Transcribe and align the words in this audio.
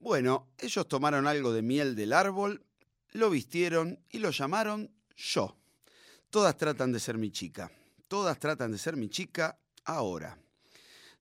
Bueno, 0.00 0.48
ellos 0.56 0.88
tomaron 0.88 1.26
algo 1.26 1.52
de 1.52 1.60
miel 1.60 1.94
del 1.94 2.14
árbol, 2.14 2.64
lo 3.12 3.28
vistieron 3.28 4.02
y 4.08 4.18
lo 4.18 4.30
llamaron 4.30 4.90
yo. 5.14 5.58
Todas 6.30 6.56
tratan 6.56 6.90
de 6.90 6.98
ser 6.98 7.18
mi 7.18 7.30
chica. 7.30 7.70
Todas 8.08 8.38
tratan 8.38 8.72
de 8.72 8.78
ser 8.78 8.96
mi 8.96 9.10
chica 9.10 9.58
ahora. 9.84 10.38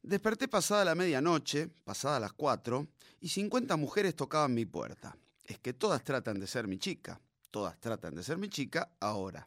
Desperté 0.01 0.47
pasada 0.47 0.85
la 0.85 0.95
medianoche, 0.95 1.67
pasada 1.83 2.21
las 2.21 2.31
cuatro, 2.31 2.87
y 3.19 3.27
50 3.27 3.75
mujeres 3.75 4.15
tocaban 4.15 4.53
mi 4.53 4.65
puerta. 4.65 5.17
Es 5.45 5.59
que 5.59 5.73
todas 5.73 6.01
tratan 6.01 6.39
de 6.39 6.47
ser 6.47 6.65
mi 6.65 6.79
chica. 6.79 7.19
Todas 7.51 7.77
tratan 7.81 8.15
de 8.15 8.23
ser 8.23 8.37
mi 8.37 8.47
chica 8.47 8.93
ahora. 9.01 9.45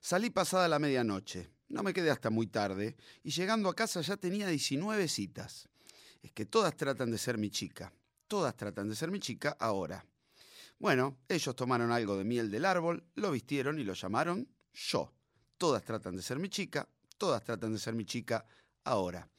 Salí 0.00 0.30
pasada 0.30 0.68
la 0.68 0.78
medianoche. 0.78 1.50
No 1.70 1.82
me 1.82 1.92
quedé 1.92 2.12
hasta 2.12 2.30
muy 2.30 2.46
tarde, 2.46 2.94
y 3.24 3.30
llegando 3.30 3.68
a 3.68 3.74
casa 3.74 4.00
ya 4.00 4.16
tenía 4.16 4.46
19 4.46 5.08
citas. 5.08 5.68
Es 6.22 6.30
que 6.30 6.46
todas 6.46 6.76
tratan 6.76 7.10
de 7.10 7.18
ser 7.18 7.36
mi 7.36 7.50
chica. 7.50 7.92
Todas 8.34 8.56
tratan 8.56 8.88
de 8.88 8.96
ser 8.96 9.12
mi 9.12 9.20
chica 9.20 9.56
ahora. 9.60 10.04
Bueno, 10.80 11.18
ellos 11.28 11.54
tomaron 11.54 11.92
algo 11.92 12.16
de 12.18 12.24
miel 12.24 12.50
del 12.50 12.64
árbol, 12.64 13.04
lo 13.14 13.30
vistieron 13.30 13.78
y 13.78 13.84
lo 13.84 13.94
llamaron 13.94 14.48
yo. 14.72 15.12
Todas 15.56 15.84
tratan 15.84 16.16
de 16.16 16.22
ser 16.22 16.40
mi 16.40 16.48
chica, 16.48 16.88
todas 17.16 17.44
tratan 17.44 17.74
de 17.74 17.78
ser 17.78 17.94
mi 17.94 18.04
chica 18.04 18.44
ahora. 18.82 19.30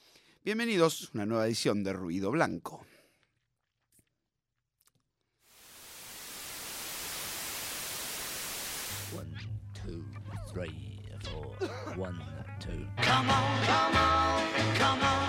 Bienvenidos 0.45 1.09
a 1.09 1.09
una 1.15 1.25
nueva 1.25 1.45
edición 1.45 1.83
de 1.83 1.91
Ruido 1.91 2.31
Blanco. 2.31 2.85
One, 9.13 9.35
two, 9.73 10.05
three, 10.53 11.01
four. 11.21 11.57
One, 11.97 12.17
two. 12.61 12.87
Come 13.03 13.29
on, 13.29 13.65
come 13.65 13.97
on, 13.97 14.75
come 14.77 15.03
on, 15.03 15.24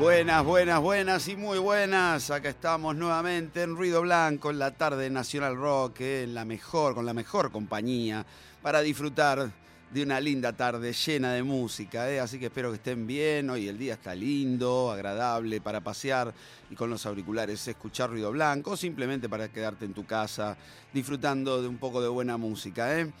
Buenas, 0.00 0.46
buenas, 0.46 0.80
buenas 0.80 1.28
y 1.28 1.36
muy 1.36 1.58
buenas. 1.58 2.30
Acá 2.30 2.48
estamos 2.48 2.96
nuevamente 2.96 3.62
en 3.62 3.76
Ruido 3.76 4.00
Blanco, 4.00 4.50
en 4.50 4.58
la 4.58 4.70
tarde 4.70 5.02
de 5.02 5.10
Nacional 5.10 5.56
Rock, 5.56 6.00
eh, 6.00 6.22
en 6.22 6.32
la 6.32 6.46
mejor, 6.46 6.94
con 6.94 7.04
la 7.04 7.12
mejor 7.12 7.52
compañía, 7.52 8.24
para 8.62 8.80
disfrutar 8.80 9.50
de 9.90 10.02
una 10.02 10.18
linda 10.18 10.54
tarde 10.54 10.94
llena 10.94 11.34
de 11.34 11.42
música. 11.42 12.10
eh. 12.10 12.18
Así 12.18 12.38
que 12.38 12.46
espero 12.46 12.70
que 12.70 12.76
estén 12.76 13.06
bien. 13.06 13.50
Hoy 13.50 13.68
el 13.68 13.76
día 13.76 13.92
está 13.92 14.14
lindo, 14.14 14.90
agradable 14.90 15.60
para 15.60 15.82
pasear 15.82 16.32
y 16.70 16.74
con 16.74 16.88
los 16.88 17.04
auriculares 17.04 17.68
escuchar 17.68 18.08
Ruido 18.08 18.32
Blanco, 18.32 18.70
o 18.70 18.76
simplemente 18.78 19.28
para 19.28 19.48
quedarte 19.48 19.84
en 19.84 19.92
tu 19.92 20.06
casa 20.06 20.56
disfrutando 20.94 21.60
de 21.60 21.68
un 21.68 21.76
poco 21.76 22.00
de 22.00 22.08
buena 22.08 22.38
música. 22.38 22.98
¿eh? 22.98 23.12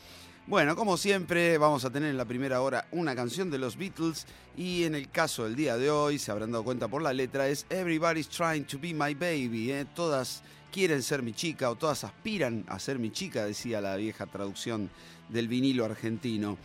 Bueno, 0.50 0.74
como 0.74 0.96
siempre, 0.96 1.58
vamos 1.58 1.84
a 1.84 1.90
tener 1.90 2.10
en 2.10 2.16
la 2.16 2.24
primera 2.24 2.60
hora 2.60 2.88
una 2.90 3.14
canción 3.14 3.52
de 3.52 3.58
los 3.58 3.76
Beatles 3.76 4.26
y 4.56 4.82
en 4.82 4.96
el 4.96 5.08
caso 5.08 5.44
del 5.44 5.54
día 5.54 5.76
de 5.76 5.92
hoy, 5.92 6.18
se 6.18 6.32
habrán 6.32 6.50
dado 6.50 6.64
cuenta 6.64 6.88
por 6.88 7.02
la 7.02 7.12
letra, 7.12 7.46
es 7.46 7.66
Everybody's 7.70 8.28
Trying 8.28 8.64
to 8.64 8.76
Be 8.80 8.92
My 8.92 9.14
Baby. 9.14 9.70
¿eh? 9.70 9.86
Todas 9.94 10.42
quieren 10.72 11.04
ser 11.04 11.22
mi 11.22 11.34
chica 11.34 11.70
o 11.70 11.76
todas 11.76 12.02
aspiran 12.02 12.64
a 12.66 12.80
ser 12.80 12.98
mi 12.98 13.12
chica, 13.12 13.44
decía 13.44 13.80
la 13.80 13.94
vieja 13.94 14.26
traducción 14.26 14.90
del 15.28 15.46
vinilo 15.46 15.84
argentino. 15.84 16.58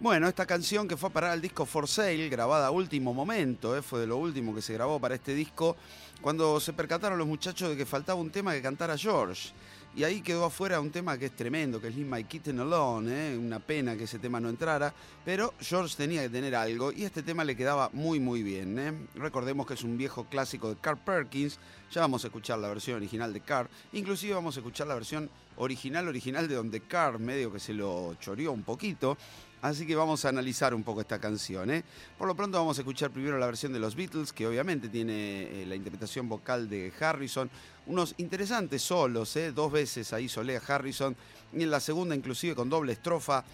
Bueno, 0.00 0.26
esta 0.26 0.44
canción 0.44 0.88
que 0.88 0.96
fue 0.96 1.10
a 1.10 1.12
parar 1.12 1.30
al 1.30 1.40
disco 1.40 1.64
For 1.64 1.86
Sale, 1.86 2.28
grabada 2.30 2.66
a 2.66 2.70
último 2.72 3.14
momento, 3.14 3.76
¿eh? 3.76 3.82
fue 3.82 4.00
de 4.00 4.08
lo 4.08 4.16
último 4.16 4.52
que 4.52 4.60
se 4.60 4.72
grabó 4.72 4.98
para 4.98 5.14
este 5.14 5.36
disco, 5.36 5.76
cuando 6.20 6.58
se 6.58 6.72
percataron 6.72 7.16
los 7.16 7.28
muchachos 7.28 7.68
de 7.68 7.76
que 7.76 7.86
faltaba 7.86 8.20
un 8.20 8.30
tema 8.30 8.54
que 8.54 8.60
cantara 8.60 8.98
George. 8.98 9.52
Y 9.96 10.04
ahí 10.04 10.20
quedó 10.20 10.44
afuera 10.44 10.80
un 10.80 10.92
tema 10.92 11.18
que 11.18 11.26
es 11.26 11.34
tremendo, 11.34 11.80
que 11.80 11.88
es 11.88 11.96
Leave 11.96 12.18
My 12.18 12.24
Kitten 12.24 12.60
Alone, 12.60 13.32
¿eh? 13.32 13.36
una 13.36 13.58
pena 13.58 13.96
que 13.96 14.04
ese 14.04 14.20
tema 14.20 14.38
no 14.38 14.48
entrara, 14.48 14.94
pero 15.24 15.52
George 15.60 15.96
tenía 15.96 16.22
que 16.22 16.28
tener 16.28 16.54
algo 16.54 16.92
y 16.92 17.02
este 17.02 17.24
tema 17.24 17.42
le 17.42 17.56
quedaba 17.56 17.90
muy 17.92 18.20
muy 18.20 18.44
bien. 18.44 18.78
¿eh? 18.78 18.92
Recordemos 19.16 19.66
que 19.66 19.74
es 19.74 19.82
un 19.82 19.98
viejo 19.98 20.26
clásico 20.26 20.68
de 20.68 20.76
Carl 20.80 20.98
Perkins, 20.98 21.58
ya 21.90 22.02
vamos 22.02 22.22
a 22.22 22.28
escuchar 22.28 22.60
la 22.60 22.68
versión 22.68 22.98
original 22.98 23.32
de 23.32 23.40
Carl, 23.40 23.68
inclusive 23.92 24.34
vamos 24.34 24.56
a 24.56 24.60
escuchar 24.60 24.86
la 24.86 24.94
versión 24.94 25.28
original 25.56 26.06
original 26.06 26.46
de 26.46 26.54
donde 26.54 26.82
Carl 26.82 27.18
medio 27.18 27.52
que 27.52 27.58
se 27.58 27.74
lo 27.74 28.14
choreó 28.20 28.52
un 28.52 28.62
poquito. 28.62 29.18
Así 29.62 29.86
que 29.86 29.94
vamos 29.94 30.24
a 30.24 30.30
analizar 30.30 30.74
un 30.74 30.82
poco 30.82 31.02
esta 31.02 31.18
canción. 31.18 31.70
¿eh? 31.70 31.84
Por 32.16 32.26
lo 32.26 32.34
pronto 32.34 32.56
vamos 32.56 32.78
a 32.78 32.80
escuchar 32.80 33.10
primero 33.10 33.38
la 33.38 33.46
versión 33.46 33.72
de 33.72 33.78
los 33.78 33.94
Beatles, 33.94 34.32
que 34.32 34.46
obviamente 34.46 34.88
tiene 34.88 35.62
eh, 35.62 35.66
la 35.66 35.74
interpretación 35.74 36.28
vocal 36.28 36.68
de 36.68 36.90
Harrison. 36.98 37.50
Unos 37.86 38.14
interesantes 38.16 38.80
solos, 38.80 39.36
¿eh? 39.36 39.52
dos 39.52 39.70
veces 39.70 40.12
ahí 40.14 40.28
solea 40.28 40.62
Harrison. 40.66 41.14
Y 41.52 41.62
en 41.62 41.70
la 41.70 41.80
segunda 41.80 42.14
inclusive 42.14 42.54
con 42.54 42.70
doble 42.70 42.92
estrofa. 42.92 43.44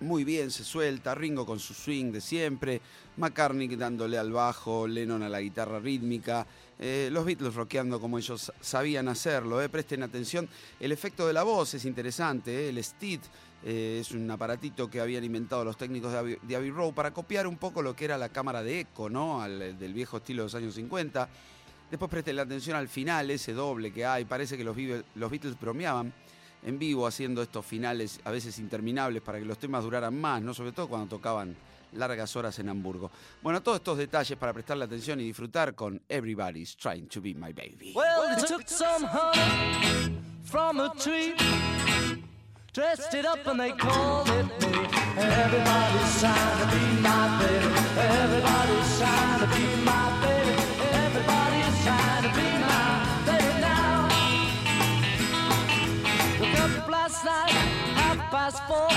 Muy 0.00 0.22
bien, 0.22 0.52
se 0.52 0.62
suelta, 0.62 1.12
Ringo 1.12 1.44
con 1.44 1.58
su 1.58 1.74
swing 1.74 2.12
de 2.12 2.20
siempre, 2.20 2.80
McCartney 3.16 3.66
dándole 3.74 4.16
al 4.16 4.30
bajo, 4.30 4.86
Lennon 4.86 5.24
a 5.24 5.28
la 5.28 5.40
guitarra 5.40 5.80
rítmica, 5.80 6.46
eh, 6.78 7.08
los 7.10 7.24
Beatles 7.24 7.54
rockeando 7.54 8.00
como 8.00 8.16
ellos 8.16 8.52
sabían 8.60 9.08
hacerlo. 9.08 9.60
¿eh? 9.60 9.68
Presten 9.68 10.04
atención, 10.04 10.48
el 10.78 10.92
efecto 10.92 11.26
de 11.26 11.32
la 11.32 11.42
voz 11.42 11.74
es 11.74 11.84
interesante, 11.84 12.68
el 12.68 12.82
Steed 12.82 13.20
eh, 13.64 13.98
es 14.00 14.12
un 14.12 14.30
aparatito 14.30 14.88
que 14.88 15.00
habían 15.00 15.24
inventado 15.24 15.64
los 15.64 15.76
técnicos 15.76 16.12
de 16.12 16.18
Abbey, 16.18 16.38
de 16.42 16.70
Road 16.70 16.92
para 16.92 17.12
copiar 17.12 17.46
un 17.46 17.56
poco 17.56 17.82
lo 17.82 17.94
que 17.96 18.04
era 18.04 18.16
la 18.18 18.28
cámara 18.28 18.62
de 18.62 18.80
eco, 18.80 19.08
¿no? 19.10 19.42
Al- 19.42 19.78
del 19.78 19.92
viejo 19.92 20.18
estilo 20.18 20.42
de 20.42 20.46
los 20.46 20.54
años 20.54 20.74
50. 20.74 21.28
Después 21.90 22.10
presten 22.10 22.36
la 22.36 22.42
atención 22.42 22.76
al 22.76 22.88
final, 22.88 23.30
ese 23.30 23.52
doble 23.54 23.92
que 23.92 24.04
hay, 24.04 24.24
parece 24.26 24.56
que 24.56 24.64
los, 24.64 24.76
Beatles- 24.76 25.58
bromeaban 25.58 26.12
en 26.64 26.78
vivo 26.78 27.06
haciendo 27.06 27.40
estos 27.42 27.64
finales 27.64 28.20
a 28.24 28.30
veces 28.30 28.58
interminables 28.58 29.22
para 29.22 29.38
que 29.38 29.44
los 29.44 29.58
temas 29.58 29.82
duraran 29.84 30.20
más, 30.20 30.42
¿no? 30.42 30.52
Sobre 30.54 30.72
todo 30.72 30.88
cuando 30.88 31.08
tocaban 31.08 31.56
largas 31.94 32.36
horas 32.36 32.58
en 32.58 32.68
Hamburgo. 32.68 33.10
Bueno, 33.42 33.62
todos 33.62 33.78
estos 33.78 33.96
detalles 33.96 34.36
para 34.36 34.52
prestarle 34.52 34.84
atención 34.84 35.18
y 35.20 35.24
disfrutar 35.24 35.74
con 35.74 36.00
Everybody's 36.08 36.76
Trying 36.76 37.06
to 37.08 37.22
Be 37.22 37.32
My 37.34 37.52
Baby. 37.54 37.92
Well, 37.94 38.36
they 38.36 38.44
took 38.46 38.68
some 38.68 39.08
from 40.44 40.80
a 40.80 40.92
tree, 40.96 41.32
dressed 42.78 43.12
it 43.12 43.26
up 43.26 43.44
and 43.48 43.58
they 43.58 43.72
called 43.72 44.28
it 44.28 44.46
me. 44.62 44.72
Everybody's 45.18 46.20
trying 46.20 46.58
to 46.60 46.66
be 46.74 46.84
my 47.02 47.24
baby. 47.40 47.70
Everybody's 48.22 48.90
trying 49.00 49.40
to 49.42 49.48
be 49.54 49.64
my 49.82 50.06
baby. 50.22 50.54
Everybody's 51.02 51.76
trying 51.82 52.22
to 52.22 52.30
be 52.38 52.48
my 52.70 52.86
baby 53.26 53.54
now. 53.66 54.08
Woke 56.40 56.60
up 56.60 56.88
last 56.88 57.24
night, 57.24 57.50
half 57.98 58.18
past 58.30 58.58
four. 58.68 58.90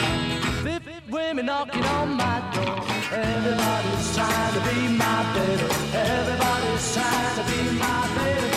Fifty 0.62 0.97
women 1.09 1.47
knocking 1.47 1.84
on 1.84 2.09
my 2.24 2.38
door. 2.53 2.78
Everybody's 3.12 4.08
trying 4.16 4.53
to 4.58 4.62
be 4.70 4.78
my 5.03 5.20
baby. 5.34 5.68
Everybody's 6.14 6.86
trying 6.94 7.34
to 7.40 7.44
be 7.50 7.59
my 7.81 8.02
baby. 8.18 8.50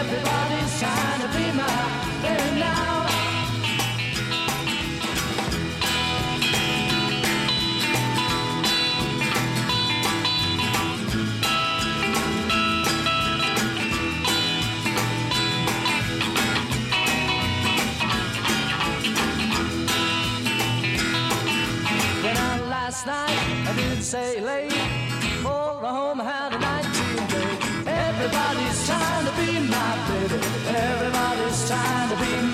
Everybody's 0.00 0.72
trying 0.80 1.20
to 1.22 1.28
be 1.38 1.44
my 1.62 1.78
baby 2.24 2.58
now. 2.58 3.11
say 24.02 24.40
late 24.40 24.72
for 25.44 25.78
the 25.80 25.86
home 25.86 26.18
had 26.18 26.52
a 26.52 26.58
19 26.58 27.26
day. 27.28 27.54
Everybody's 27.86 28.86
trying 28.86 29.26
to 29.26 29.32
be 29.38 29.60
my 29.70 29.92
baby. 30.08 30.38
Everybody's 30.66 31.68
trying 31.68 32.08
to 32.10 32.16
be 32.16 32.32
my 32.46 32.51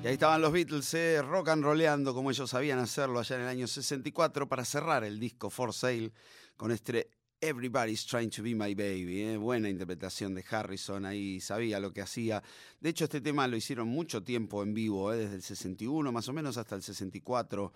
Y 0.00 0.06
ahí 0.06 0.12
estaban 0.12 0.40
los 0.40 0.52
Beatles, 0.52 0.94
eh, 0.94 1.20
rock 1.22 1.48
and 1.48 1.64
rollando 1.64 2.14
como 2.14 2.30
ellos 2.30 2.48
sabían 2.48 2.78
hacerlo 2.78 3.18
allá 3.18 3.34
en 3.34 3.42
el 3.42 3.48
año 3.48 3.66
64 3.66 4.48
para 4.48 4.64
cerrar 4.64 5.02
el 5.02 5.18
disco 5.18 5.50
For 5.50 5.74
Sale 5.74 6.12
con 6.56 6.70
este 6.70 7.10
Everybody's 7.40 8.04
Trying 8.04 8.30
to 8.30 8.42
Be 8.42 8.52
My 8.56 8.74
Baby. 8.74 9.22
eh. 9.22 9.36
Buena 9.36 9.68
interpretación 9.68 10.34
de 10.34 10.44
Harrison, 10.50 11.06
ahí 11.06 11.38
sabía 11.40 11.78
lo 11.78 11.92
que 11.92 12.02
hacía. 12.02 12.42
De 12.80 12.88
hecho, 12.90 13.04
este 13.04 13.20
tema 13.20 13.46
lo 13.46 13.56
hicieron 13.56 13.86
mucho 13.86 14.24
tiempo 14.24 14.64
en 14.64 14.74
vivo, 14.74 15.12
eh, 15.12 15.18
desde 15.18 15.36
el 15.36 15.42
61 15.42 16.10
más 16.10 16.28
o 16.28 16.32
menos 16.32 16.56
hasta 16.56 16.74
el 16.74 16.82
64. 16.82 17.72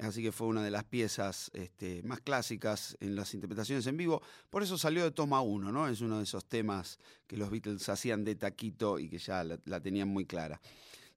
Así 0.00 0.22
que 0.22 0.30
fue 0.30 0.46
una 0.48 0.62
de 0.62 0.70
las 0.70 0.84
piezas 0.84 1.50
este, 1.54 2.02
más 2.02 2.20
clásicas 2.20 2.98
en 3.00 3.16
las 3.16 3.32
interpretaciones 3.32 3.86
en 3.86 3.96
vivo. 3.96 4.20
Por 4.50 4.62
eso 4.62 4.76
salió 4.76 5.04
de 5.04 5.10
toma 5.10 5.40
1, 5.40 5.72
¿no? 5.72 5.88
Es 5.88 6.02
uno 6.02 6.18
de 6.18 6.24
esos 6.24 6.44
temas 6.44 6.98
que 7.26 7.38
los 7.38 7.48
Beatles 7.50 7.88
hacían 7.88 8.24
de 8.24 8.34
taquito 8.34 8.98
y 8.98 9.08
que 9.08 9.16
ya 9.18 9.42
la- 9.42 9.58
la 9.64 9.80
tenían 9.80 10.08
muy 10.08 10.26
clara. 10.26 10.60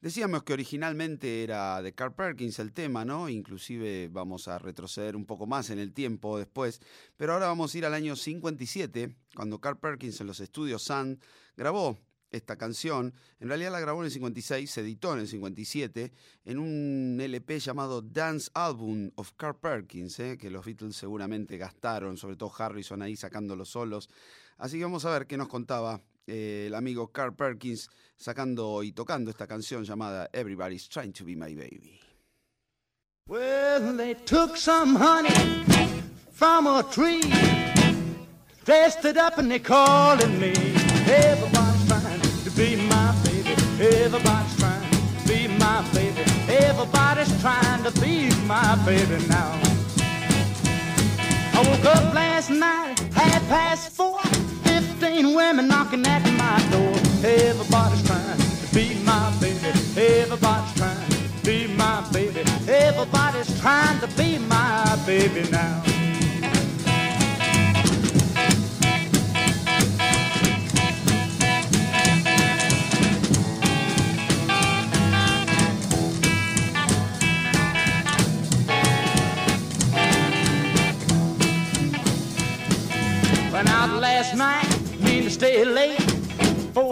Decíamos 0.01 0.41
que 0.41 0.53
originalmente 0.53 1.43
era 1.43 1.79
de 1.83 1.93
Carl 1.93 2.15
Perkins 2.15 2.57
el 2.57 2.73
tema, 2.73 3.05
¿no? 3.05 3.29
Inclusive 3.29 4.09
vamos 4.11 4.47
a 4.47 4.57
retroceder 4.57 5.15
un 5.15 5.27
poco 5.27 5.45
más 5.45 5.69
en 5.69 5.77
el 5.77 5.93
tiempo 5.93 6.39
después, 6.39 6.81
pero 7.17 7.33
ahora 7.33 7.45
vamos 7.45 7.75
a 7.75 7.77
ir 7.77 7.85
al 7.85 7.93
año 7.93 8.15
57, 8.15 9.15
cuando 9.35 9.61
Carl 9.61 9.77
Perkins 9.77 10.19
en 10.19 10.25
los 10.25 10.39
estudios 10.39 10.81
Sun 10.81 11.19
grabó 11.55 11.99
esta 12.31 12.57
canción. 12.57 13.13
En 13.39 13.49
realidad 13.49 13.71
la 13.71 13.79
grabó 13.79 13.99
en 13.99 14.05
el 14.05 14.11
56, 14.11 14.71
se 14.71 14.81
editó 14.81 15.13
en 15.13 15.19
el 15.19 15.27
57, 15.27 16.11
en 16.45 16.57
un 16.57 17.19
LP 17.21 17.59
llamado 17.59 18.01
Dance 18.01 18.49
Album 18.55 19.11
of 19.17 19.33
Carl 19.37 19.59
Perkins, 19.59 20.19
¿eh? 20.19 20.35
que 20.35 20.49
los 20.49 20.65
Beatles 20.65 20.95
seguramente 20.95 21.57
gastaron, 21.57 22.17
sobre 22.17 22.37
todo 22.37 22.51
Harrison 22.57 23.03
ahí 23.03 23.15
sacando 23.15 23.55
los 23.55 23.69
solos. 23.69 24.09
Así 24.57 24.79
que 24.79 24.83
vamos 24.83 25.05
a 25.05 25.11
ver 25.11 25.27
qué 25.27 25.37
nos 25.37 25.47
contaba 25.47 26.01
eh, 26.31 26.67
el 26.67 26.75
amigo 26.75 27.11
Carl 27.11 27.35
Perkins 27.35 27.89
sacando 28.15 28.83
y 28.83 28.93
tocando 28.93 29.29
esta 29.29 29.47
canción 29.47 29.83
llamada 29.83 30.29
Everybody's 30.31 30.87
Trying 30.87 31.11
to 31.11 31.25
Be 31.25 31.35
My 31.35 31.53
Baby. 31.53 31.99
Well, 33.27 33.95
they 33.97 34.15
took 34.25 34.55
some 34.55 34.95
honey 34.95 35.65
from 36.31 36.67
a 36.67 36.83
tree, 36.89 37.21
dressed 38.65 39.05
it 39.05 39.17
up 39.17 39.37
and 39.37 39.51
they 39.51 39.59
called 39.59 40.27
me. 40.39 40.53
Everybody's 41.05 41.87
trying 41.87 42.21
to 42.43 42.51
be 42.51 42.75
my 42.87 43.13
baby. 43.23 43.51
Everybody's 43.79 44.57
trying 44.57 44.89
to 44.89 45.27
be 45.27 45.47
my 45.47 45.85
baby. 45.93 46.23
Everybody's 46.47 47.41
trying 47.41 47.83
to 47.83 47.91
be 47.99 48.29
my 48.47 48.75
baby 48.85 49.17
now. 49.27 49.59
I 51.53 51.63
woke 51.67 51.85
up 51.85 52.13
last 52.13 52.49
night, 52.49 52.99
half 53.13 53.47
past 53.49 53.91
four. 53.91 54.19
Fifteen 55.11 55.35
women 55.35 55.67
knocking 55.67 56.07
at 56.07 56.23
my 56.37 56.57
door. 56.71 56.93
Everybody's 57.29 58.01
trying 58.07 58.37
to 58.37 58.73
be 58.73 58.95
my 59.03 59.29
baby. 59.41 59.67
Everybody's 59.97 60.73
trying 60.75 61.09
to 61.09 61.45
be 61.45 61.67
my 61.67 62.09
baby. 62.13 62.43
Everybody's 62.69 63.59
trying 63.59 63.99
to 63.99 64.07
be 64.15 64.37
my 64.37 64.97
baby 65.05 65.51
now. 65.51 66.00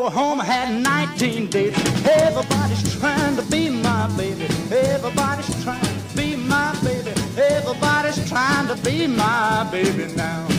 Home 0.10 0.42
I 0.42 0.46
had 0.46 0.82
19 0.82 1.48
dates. 1.50 1.78
Everybody's 2.06 3.00
trying 3.00 3.36
to 3.36 3.44
be 3.44 3.70
my 3.70 4.08
baby. 4.18 4.46
Everybody's 4.72 5.64
trying 5.64 5.82
to 5.82 6.16
be 6.16 6.36
my 6.36 6.76
baby. 6.84 7.12
Everybody's 7.38 8.28
trying 8.28 8.68
to 8.68 8.76
be 8.84 9.06
my 9.06 9.68
baby 9.72 10.12
now. 10.16 10.59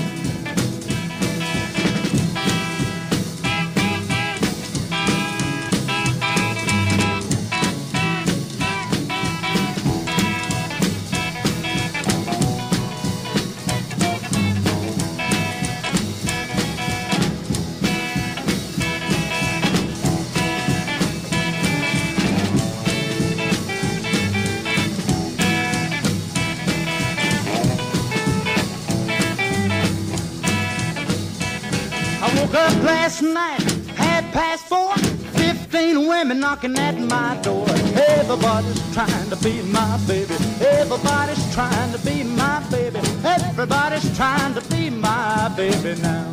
Women 36.31 36.41
knocking 36.41 36.79
at 36.79 36.97
my 36.97 37.37
door. 37.43 37.67
Everybody's 38.09 38.95
trying 38.95 39.31
to 39.31 39.37
be 39.43 39.63
my 39.63 39.99
baby. 40.07 40.35
Everybody's 40.61 41.55
trying 41.55 41.93
to 41.93 41.99
be 42.07 42.23
my 42.23 42.63
baby. 42.71 42.99
Everybody's 43.25 44.17
trying 44.17 44.55
to 44.55 44.61
be 44.71 44.91
my 44.91 45.53
baby 45.57 46.01
now. 46.01 46.33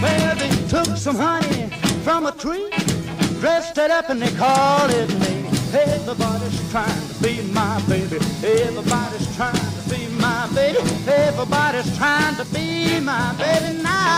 Well, 0.00 0.36
they 0.36 0.50
took 0.68 0.96
some 0.96 1.16
honey 1.16 1.68
from 2.04 2.26
a 2.26 2.32
tree, 2.32 2.70
dressed 3.40 3.76
it 3.76 3.90
up 3.90 4.08
and 4.08 4.22
they 4.22 4.34
called 4.36 4.90
it 4.92 5.10
me. 5.20 5.34
Everybody's 5.74 6.70
trying 6.70 7.08
to 7.08 7.22
be 7.22 7.42
my 7.52 7.82
baby. 7.86 8.16
Everybody's 8.42 9.36
trying 9.36 9.72
to 9.76 9.90
be 9.90 10.08
my 10.18 10.48
baby. 10.54 10.78
Everybody's 11.06 11.96
trying 11.98 12.36
to 12.36 12.44
be 12.54 12.98
my 13.00 13.34
baby 13.36 13.82
now. 13.82 14.16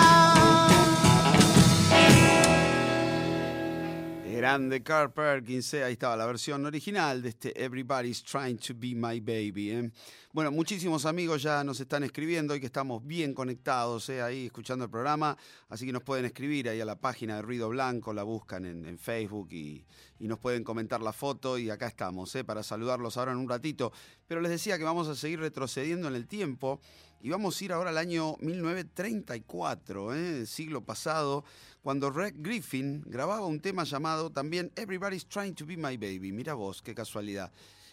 Grande 4.38 4.84
Carl 4.84 5.12
Perkins, 5.12 5.74
eh, 5.74 5.82
ahí 5.82 5.94
estaba 5.94 6.16
la 6.16 6.24
versión 6.24 6.64
original 6.64 7.20
de 7.20 7.30
este 7.30 7.60
Everybody's 7.60 8.22
Trying 8.22 8.56
to 8.58 8.72
Be 8.72 8.94
My 8.94 9.18
Baby. 9.18 9.70
eh. 9.72 9.90
Bueno, 10.32 10.52
muchísimos 10.52 11.06
amigos 11.06 11.42
ya 11.42 11.64
nos 11.64 11.80
están 11.80 12.04
escribiendo 12.04 12.54
y 12.54 12.60
que 12.60 12.66
estamos 12.66 13.04
bien 13.04 13.34
conectados 13.34 14.08
eh, 14.10 14.22
ahí 14.22 14.46
escuchando 14.46 14.84
el 14.84 14.90
programa, 14.92 15.36
así 15.68 15.86
que 15.86 15.92
nos 15.92 16.04
pueden 16.04 16.24
escribir 16.24 16.68
ahí 16.68 16.80
a 16.80 16.84
la 16.84 16.94
página 16.94 17.34
de 17.34 17.42
Ruido 17.42 17.68
Blanco, 17.68 18.12
la 18.12 18.22
buscan 18.22 18.64
en, 18.64 18.96
Facebook 18.96 19.48
y, 19.50 19.84
y 20.20 20.28
nos 20.28 20.38
pueden 20.38 20.62
comentar 20.62 21.02
la 21.02 21.12
foto 21.12 21.58
y 21.58 21.70
acá 21.70 21.88
estamos 21.88 22.32
eh, 22.36 22.44
para 22.44 22.62
saludarlos 22.62 23.16
ahora 23.16 23.32
en 23.32 23.38
un 23.38 23.48
ratito. 23.48 23.90
Pero 24.28 24.40
les 24.40 24.52
decía 24.52 24.78
que 24.78 24.84
vamos 24.84 25.08
a 25.08 25.16
seguir 25.16 25.40
retrocediendo 25.40 26.06
en 26.06 26.14
el 26.14 26.28
tiempo 26.28 26.80
y 27.20 27.30
vamos 27.30 27.60
a 27.60 27.64
ir 27.64 27.72
ahora 27.72 27.90
al 27.90 27.98
año 27.98 28.36
1934, 28.40 30.14
eh, 30.14 30.46
siglo 30.46 30.84
pasado, 30.84 31.44
cuando 31.88 32.10
Rick 32.10 32.34
Griffin 32.40 33.02
grababa 33.06 33.46
un 33.46 33.60
tema 33.60 33.82
llamado 33.82 34.28
también 34.28 34.70
Everybody's 34.76 35.26
Trying 35.26 35.54
to 35.54 35.64
Be 35.64 35.78
My 35.78 35.96
Baby. 35.96 36.32
Mira 36.32 36.52
vos, 36.52 36.82
qué 36.82 36.94
casualidad. 36.94 37.50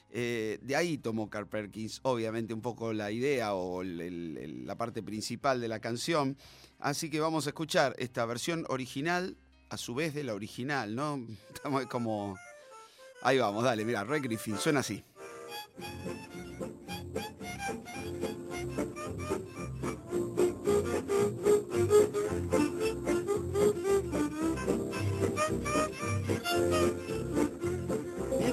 Eh, 0.09 0.59
de 0.61 0.75
ahí 0.75 0.97
tomó 0.97 1.29
Carl 1.29 1.47
Perkins, 1.47 2.01
obviamente, 2.03 2.53
un 2.53 2.59
poco 2.61 2.91
la 2.91 3.09
idea 3.09 3.53
o 3.53 3.83
la 3.85 4.75
parte 4.75 5.01
principal 5.01 5.61
de 5.61 5.69
la 5.69 5.79
canción. 5.79 6.35
Así 6.77 7.09
que 7.09 7.21
vamos 7.21 7.45
a 7.47 7.51
escuchar 7.51 7.95
esta 7.97 8.25
versión 8.25 8.65
original, 8.67 9.37
a 9.69 9.77
su 9.77 9.95
vez 9.95 10.13
de 10.13 10.25
la 10.25 10.33
original, 10.33 10.93
¿no? 10.93 11.25
Estamos 11.53 11.85
como. 11.85 12.37
Ahí 13.21 13.37
vamos, 13.37 13.63
dale, 13.63 13.85
mira, 13.85 14.03
Rick 14.03 14.23
Griffin, 14.23 14.57
suena 14.57 14.81
así. 14.81 15.05
You 25.47 25.53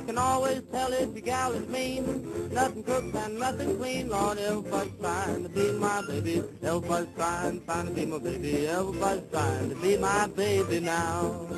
can 0.07 0.19
always 0.19 0.61
tell 0.71 0.93
if 0.93 1.15
your 1.15 1.23
gal 1.23 1.53
is 1.53 1.67
mean 1.69 2.53
nothing 2.53 2.83
cooked 2.83 3.15
and 3.15 3.39
nothing 3.39 3.79
clean. 3.79 4.11
Lord, 4.11 4.37
everybody's 4.37 4.93
trying 5.01 5.43
to 5.45 5.49
be 5.49 5.73
my 5.73 6.03
baby. 6.07 6.43
Everybody's 6.63 7.09
trying, 7.17 7.65
trying 7.65 7.87
to 7.87 7.93
be 7.93 8.05
my 8.05 8.19
baby. 8.19 8.67
Everybody's 8.67 9.25
trying 9.31 9.71
to 9.71 9.77
be 9.77 9.97
my 9.97 10.27
baby 10.27 10.81
now. 10.81 11.49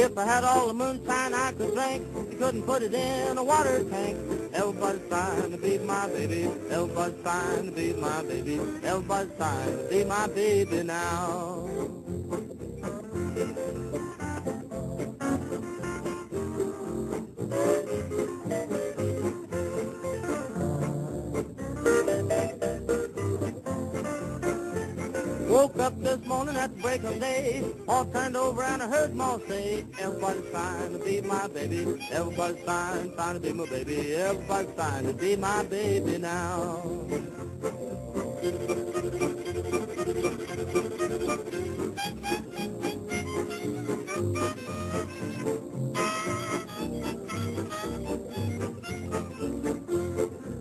If 0.00 0.16
I 0.16 0.24
had 0.24 0.44
all 0.44 0.68
the 0.68 0.74
moonshine 0.74 1.34
I 1.34 1.50
could 1.50 1.74
drink, 1.74 2.06
you 2.30 2.38
couldn't 2.38 2.62
put 2.62 2.84
it 2.84 2.94
in 2.94 3.36
a 3.36 3.42
water 3.42 3.82
tank. 3.82 4.16
Everybody's 4.54 5.02
trying 5.08 5.50
to 5.50 5.58
be 5.58 5.78
my 5.78 6.06
baby. 6.06 6.44
Everybody's 6.70 7.20
trying 7.20 7.66
to 7.66 7.72
be 7.72 7.92
my 7.94 8.22
baby. 8.22 8.60
Everybody's 8.84 9.36
trying 9.36 9.76
to 9.76 9.88
be 9.90 10.04
my 10.04 10.28
baby 10.28 10.84
now. 10.84 11.68
Woke 25.58 25.80
up 25.80 26.00
this 26.00 26.24
morning 26.24 26.54
at 26.54 26.72
the 26.76 26.82
break 26.82 27.02
of 27.02 27.18
day, 27.18 27.64
all 27.88 28.04
turned 28.04 28.36
over 28.36 28.62
and 28.62 28.80
I 28.80 28.86
heard 28.86 29.12
Mom 29.12 29.42
say, 29.48 29.84
Everybody's 29.98 30.48
trying 30.52 30.92
to 30.92 31.04
be 31.04 31.20
my 31.20 31.48
baby, 31.48 32.00
everybody's 32.12 32.62
trying, 32.62 33.12
trying 33.14 33.34
to 33.34 33.40
be 33.40 33.52
my 33.52 33.66
baby, 33.66 34.14
everybody's 34.14 34.72
trying 34.76 35.06
to 35.08 35.12
be 35.14 35.34
my 35.34 35.64
baby 35.64 36.18
now. 36.18 36.80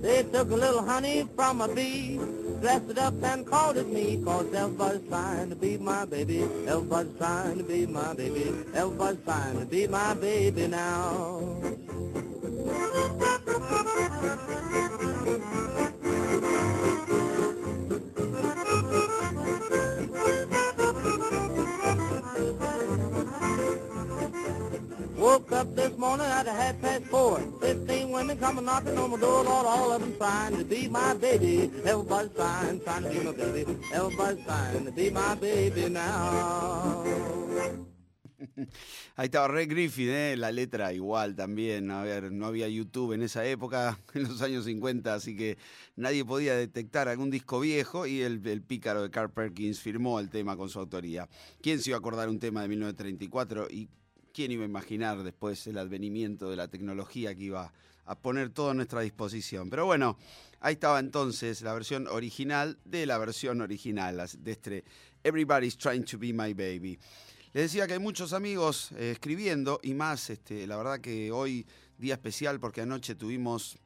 They 0.01 0.23
took 0.23 0.49
a 0.49 0.55
little 0.55 0.83
honey 0.83 1.29
from 1.35 1.61
a 1.61 1.67
bee, 1.67 2.16
dressed 2.61 2.89
it 2.89 2.97
up 2.97 3.13
and 3.23 3.45
called 3.45 3.77
it 3.77 3.87
me, 3.87 4.21
cause 4.23 4.51
everybody's 4.53 5.07
trying 5.07 5.49
to 5.49 5.55
be 5.55 5.77
my 5.77 6.05
baby, 6.05 6.41
everybody's 6.67 7.15
trying 7.17 7.57
to 7.57 7.63
be 7.63 7.85
my 7.85 8.13
baby, 8.13 8.53
everybody's 8.73 9.23
trying 9.23 9.59
to 9.59 9.65
be 9.65 9.87
my 9.87 10.13
baby 10.15 10.67
now. 10.67 11.61
Woke 25.17 25.51
up 25.51 25.75
this 25.75 25.97
morning 25.97 26.25
past 26.25 26.81
four. 26.81 26.86
Coming 28.47 28.63
knocking 28.63 28.97
on 28.97 29.11
my 29.11 29.17
door, 29.17 29.43
Lord, 29.43 29.65
all 29.65 29.91
of 29.91 29.99
them 29.99 30.15
trying 30.15 30.55
to 30.55 30.63
be 30.63 30.87
my 30.87 31.13
baby. 31.15 31.69
Everybody's 31.83 32.31
trying, 32.31 32.79
trying 32.79 33.03
to 33.03 33.09
be 33.09 33.19
my 33.19 33.31
baby. 33.33 33.77
Everybody's 33.93 34.45
trying 34.45 34.85
to 34.85 34.91
be 34.93 35.09
my 35.09 35.35
baby 35.35 35.89
now. 35.89 37.03
Ahí 39.17 39.25
estaba 39.25 39.49
Ray 39.49 39.65
Griffith, 39.65 40.07
¿eh? 40.07 40.37
la 40.37 40.53
letra 40.53 40.93
igual 40.93 41.35
también. 41.35 41.91
A 41.91 42.03
ver, 42.03 42.31
no 42.31 42.45
había 42.45 42.69
YouTube 42.69 43.11
en 43.11 43.23
esa 43.23 43.45
época, 43.45 43.99
en 44.13 44.23
los 44.23 44.41
años 44.41 44.63
50, 44.63 45.13
así 45.13 45.35
que 45.35 45.57
nadie 45.97 46.23
podía 46.23 46.55
detectar 46.55 47.09
algún 47.09 47.29
disco 47.29 47.59
viejo 47.59 48.07
y 48.07 48.21
el, 48.21 48.47
el 48.47 48.61
pícaro 48.61 49.01
de 49.01 49.09
Carl 49.09 49.29
Perkins 49.29 49.81
firmó 49.81 50.21
el 50.21 50.29
tema 50.29 50.55
con 50.55 50.69
su 50.69 50.79
autoría. 50.79 51.27
¿Quién 51.61 51.81
se 51.81 51.89
iba 51.89 51.97
a 51.97 51.99
acordar 51.99 52.29
un 52.29 52.39
tema 52.39 52.61
de 52.61 52.69
1934 52.69 53.67
y 53.69 53.89
quién 54.31 54.51
iba 54.53 54.63
a 54.63 54.67
imaginar 54.67 55.21
después 55.23 55.67
el 55.67 55.79
advenimiento 55.79 56.49
de 56.49 56.55
la 56.55 56.69
tecnología 56.69 57.35
que 57.35 57.43
iba 57.43 57.65
a 57.65 57.73
poner 58.15 58.49
todo 58.49 58.71
a 58.71 58.73
nuestra 58.73 59.01
disposición? 59.01 59.69
Pero 59.69 59.85
bueno, 59.85 60.17
ahí 60.59 60.73
estaba 60.73 60.99
entonces 60.99 61.61
la 61.61 61.73
versión 61.73 62.07
original 62.07 62.79
de 62.85 63.05
la 63.05 63.17
versión 63.17 63.61
original, 63.61 64.27
de 64.39 64.51
este 64.51 64.83
Everybody's 65.23 65.77
Trying 65.77 66.05
to 66.05 66.17
Be 66.17 66.33
My 66.33 66.53
Baby. 66.53 66.99
Les 67.53 67.63
decía 67.63 67.87
que 67.87 67.93
hay 67.93 67.99
muchos 67.99 68.33
amigos 68.33 68.91
eh, 68.93 69.11
escribiendo 69.11 69.79
y 69.81 69.93
más, 69.93 70.29
este, 70.29 70.67
la 70.67 70.77
verdad 70.77 70.99
que 70.99 71.31
hoy 71.31 71.65
día 71.97 72.13
especial 72.13 72.59
porque 72.59 72.81
anoche 72.81 73.15
tuvimos 73.15 73.77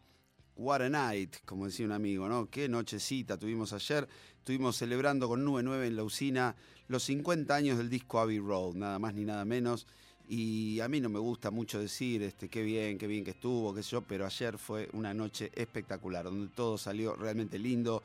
What 0.55 0.81
a 0.81 0.89
Night, 0.89 1.37
como 1.45 1.65
decía 1.65 1.85
un 1.85 1.91
amigo, 1.91 2.27
¿no? 2.27 2.49
Qué 2.49 2.67
nochecita 2.67 3.37
tuvimos 3.37 3.73
ayer. 3.73 4.07
Estuvimos 4.37 4.75
celebrando 4.77 5.27
con 5.27 5.43
Nube 5.43 5.63
9 5.63 5.87
en 5.87 5.95
la 5.95 6.03
usina 6.03 6.55
los 6.87 7.03
50 7.03 7.55
años 7.55 7.77
del 7.77 7.89
disco 7.89 8.19
Abbey 8.19 8.39
Road, 8.39 8.75
nada 8.75 8.99
más 8.99 9.13
ni 9.13 9.23
nada 9.23 9.45
menos. 9.45 9.87
Y 10.33 10.79
a 10.79 10.87
mí 10.87 11.01
no 11.01 11.09
me 11.09 11.19
gusta 11.19 11.51
mucho 11.51 11.77
decir 11.77 12.23
este, 12.23 12.47
qué 12.47 12.63
bien, 12.63 12.97
qué 12.97 13.05
bien 13.05 13.25
que 13.25 13.31
estuvo, 13.31 13.75
qué 13.75 13.83
sé 13.83 13.89
yo, 13.89 14.01
pero 14.01 14.25
ayer 14.25 14.57
fue 14.57 14.87
una 14.93 15.13
noche 15.13 15.51
espectacular, 15.53 16.23
donde 16.23 16.47
todo 16.55 16.77
salió 16.77 17.17
realmente 17.17 17.59
lindo, 17.59 18.01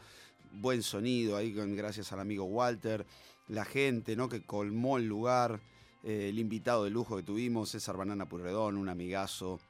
buen 0.54 0.82
sonido 0.82 1.36
ahí, 1.36 1.52
gracias 1.52 2.12
al 2.12 2.18
amigo 2.18 2.42
Walter, 2.42 3.06
la 3.46 3.64
gente 3.64 4.16
¿no? 4.16 4.28
que 4.28 4.42
colmó 4.42 4.98
el 4.98 5.06
lugar, 5.06 5.60
eh, 6.02 6.30
el 6.30 6.40
invitado 6.40 6.82
de 6.82 6.90
lujo 6.90 7.16
que 7.16 7.22
tuvimos, 7.22 7.70
César 7.70 7.96
Banana 7.96 8.28
Purredón, 8.28 8.76
un 8.76 8.88
amigazo, 8.88 9.60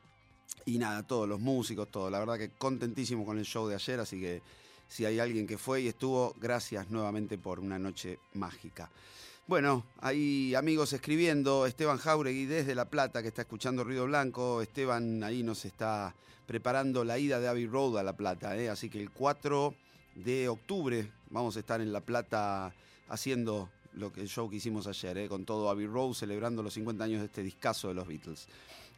y 0.64 0.78
nada, 0.78 1.02
todos 1.02 1.28
los 1.28 1.38
músicos, 1.38 1.90
todo. 1.90 2.08
La 2.08 2.20
verdad 2.20 2.38
que 2.38 2.48
contentísimo 2.48 3.26
con 3.26 3.38
el 3.38 3.44
show 3.44 3.68
de 3.68 3.75
ayer, 3.75 4.00
así 4.00 4.18
que 4.18 4.40
si 4.88 5.04
hay 5.04 5.18
alguien 5.18 5.46
que 5.46 5.58
fue 5.58 5.82
y 5.82 5.88
estuvo, 5.88 6.34
gracias 6.40 6.88
nuevamente 6.88 7.36
por 7.36 7.60
una 7.60 7.78
noche 7.78 8.18
mágica. 8.32 8.88
Bueno, 9.49 9.85
hay 10.00 10.57
amigos 10.57 10.93
escribiendo, 10.93 11.67
Esteban 11.67 11.99
Jauregui 11.99 12.47
desde 12.47 12.75
La 12.75 12.87
Plata, 12.87 13.23
que 13.23 13.29
está 13.29 13.43
escuchando 13.43 13.85
Ruido 13.85 14.05
Blanco. 14.07 14.61
Esteban 14.61 15.23
ahí 15.23 15.45
nos 15.45 15.65
está 15.65 16.17
preparando 16.47 17.05
la 17.05 17.17
ida 17.17 17.38
de 17.38 17.47
Abbey 17.47 17.69
Road 17.69 17.97
a 17.99 18.03
La 18.03 18.17
Plata, 18.17 18.57
¿eh? 18.57 18.69
así 18.69 18.91
que 18.91 19.00
el 19.00 19.12
4 19.12 19.73
de 20.17 20.49
octubre 20.49 21.12
vamos 21.31 21.57
a 21.57 21.61
estar 21.61 21.81
en 21.81 21.93
La 21.93 22.00
Plata 22.00 22.75
haciendo 23.09 23.69
lo 23.93 24.12
que 24.12 24.21
el 24.21 24.29
show 24.29 24.50
que 24.50 24.57
hicimos 24.57 24.88
ayer, 24.88 25.17
¿eh? 25.17 25.29
con 25.29 25.45
todo 25.45 25.71
Abbey 25.71 25.87
Road, 25.87 26.15
celebrando 26.15 26.61
los 26.61 26.75
50 26.75 27.05
años 27.05 27.21
de 27.21 27.26
este 27.26 27.45
discazo 27.45 27.87
de 27.87 27.95
los 27.95 28.09
Beatles. 28.09 28.49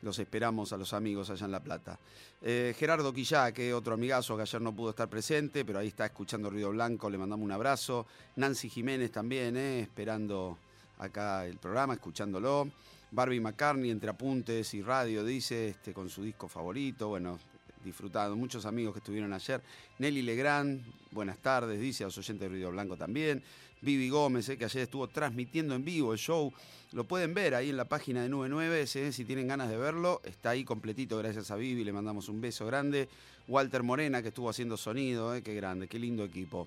Los 0.02 0.18
esperamos 0.18 0.72
a 0.72 0.76
los 0.76 0.92
amigos 0.92 1.30
allá 1.30 1.46
en 1.46 1.52
La 1.52 1.62
Plata. 1.62 1.98
Eh, 2.40 2.74
Gerardo 2.78 3.12
Quillá, 3.12 3.52
que 3.52 3.74
otro 3.74 3.94
amigazo 3.94 4.36
que 4.36 4.42
ayer 4.42 4.60
no 4.60 4.74
pudo 4.74 4.90
estar 4.90 5.08
presente, 5.08 5.64
pero 5.64 5.80
ahí 5.80 5.88
está 5.88 6.06
escuchando 6.06 6.50
Ruido 6.50 6.70
Blanco, 6.70 7.10
le 7.10 7.18
mandamos 7.18 7.44
un 7.44 7.52
abrazo. 7.52 8.06
Nancy 8.36 8.68
Jiménez 8.68 9.10
también, 9.10 9.56
eh, 9.56 9.80
esperando 9.80 10.58
acá 10.98 11.46
el 11.46 11.58
programa, 11.58 11.94
escuchándolo. 11.94 12.70
Barbie 13.10 13.40
McCartney, 13.40 13.90
entre 13.90 14.10
apuntes 14.10 14.74
y 14.74 14.82
radio, 14.82 15.24
dice, 15.24 15.68
este, 15.68 15.92
con 15.92 16.08
su 16.08 16.22
disco 16.22 16.46
favorito. 16.46 17.08
Bueno, 17.08 17.38
disfrutando. 17.84 18.36
Muchos 18.36 18.66
amigos 18.66 18.92
que 18.92 18.98
estuvieron 18.98 19.32
ayer. 19.32 19.62
Nelly 19.98 20.22
Legrand, 20.22 20.82
buenas 21.10 21.38
tardes, 21.38 21.80
dice 21.80 22.04
a 22.04 22.06
los 22.06 22.18
oyentes 22.18 22.40
de 22.40 22.48
Ruido 22.48 22.70
Blanco 22.70 22.96
también. 22.96 23.42
Vivi 23.80 24.08
Gómez, 24.08 24.48
eh, 24.48 24.56
que 24.56 24.64
ayer 24.64 24.82
estuvo 24.82 25.08
transmitiendo 25.08 25.74
en 25.74 25.84
vivo 25.84 26.12
el 26.12 26.18
show. 26.18 26.52
Lo 26.92 27.04
pueden 27.04 27.34
ver 27.34 27.54
ahí 27.54 27.68
en 27.68 27.76
la 27.76 27.84
página 27.84 28.22
de 28.22 28.30
Nube 28.30 28.48
9, 28.48 28.82
eh, 28.82 29.12
si 29.12 29.24
tienen 29.24 29.46
ganas 29.46 29.68
de 29.68 29.76
verlo. 29.76 30.22
Está 30.24 30.50
ahí 30.50 30.64
completito, 30.64 31.18
gracias 31.18 31.50
a 31.50 31.56
Vivi, 31.56 31.84
le 31.84 31.92
mandamos 31.92 32.28
un 32.28 32.40
beso 32.40 32.64
grande. 32.64 33.08
Walter 33.46 33.82
Morena, 33.82 34.22
que 34.22 34.28
estuvo 34.28 34.48
haciendo 34.48 34.76
sonido, 34.76 35.34
eh, 35.34 35.42
qué 35.42 35.54
grande, 35.54 35.86
qué 35.86 35.98
lindo 35.98 36.24
equipo. 36.24 36.66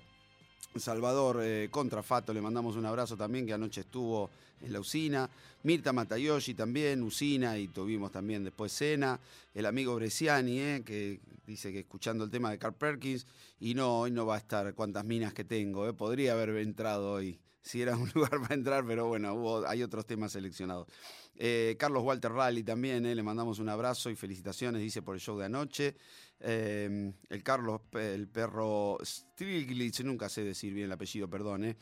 Salvador 0.76 1.40
eh, 1.42 1.68
Contrafato, 1.70 2.32
le 2.32 2.40
mandamos 2.40 2.76
un 2.76 2.86
abrazo 2.86 3.16
también, 3.16 3.46
que 3.46 3.52
anoche 3.52 3.82
estuvo 3.82 4.30
en 4.62 4.72
la 4.72 4.80
usina. 4.80 5.28
Mirta 5.64 5.92
Matayoshi 5.92 6.54
también, 6.54 7.02
usina, 7.02 7.58
y 7.58 7.68
tuvimos 7.68 8.10
también 8.10 8.44
después 8.44 8.72
cena. 8.72 9.20
El 9.54 9.66
amigo 9.66 9.94
Bresciani, 9.94 10.58
eh, 10.58 10.82
que 10.84 11.20
dice 11.46 11.72
que 11.72 11.80
escuchando 11.80 12.24
el 12.24 12.30
tema 12.30 12.50
de 12.50 12.58
Carl 12.58 12.74
Perkins, 12.74 13.26
y 13.60 13.74
no, 13.74 14.00
hoy 14.00 14.10
no 14.10 14.26
va 14.26 14.36
a 14.36 14.38
estar 14.38 14.74
cuantas 14.74 15.04
minas 15.04 15.32
que 15.32 15.44
tengo, 15.44 15.88
eh, 15.88 15.92
podría 15.92 16.32
haber 16.32 16.50
entrado 16.56 17.12
hoy, 17.12 17.38
si 17.62 17.80
era 17.80 17.96
un 17.96 18.10
lugar 18.14 18.40
para 18.40 18.54
entrar, 18.54 18.84
pero 18.86 19.06
bueno, 19.06 19.62
hay 19.66 19.82
otros 19.82 20.06
temas 20.06 20.32
seleccionados. 20.32 20.88
Eh, 21.36 21.76
Carlos 21.78 22.02
Walter 22.04 22.30
Rally 22.30 22.62
también, 22.62 23.06
eh, 23.06 23.14
le 23.14 23.22
mandamos 23.22 23.58
un 23.58 23.68
abrazo 23.68 24.10
y 24.10 24.16
felicitaciones, 24.16 24.82
dice, 24.82 25.02
por 25.02 25.14
el 25.14 25.20
show 25.20 25.38
de 25.38 25.46
anoche. 25.46 25.96
Eh, 26.40 27.12
el 27.28 27.42
Carlos, 27.42 27.82
el 27.92 28.28
perro 28.28 28.98
Striglitz, 29.02 30.02
nunca 30.04 30.28
sé 30.28 30.42
decir 30.42 30.74
bien 30.74 30.86
el 30.86 30.92
apellido, 30.92 31.28
perdón. 31.28 31.76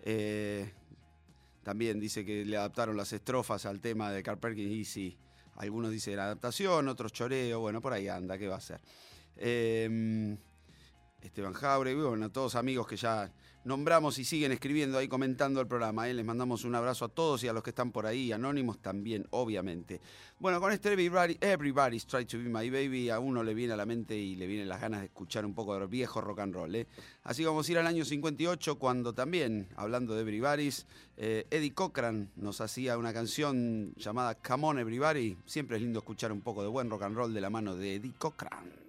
eh. 0.00 0.72
También 1.66 1.98
dice 1.98 2.24
que 2.24 2.44
le 2.44 2.56
adaptaron 2.56 2.96
las 2.96 3.12
estrofas 3.12 3.66
al 3.66 3.80
tema 3.80 4.12
de 4.12 4.22
Carl 4.22 4.38
Perkins 4.38 4.70
y 4.70 4.84
sí, 4.84 5.18
algunos 5.56 5.90
dicen 5.90 6.16
adaptación, 6.16 6.86
otros 6.86 7.12
choreo, 7.12 7.58
bueno, 7.58 7.80
por 7.80 7.92
ahí 7.92 8.06
anda, 8.06 8.38
¿qué 8.38 8.46
va 8.46 8.54
a 8.54 8.60
ser? 8.60 8.80
Eh, 9.36 10.36
Esteban 11.20 11.54
Jauregui, 11.54 12.02
bueno, 12.02 12.30
todos 12.30 12.54
amigos 12.54 12.86
que 12.86 12.94
ya 12.94 13.32
nombramos 13.66 14.16
y 14.20 14.24
siguen 14.24 14.52
escribiendo 14.52 14.96
ahí, 14.96 15.08
comentando 15.08 15.60
el 15.60 15.66
programa. 15.66 16.08
¿eh? 16.08 16.14
Les 16.14 16.24
mandamos 16.24 16.64
un 16.64 16.76
abrazo 16.76 17.04
a 17.04 17.08
todos 17.08 17.42
y 17.42 17.48
a 17.48 17.52
los 17.52 17.64
que 17.64 17.70
están 17.70 17.90
por 17.90 18.06
ahí, 18.06 18.30
anónimos 18.30 18.78
también, 18.78 19.26
obviamente. 19.30 20.00
Bueno, 20.38 20.60
con 20.60 20.70
este 20.70 20.92
Everybody, 20.92 21.36
Everybody's 21.40 22.06
Try 22.06 22.26
to 22.26 22.38
Be 22.38 22.44
My 22.44 22.70
Baby, 22.70 23.10
a 23.10 23.18
uno 23.18 23.42
le 23.42 23.54
viene 23.54 23.72
a 23.72 23.76
la 23.76 23.84
mente 23.84 24.16
y 24.16 24.36
le 24.36 24.46
vienen 24.46 24.68
las 24.68 24.80
ganas 24.80 25.00
de 25.00 25.06
escuchar 25.06 25.44
un 25.44 25.52
poco 25.52 25.76
de 25.78 25.84
viejo 25.86 26.20
rock 26.20 26.38
and 26.38 26.54
roll. 26.54 26.74
¿eh? 26.76 26.86
Así 27.24 27.44
vamos 27.44 27.68
a 27.68 27.72
ir 27.72 27.78
al 27.78 27.88
año 27.88 28.04
58, 28.04 28.78
cuando 28.78 29.12
también, 29.12 29.68
hablando 29.74 30.14
de 30.14 30.20
Everybody's, 30.20 30.86
eh, 31.16 31.46
Eddie 31.50 31.74
Cochran 31.74 32.30
nos 32.36 32.60
hacía 32.60 32.96
una 32.96 33.12
canción 33.12 33.94
llamada 33.96 34.36
Come 34.36 34.64
On 34.68 34.78
Everybody. 34.78 35.36
Siempre 35.44 35.76
es 35.76 35.82
lindo 35.82 35.98
escuchar 35.98 36.30
un 36.30 36.40
poco 36.40 36.62
de 36.62 36.68
buen 36.68 36.88
rock 36.88 37.02
and 37.02 37.16
roll 37.16 37.34
de 37.34 37.40
la 37.40 37.50
mano 37.50 37.74
de 37.74 37.96
Eddie 37.96 38.14
Cochran. 38.16 38.85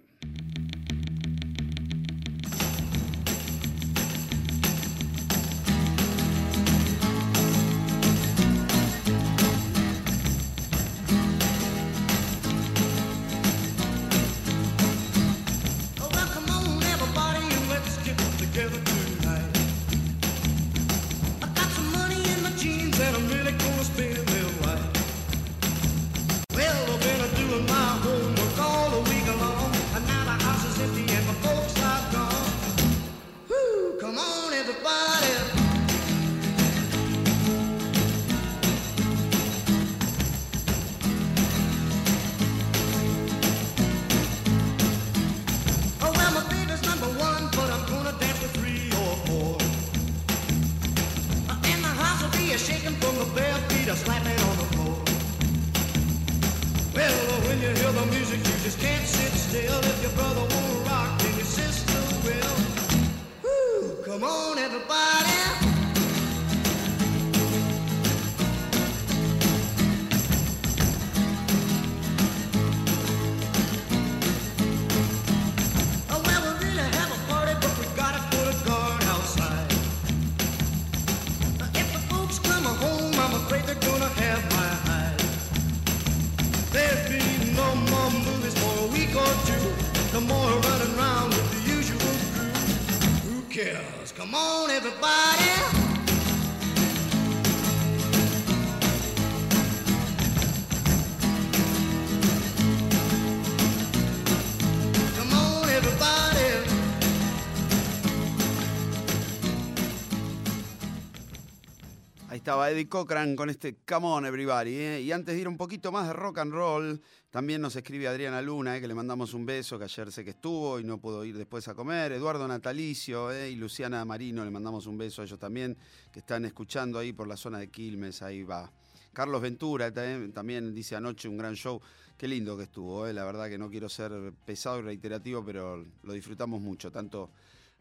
Eddie 112.70 112.88
Cochran 112.88 113.34
con 113.34 113.50
este 113.50 113.76
Come 113.86 114.06
On 114.06 114.26
Everybody. 114.26 114.74
¿eh? 114.74 115.00
Y 115.00 115.12
antes 115.12 115.34
de 115.34 115.40
ir 115.40 115.48
un 115.48 115.56
poquito 115.56 115.90
más 115.90 116.06
de 116.06 116.12
rock 116.12 116.38
and 116.38 116.52
roll, 116.52 117.00
también 117.30 117.60
nos 117.60 117.76
escribe 117.76 118.08
Adriana 118.08 118.42
Luna, 118.42 118.76
¿eh? 118.76 118.80
que 118.80 118.88
le 118.88 118.94
mandamos 118.94 119.32
un 119.34 119.46
beso, 119.46 119.78
que 119.78 119.84
ayer 119.84 120.12
sé 120.12 120.24
que 120.24 120.30
estuvo 120.30 120.78
y 120.78 120.84
no 120.84 121.00
pudo 121.00 121.24
ir 121.24 121.36
después 121.38 121.66
a 121.68 121.74
comer. 121.74 122.12
Eduardo 122.12 122.46
Natalicio 122.46 123.32
¿eh? 123.32 123.50
y 123.50 123.56
Luciana 123.56 124.04
Marino, 124.04 124.44
le 124.44 124.50
mandamos 124.50 124.86
un 124.86 124.98
beso 124.98 125.22
a 125.22 125.24
ellos 125.24 125.38
también, 125.38 125.76
que 126.12 126.20
están 126.20 126.44
escuchando 126.44 126.98
ahí 126.98 127.12
por 127.12 127.26
la 127.26 127.36
zona 127.36 127.58
de 127.58 127.68
Quilmes, 127.68 128.22
ahí 128.22 128.42
va. 128.42 128.70
Carlos 129.12 129.40
Ventura 129.40 129.92
también 129.92 130.74
dice 130.74 130.94
anoche 130.94 131.28
un 131.28 131.38
gran 131.38 131.54
show. 131.54 131.80
Qué 132.16 132.28
lindo 132.28 132.56
que 132.56 132.64
estuvo, 132.64 133.06
la 133.06 133.24
verdad 133.24 133.48
que 133.48 133.58
no 133.58 133.70
quiero 133.70 133.88
ser 133.88 134.12
pesado 134.44 134.80
y 134.80 134.82
reiterativo, 134.82 135.44
pero 135.44 135.86
lo 136.02 136.12
disfrutamos 136.12 136.60
mucho, 136.60 136.90
tanto 136.90 137.30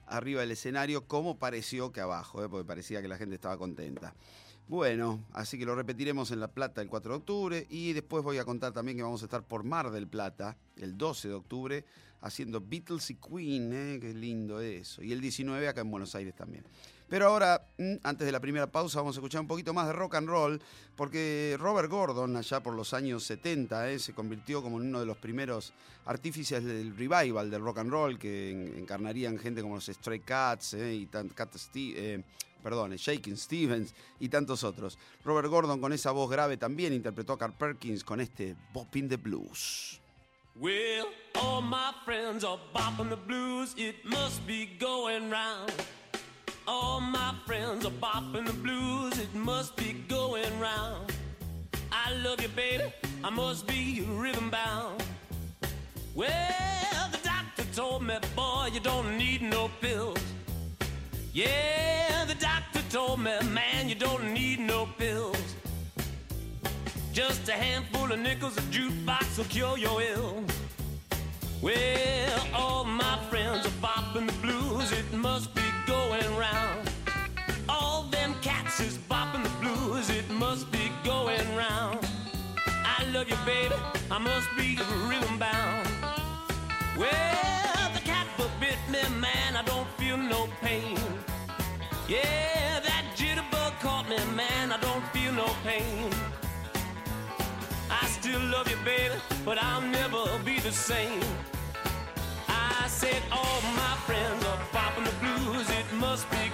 arriba 0.08 0.42
del 0.42 0.52
escenario 0.52 1.08
como 1.08 1.38
pareció 1.38 1.92
que 1.92 2.02
abajo, 2.02 2.48
porque 2.50 2.66
parecía 2.66 3.02
que 3.02 3.08
la 3.08 3.18
gente 3.18 3.36
estaba 3.36 3.58
contenta. 3.58 4.14
Bueno, 4.68 5.24
así 5.32 5.58
que 5.58 5.66
lo 5.66 5.76
repetiremos 5.76 6.32
en 6.32 6.42
La 6.42 6.50
Plata 6.50 6.82
el 6.82 6.90
4 6.90 7.14
de 7.14 7.18
octubre 7.18 7.68
y 7.70 7.94
después 7.94 8.22
voy 8.22 8.38
a 8.38 8.44
contar 8.44 8.74
también 8.74 8.98
que 8.98 9.04
vamos 9.04 9.22
a 9.22 9.26
estar 9.26 9.42
por 9.42 9.64
Mar 9.64 9.92
del 9.92 10.08
Plata 10.10 10.58
el 10.76 10.98
12 10.98 11.30
de 11.30 11.34
octubre 11.34 11.86
haciendo 12.20 12.60
Beatles 12.60 13.10
y 13.12 13.16
Queen, 13.16 13.72
¿eh? 13.72 14.00
qué 14.02 14.14
lindo 14.14 14.60
eso. 14.60 15.02
Y 15.02 15.14
el 15.14 15.22
19 15.22 15.70
acá 15.70 15.82
en 15.82 15.92
Buenos 15.92 16.16
Aires 16.16 16.36
también. 16.36 16.66
Pero 17.10 17.28
ahora, 17.28 17.62
mm, 17.78 17.96
antes 18.04 18.26
de 18.26 18.32
la 18.32 18.40
primera 18.40 18.68
pausa, 18.68 19.00
vamos 19.00 19.16
a 19.16 19.20
escuchar 19.20 19.40
un 19.42 19.48
poquito 19.48 19.74
más 19.74 19.88
de 19.88 19.94
rock 19.94 20.16
and 20.16 20.28
roll, 20.28 20.62
porque 20.96 21.56
Robert 21.60 21.90
Gordon, 21.90 22.36
allá 22.36 22.60
por 22.62 22.74
los 22.76 22.94
años 22.94 23.24
70, 23.24 23.90
¿eh? 23.92 24.00
se 24.00 24.14
convirtió 24.14 24.62
como 24.62 24.76
uno 24.76 25.00
de 25.00 25.06
los 25.06 25.18
primeros 25.18 25.72
artífices 26.06 26.64
del 26.64 26.96
revival 26.98 27.50
del 27.50 27.62
rock 27.62 27.78
and 27.80 27.92
roll, 27.92 28.20
que 28.20 28.52
en- 28.52 28.78
encarnarían 28.80 29.38
gente 29.40 29.62
como 29.62 29.76
los 29.76 29.86
Stray 29.86 30.20
Cats 30.20 30.74
¿eh? 30.74 30.94
y 30.96 31.06
Cat 31.08 31.56
Ste- 31.56 31.94
eh, 31.96 32.24
perdón, 32.62 32.92
Shaking 32.96 33.38
Stevens 33.38 33.94
y 34.20 34.28
tantos 34.28 34.66
otros. 34.66 34.98
Robert 35.24 35.48
Gordon 35.48 35.80
con 35.80 35.94
esa 35.94 36.12
voz 36.12 36.30
grave 36.30 36.58
también 36.58 36.92
interpretó 36.92 37.34
a 37.34 37.38
Carl 37.38 37.54
Perkins 37.54 38.04
con 38.04 38.20
este 38.20 38.56
Bop 38.74 38.94
in 38.98 39.08
the 39.08 39.16
Blues. 39.18 40.02
Well, 40.56 41.06
all 41.36 41.62
my 41.62 41.94
friends 42.04 42.44
are 42.44 42.60
bopping 42.74 43.10
the 43.10 43.16
blues. 43.16 43.74
It 43.78 44.04
must 44.04 44.46
be 44.48 44.66
going 44.80 45.30
round. 45.30 45.72
All 46.70 47.00
my 47.00 47.34
friends 47.46 47.86
are 47.86 47.92
bopping 47.92 48.46
the 48.46 48.52
blues. 48.52 49.18
It 49.18 49.34
must 49.34 49.78
be 49.78 49.94
going 50.10 50.60
round. 50.60 51.14
I 51.94 52.14
love 52.16 52.42
you, 52.42 52.50
baby. 52.50 52.92
I 53.24 53.30
must 53.30 53.66
be 53.68 54.06
rhythm 54.10 54.50
bound. 54.50 55.02
Well, 56.14 57.10
the 57.12 57.20
doctor 57.24 57.64
told 57.74 58.04
me, 58.04 58.18
boy, 58.36 58.70
you 58.74 58.82
don't 58.82 59.18
need 59.18 59.42
no 59.42 59.70
pills. 59.80 60.20
Yeah, 61.32 62.26
the 62.26 62.36
doctor 62.36 62.82
told 62.90 63.22
me, 63.22 63.32
man, 63.54 63.88
you 63.88 63.96
don't 63.96 64.34
need 64.34 64.60
no 64.60 64.90
pills. 64.98 65.56
Just 67.14 67.48
a 67.48 67.54
handful 67.54 68.12
of 68.12 68.20
nickels, 68.20 68.58
a 68.58 68.62
jukebox 68.62 69.38
will 69.38 69.46
cure 69.46 69.78
your 69.78 70.02
ills. 70.02 70.52
Well, 71.62 72.48
all 72.54 72.84
my 72.84 73.18
friends 73.30 73.66
are 73.66 73.78
bopping 73.82 74.28
the 74.28 74.34
blues, 74.42 74.92
it 74.92 75.14
must 75.14 75.56
be 75.56 75.62
going 75.88 76.36
round. 76.36 76.90
All 77.70 78.04
them 78.12 78.36
cats 78.42 78.80
is 78.80 78.98
bopping 79.10 79.44
the 79.44 79.50
blues, 79.62 80.10
it 80.10 80.30
must 80.30 80.70
be 80.72 80.92
going 81.04 81.48
round. 81.56 82.06
I 82.68 83.06
love 83.14 83.30
you, 83.30 83.38
baby, 83.46 83.76
I 84.12 84.18
must 84.20 84.50
be 84.58 84.78
rhythm 85.08 85.40
bound. 85.40 85.88
Well, 86.98 87.92
the 87.94 88.02
cat 88.02 88.28
bit 88.60 88.78
me, 88.92 89.02
man, 89.20 89.56
I 89.56 89.64
don't 89.66 89.88
feel 89.98 90.18
no 90.18 90.50
pain. 90.62 90.98
Yeah, 92.08 92.80
that 92.82 93.06
jitterbug 93.16 93.80
caught 93.80 94.10
me, 94.10 94.18
man, 94.36 94.72
I 94.72 94.78
don't 94.78 95.06
feel 95.14 95.32
no 95.32 95.48
pain. 95.64 96.12
I 97.90 98.06
still 98.08 98.42
love 98.52 98.70
you, 98.70 98.78
baby, 98.84 99.16
but 99.46 99.58
I'll 99.62 99.82
never 99.82 100.24
be 100.44 100.60
the 100.60 100.72
same. 100.72 101.24
Said 102.98 103.22
all 103.32 103.62
my 103.76 103.96
friends 104.08 104.44
are 104.44 104.58
bopping 104.74 105.06
the 105.06 105.14
blues, 105.22 105.70
it 105.70 105.86
must 106.00 106.28
be 106.32 106.50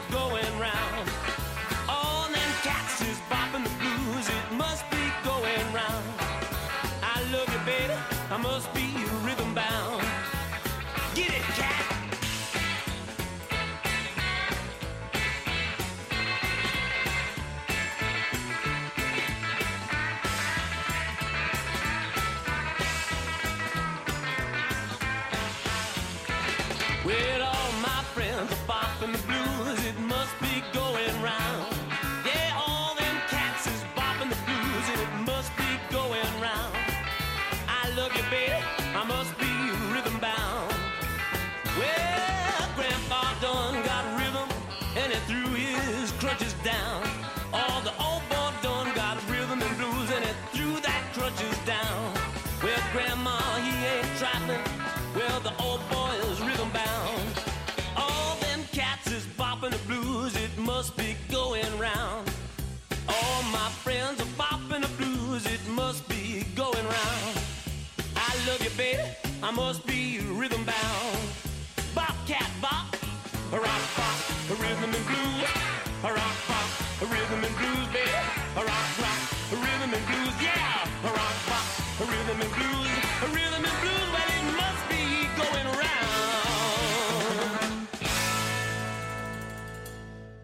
I 69.43 69.51
must 69.51 69.85
be 69.85 70.22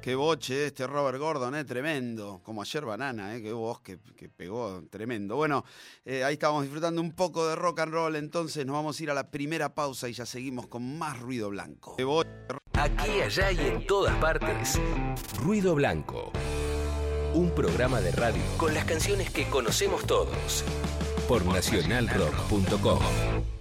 Qué 0.10 0.16
boche 0.16 0.66
este 0.66 0.88
Robert 0.88 1.20
Gordon, 1.20 1.54
eh, 1.54 1.66
tremendo. 1.66 2.42
Como 2.44 2.64
ayer 2.64 2.84
Banana, 2.84 3.36
eh, 3.36 3.44
qué 3.44 3.54
voz 3.54 3.80
que, 3.82 4.00
que 4.18 4.28
pegó, 4.28 4.82
tremendo. 4.90 5.36
Bueno, 5.36 5.64
eh, 6.04 6.24
ahí 6.24 6.34
estábamos 6.34 6.64
disfrutando 6.64 7.00
un 7.00 7.12
poco 7.12 7.48
de 7.48 7.56
rock 7.56 7.82
and 7.82 7.94
roll, 7.94 8.16
entonces 8.16 8.66
nos 8.66 8.74
vamos 8.74 9.00
a 9.00 9.04
ir 9.04 9.12
a 9.12 9.14
la 9.14 9.30
primera 9.30 9.76
pausa 9.76 10.10
y 10.10 10.14
ya 10.14 10.26
seguimos 10.26 10.66
con 10.66 10.98
más 10.98 11.20
ruido 11.20 11.52
blanco. 11.52 11.96
Qué 11.96 12.06
boche. 12.06 12.28
Aquí, 12.74 13.22
allá 13.22 13.52
y 13.52 13.60
en 13.60 13.86
todas 13.86 14.16
partes. 14.16 14.80
Ruido 15.44 15.76
Blanco. 15.76 16.32
Un 17.36 17.52
programa 17.52 18.02
de 18.02 18.12
radio 18.12 18.42
con 18.58 18.74
las 18.74 18.86
canciones 18.86 19.30
que 19.30 19.48
conocemos 19.48 20.08
todos. 20.08 20.64
Por 21.28 21.46
nacionalrock.com. 21.46 23.59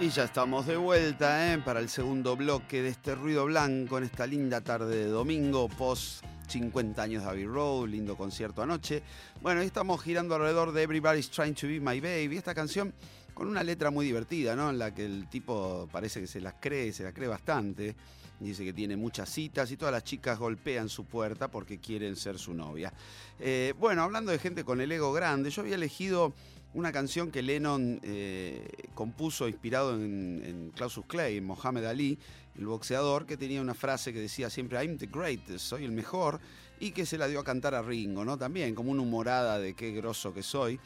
Y 0.00 0.08
ya 0.08 0.24
estamos 0.24 0.66
de 0.66 0.78
vuelta 0.78 1.52
¿eh? 1.52 1.58
para 1.58 1.78
el 1.78 1.90
segundo 1.90 2.34
bloque 2.34 2.80
de 2.80 2.88
este 2.88 3.14
ruido 3.14 3.44
blanco 3.44 3.98
en 3.98 4.04
esta 4.04 4.26
linda 4.26 4.62
tarde 4.62 4.96
de 4.96 5.08
domingo, 5.08 5.68
post 5.68 6.24
50 6.48 7.02
años 7.02 7.22
de 7.22 7.28
Abbey 7.28 7.44
Road, 7.44 7.86
lindo 7.88 8.16
concierto 8.16 8.62
anoche. 8.62 9.02
Bueno, 9.42 9.60
estamos 9.60 10.02
girando 10.02 10.36
alrededor 10.36 10.72
de 10.72 10.84
Everybody's 10.84 11.28
Trying 11.28 11.54
to 11.54 11.66
Be 11.66 11.80
My 11.80 12.00
Baby, 12.00 12.38
esta 12.38 12.54
canción 12.54 12.94
con 13.34 13.46
una 13.46 13.62
letra 13.62 13.90
muy 13.90 14.06
divertida, 14.06 14.56
¿no? 14.56 14.70
En 14.70 14.78
la 14.78 14.94
que 14.94 15.04
el 15.04 15.28
tipo 15.28 15.86
parece 15.92 16.22
que 16.22 16.26
se 16.26 16.40
las 16.40 16.54
cree, 16.58 16.94
se 16.94 17.04
la 17.04 17.12
cree 17.12 17.28
bastante. 17.28 17.94
Dice 18.38 18.64
que 18.64 18.72
tiene 18.72 18.96
muchas 18.96 19.28
citas 19.28 19.70
y 19.70 19.76
todas 19.76 19.92
las 19.92 20.02
chicas 20.02 20.38
golpean 20.38 20.88
su 20.88 21.04
puerta 21.04 21.48
porque 21.48 21.78
quieren 21.78 22.16
ser 22.16 22.38
su 22.38 22.54
novia. 22.54 22.90
Eh, 23.38 23.74
bueno, 23.78 24.02
hablando 24.02 24.32
de 24.32 24.38
gente 24.38 24.64
con 24.64 24.80
el 24.80 24.90
ego 24.90 25.12
grande, 25.12 25.50
yo 25.50 25.60
había 25.60 25.74
elegido 25.74 26.32
una 26.74 26.92
canción 26.92 27.30
que 27.30 27.42
Lennon 27.42 28.00
eh, 28.02 28.68
compuso 28.94 29.48
inspirado 29.48 29.94
en, 29.94 30.72
Clausus 30.74 31.04
Clay, 31.06 31.40
Mohamed 31.40 31.84
Ali, 31.84 32.18
el 32.56 32.66
boxeador, 32.66 33.26
que 33.26 33.36
tenía 33.36 33.60
una 33.60 33.74
frase 33.74 34.12
que 34.12 34.20
decía 34.20 34.50
siempre 34.50 34.78
I'm 34.78 34.96
the 34.98 35.06
greatest, 35.06 35.66
soy 35.66 35.84
el 35.84 35.92
mejor, 35.92 36.40
y 36.78 36.92
que 36.92 37.06
se 37.06 37.18
la 37.18 37.26
dio 37.26 37.40
a 37.40 37.44
cantar 37.44 37.74
a 37.74 37.82
Ringo, 37.82 38.24
¿no? 38.24 38.38
También 38.38 38.74
como 38.74 38.90
una 38.90 39.02
humorada 39.02 39.58
de 39.58 39.74
qué 39.74 39.92
grosso 39.92 40.32
que 40.32 40.42
soy. 40.42 40.78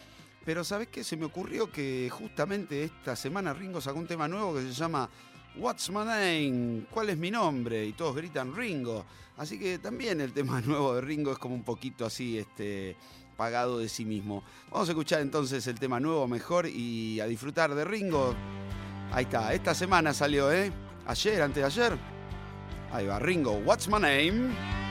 Pero 0.45 0.65
¿sabes 0.65 0.89
qué? 0.89 1.05
Se 1.05 1.17
me 1.17 1.25
ocurrió 1.25 1.71
que 1.71 2.11
justamente 2.11 2.85
esta 2.85 3.17
semana 3.17 3.55
Ringo 3.55 3.81
sacó 3.81 3.99
un 3.99 4.07
tema 4.07 4.29
nuevo 4.29 4.55
que 4.55 4.63
se 4.63 4.73
llama 4.73 5.09
What's 5.57 5.89
my 5.91 6.05
name? 6.05 6.87
¿Cuál 6.91 7.11
es 7.11 7.17
mi 7.17 7.31
nombre? 7.31 7.87
Y 7.87 7.93
todos 7.93 8.17
gritan 8.17 8.55
Ringo. 8.55 9.05
Así 9.37 9.59
que 9.59 9.79
también 9.79 10.21
el 10.21 10.33
tema 10.33 10.61
nuevo 10.67 10.95
de 10.95 11.01
Ringo 11.01 11.33
es 11.33 11.39
como 11.39 11.55
un 11.55 11.63
poquito 11.63 12.05
así, 12.05 12.39
este, 12.39 12.97
pagado 13.35 13.79
de 13.79 13.89
sí 13.89 14.05
mismo. 14.05 14.43
Vamos 14.71 14.89
a 14.89 14.93
escuchar 14.93 15.21
entonces 15.21 15.67
el 15.67 15.79
tema 15.79 16.01
nuevo 16.01 16.27
mejor 16.27 16.67
y 16.67 17.21
a 17.21 17.27
disfrutar 17.27 17.75
de 17.75 17.85
Ringo. 17.85 18.35
Ahí 19.13 19.25
está, 19.25 19.53
esta 19.53 19.75
semana 19.75 20.13
salió, 20.13 20.53
¿eh? 20.53 20.73
Ayer, 21.07 21.43
antes 21.43 21.63
de 21.63 21.65
ayer. 21.65 21.99
Ahí 22.93 23.07
va, 23.07 23.19
Ringo, 23.19 23.53
What's 23.65 23.89
my 23.89 23.99
name? 23.99 24.84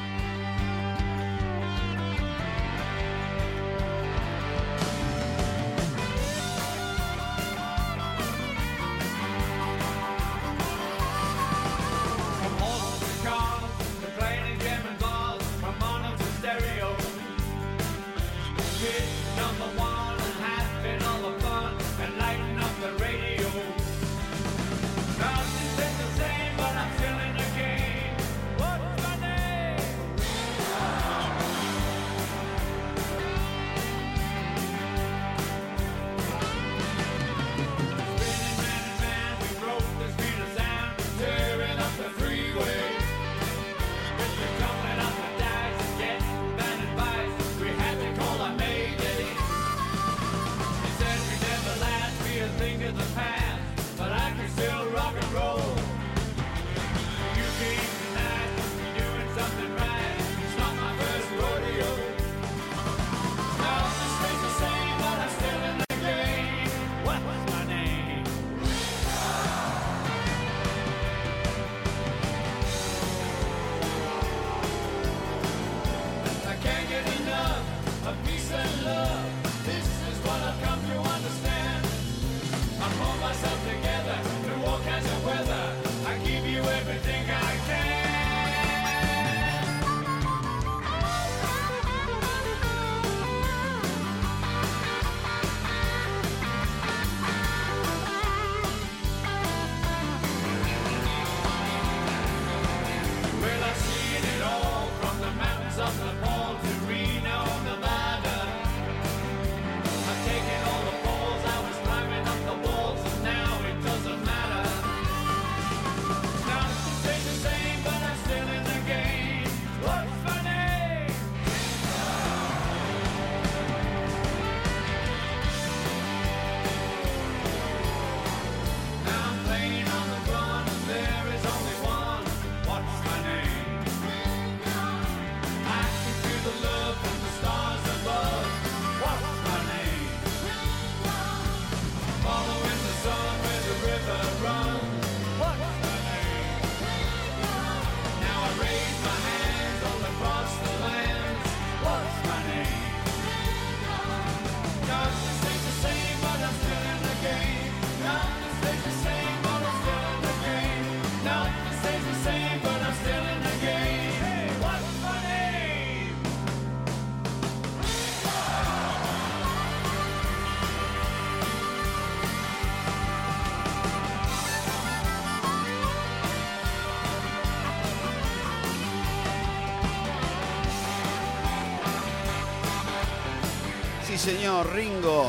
Señor, 184.23 184.73
Ringo. 184.73 185.25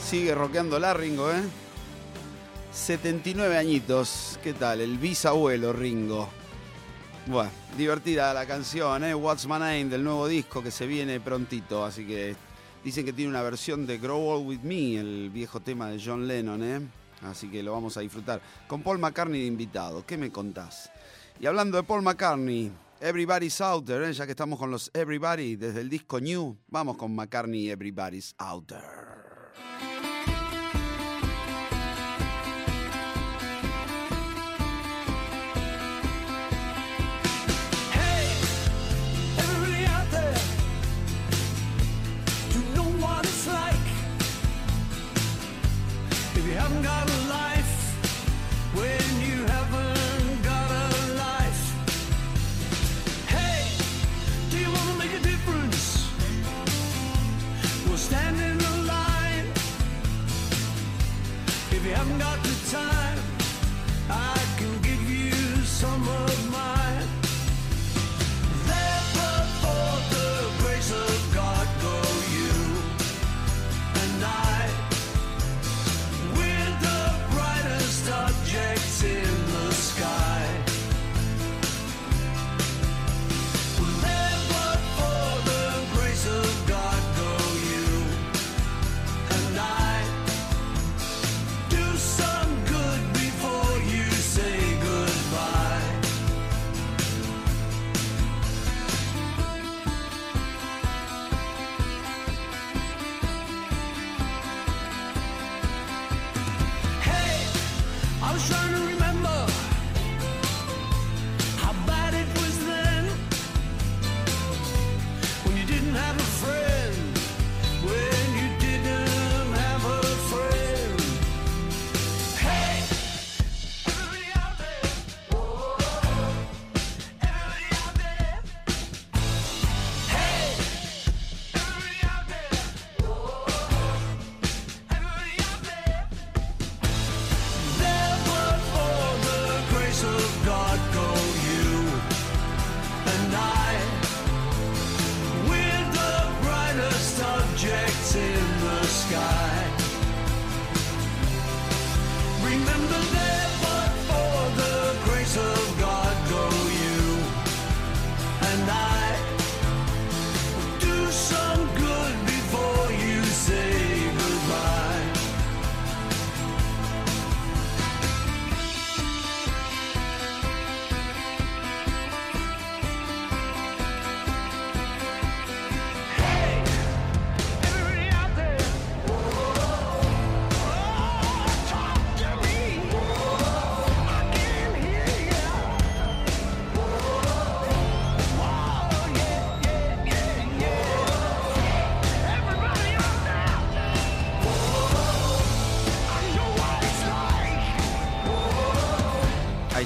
Sigue 0.00 0.36
rockeando 0.36 0.78
la 0.78 0.94
Ringo, 0.94 1.32
¿eh? 1.32 1.42
79 2.72 3.58
añitos. 3.58 4.38
¿Qué 4.40 4.52
tal? 4.52 4.80
El 4.80 4.98
bisabuelo 4.98 5.72
Ringo. 5.72 6.28
Bueno, 7.26 7.50
divertida 7.76 8.32
la 8.32 8.46
canción, 8.46 9.02
¿eh? 9.02 9.16
What's 9.16 9.46
My 9.46 9.54
Name 9.54 9.86
del 9.86 10.04
nuevo 10.04 10.28
disco 10.28 10.62
que 10.62 10.70
se 10.70 10.86
viene 10.86 11.18
prontito. 11.18 11.84
Así 11.84 12.06
que 12.06 12.36
dicen 12.84 13.04
que 13.04 13.12
tiene 13.12 13.30
una 13.30 13.42
versión 13.42 13.84
de 13.84 13.98
Grow 13.98 14.20
Old 14.20 14.46
With 14.46 14.60
Me, 14.60 14.94
el 14.94 15.30
viejo 15.30 15.58
tema 15.58 15.90
de 15.90 16.00
John 16.00 16.28
Lennon, 16.28 16.62
¿eh? 16.62 16.80
Así 17.22 17.48
que 17.48 17.64
lo 17.64 17.72
vamos 17.72 17.96
a 17.96 18.00
disfrutar. 18.00 18.40
Con 18.68 18.84
Paul 18.84 19.00
McCartney 19.00 19.40
de 19.40 19.46
invitado. 19.46 20.06
¿Qué 20.06 20.16
me 20.16 20.30
contás? 20.30 20.88
Y 21.40 21.46
hablando 21.46 21.78
de 21.78 21.82
Paul 21.82 22.02
McCartney, 22.02 22.70
Everybody's 23.00 23.60
Out 23.60 23.86
There, 23.86 24.08
¿eh? 24.08 24.12
ya 24.12 24.24
que 24.24 24.32
estamos 24.32 24.58
con 24.58 24.70
los 24.70 24.90
Everybody 24.94 25.56
desde 25.56 25.80
el 25.80 25.88
disco 25.88 26.20
New, 26.20 26.56
vamos 26.68 26.96
con 26.96 27.14
McCartney 27.14 27.70
Everybody's 27.70 28.34
Out 28.38 28.66
There. 28.68 29.13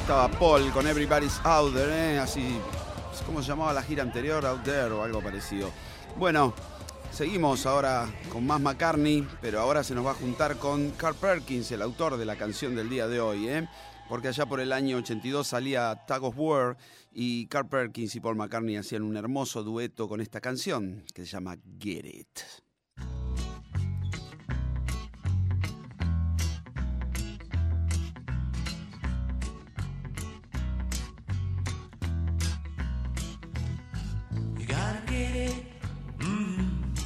Estaba 0.08 0.30
Paul 0.38 0.70
con 0.72 0.86
Everybody's 0.86 1.38
Out 1.44 1.74
There, 1.74 2.14
¿eh? 2.14 2.18
así, 2.18 2.56
¿cómo 3.26 3.42
se 3.42 3.48
llamaba 3.48 3.74
la 3.74 3.82
gira 3.82 4.02
anterior? 4.02 4.46
Out 4.46 4.62
There 4.62 4.90
o 4.94 5.02
algo 5.02 5.20
parecido. 5.20 5.70
Bueno, 6.16 6.54
seguimos 7.12 7.66
ahora 7.66 8.08
con 8.32 8.46
más 8.46 8.58
McCartney, 8.58 9.28
pero 9.42 9.60
ahora 9.60 9.84
se 9.84 9.94
nos 9.94 10.06
va 10.06 10.12
a 10.12 10.14
juntar 10.14 10.56
con 10.56 10.92
Carl 10.92 11.14
Perkins, 11.14 11.70
el 11.72 11.82
autor 11.82 12.16
de 12.16 12.24
la 12.24 12.36
canción 12.36 12.74
del 12.74 12.88
día 12.88 13.06
de 13.06 13.20
hoy, 13.20 13.48
¿eh? 13.48 13.68
porque 14.08 14.28
allá 14.28 14.46
por 14.46 14.60
el 14.60 14.72
año 14.72 14.96
82 14.96 15.46
salía 15.46 15.94
Tag 16.06 16.24
of 16.24 16.38
War 16.38 16.78
y 17.12 17.46
Carl 17.48 17.68
Perkins 17.68 18.14
y 18.14 18.20
Paul 18.20 18.36
McCartney 18.36 18.76
hacían 18.78 19.02
un 19.02 19.14
hermoso 19.14 19.62
dueto 19.62 20.08
con 20.08 20.22
esta 20.22 20.40
canción 20.40 21.04
que 21.14 21.26
se 21.26 21.32
llama 21.32 21.58
Get 21.78 22.06
It. 22.06 22.67
Get 35.08 35.34
it. 35.34 35.54
mm 36.18 36.98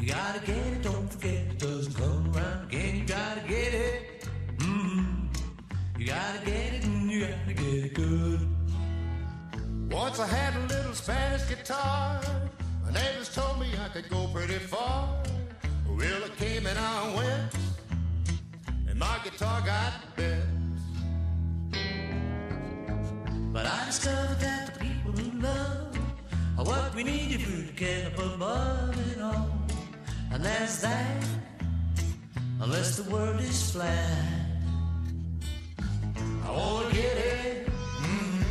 You 0.00 0.08
gotta 0.08 0.40
get 0.40 0.66
it. 0.74 0.82
Don't 0.82 1.12
forget 1.12 1.34
it 1.34 1.58
doesn't 1.58 1.94
come 1.94 2.32
around 2.34 2.66
again. 2.68 2.96
You 2.96 3.04
gotta 3.04 3.40
get 3.48 3.74
it. 3.74 4.28
mm 4.58 5.38
You 5.98 6.06
gotta 6.06 6.44
get 6.44 6.74
it 6.74 6.84
and 6.84 7.10
you 7.10 7.26
gotta 7.26 7.54
get 7.54 7.84
it 7.84 7.94
good. 7.94 8.40
Once 9.90 10.18
I 10.18 10.26
had 10.26 10.54
a 10.56 10.66
little 10.66 10.94
Spanish 10.94 11.48
guitar. 11.48 12.20
My 12.84 12.92
neighbors 12.92 13.34
told 13.34 13.58
me 13.60 13.66
I 13.84 13.88
could 13.88 14.08
go 14.08 14.28
pretty 14.32 14.58
far. 14.58 15.22
Well, 15.88 16.24
I 16.24 16.28
came 16.38 16.66
and 16.66 16.78
I 16.78 17.14
went, 17.16 17.54
and 18.88 18.98
my 18.98 19.18
guitar 19.24 19.60
got 19.62 19.92
bent. 20.16 20.44
But 23.52 23.66
I 23.66 23.86
discovered 23.86 24.38
that 24.40 24.74
the 24.74 24.80
people 24.80 25.12
who 25.12 25.40
love 25.40 25.85
what 26.64 26.94
we 26.94 27.04
need 27.04 27.32
if 27.32 27.46
we 27.46 27.68
can 27.76 28.10
put 28.12 28.34
above 28.34 28.96
it 29.12 29.20
all. 29.20 29.50
And 30.32 30.44
that's 30.44 30.80
that, 30.80 31.24
unless 32.60 32.96
the 32.96 33.10
world 33.10 33.40
is 33.40 33.70
flat. 33.72 34.24
I 36.44 36.50
wanna 36.50 36.92
get 36.92 37.16
it. 37.16 37.66
mm 37.66 38.44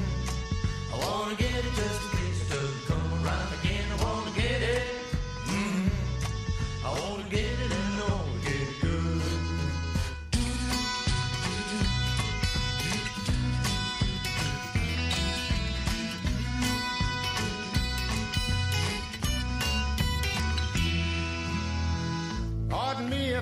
I 0.93 0.97
wanna 0.99 1.35
get 1.35 1.51
it 1.51 1.75
just 1.75 2.14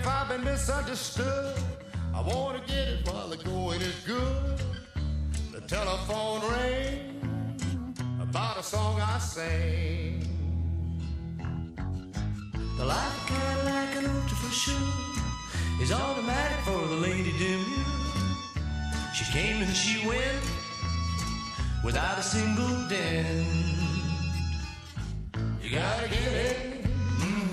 if 0.04 0.10
I've 0.10 0.28
been 0.28 0.44
misunderstood. 0.44 1.56
I 2.14 2.20
wanna 2.22 2.60
get 2.68 2.88
it 2.94 3.08
while 3.08 3.30
the 3.30 3.38
going 3.38 3.82
is 3.82 3.96
good. 4.06 4.60
The 5.54 5.62
telephone 5.62 6.42
rang 6.52 7.56
about 8.22 8.58
a 8.58 8.64
song 8.64 9.00
I 9.00 9.18
sang. 9.20 10.28
The 12.78 12.86
light 12.86 13.18
Cadillac 13.28 13.96
and 13.96 14.08
ultra 14.08 14.38
for 14.44 14.54
sure 14.64 14.92
is 15.82 15.92
automatic 15.94 16.60
for 16.68 16.82
the 16.94 17.00
lady 17.08 17.32
demure. 17.38 17.86
She 19.14 19.24
came 19.32 19.62
and 19.64 19.74
she 19.74 20.06
went 20.06 20.44
without 21.82 22.18
a 22.20 22.24
single 22.24 22.76
dent. 22.90 23.48
You 25.64 25.70
gotta 25.80 26.10
get 26.10 26.34
it. 26.50 26.84
mhm. 27.22 27.48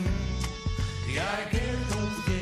You 1.07 1.15
gotta 1.15 1.47
get 1.53 1.63
it. 1.63 1.79
Don't 1.91 2.11
forget 2.17 2.39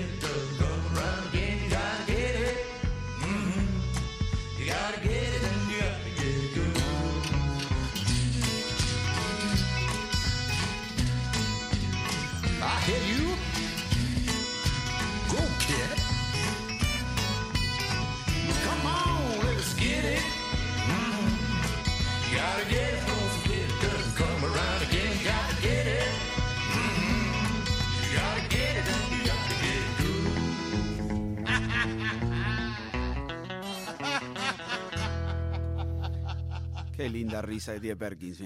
Qué 36.98 37.08
linda 37.08 37.40
risa 37.40 37.74
que 37.74 37.78
tiene 37.78 37.94
Perkins. 37.94 38.42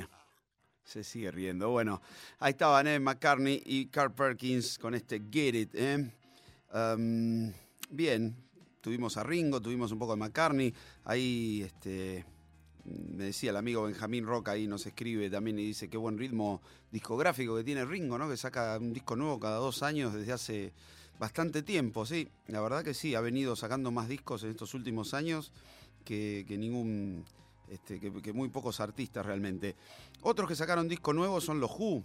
Se 0.85 1.03
sigue 1.03 1.31
riendo. 1.31 1.71
Bueno, 1.71 2.03
ahí 2.39 2.51
estaban 2.51 2.87
eh, 2.87 3.01
McCartney 3.01 3.63
y 3.65 3.87
Carl 3.87 4.13
Perkins 4.13 4.77
con 4.77 4.95
este 4.95 5.23
Get 5.33 5.55
It. 5.55 5.71
eh. 5.73 6.11
Um, 6.75 7.51
bien, 7.89 8.37
tuvimos 8.83 9.17
a 9.17 9.23
Ringo, 9.23 9.63
tuvimos 9.63 9.91
un 9.91 9.99
poco 9.99 10.13
de 10.13 10.19
McCartney. 10.19 10.75
Ahí 11.05 11.63
este, 11.63 12.27
me 12.85 13.25
decía 13.25 13.53
el 13.53 13.57
amigo 13.57 13.85
Benjamín 13.85 14.27
Roca, 14.27 14.51
ahí 14.51 14.67
nos 14.67 14.85
escribe 14.85 15.31
también 15.31 15.59
y 15.59 15.65
dice 15.65 15.89
qué 15.89 15.97
buen 15.97 16.19
ritmo 16.19 16.61
discográfico 16.91 17.57
que 17.57 17.65
tiene 17.65 17.87
Ringo, 17.87 18.19
¿no? 18.19 18.29
Que 18.29 18.37
saca 18.37 18.77
un 18.79 18.93
disco 18.93 19.17
nuevo 19.17 19.41
cada 19.41 19.57
dos 19.57 19.83
años 19.83 20.13
desde 20.13 20.31
hace 20.31 20.73
bastante 21.19 21.63
tiempo, 21.63 22.05
sí. 22.05 22.29
La 22.49 22.61
verdad 22.61 22.85
que 22.85 22.93
sí, 22.93 23.15
ha 23.15 23.23
venido 23.23 23.57
sacando 23.57 23.91
más 23.91 24.11
discos 24.11 24.43
en 24.43 24.51
estos 24.51 24.75
últimos 24.75 25.15
años 25.15 25.53
que, 26.05 26.45
que 26.47 26.59
ningún 26.59 27.25
este, 27.73 27.99
que, 27.99 28.33
muy 28.33 28.51
pocos 28.51 28.81
artistas 28.81 29.25
realmente. 29.25 29.75
Otros 30.21 30.47
que 30.47 30.55
sacaron 30.55 30.89
disco 30.89 31.13
nuevo 31.15 31.41
son 31.41 31.59
los 31.59 31.71
Who. 31.71 32.05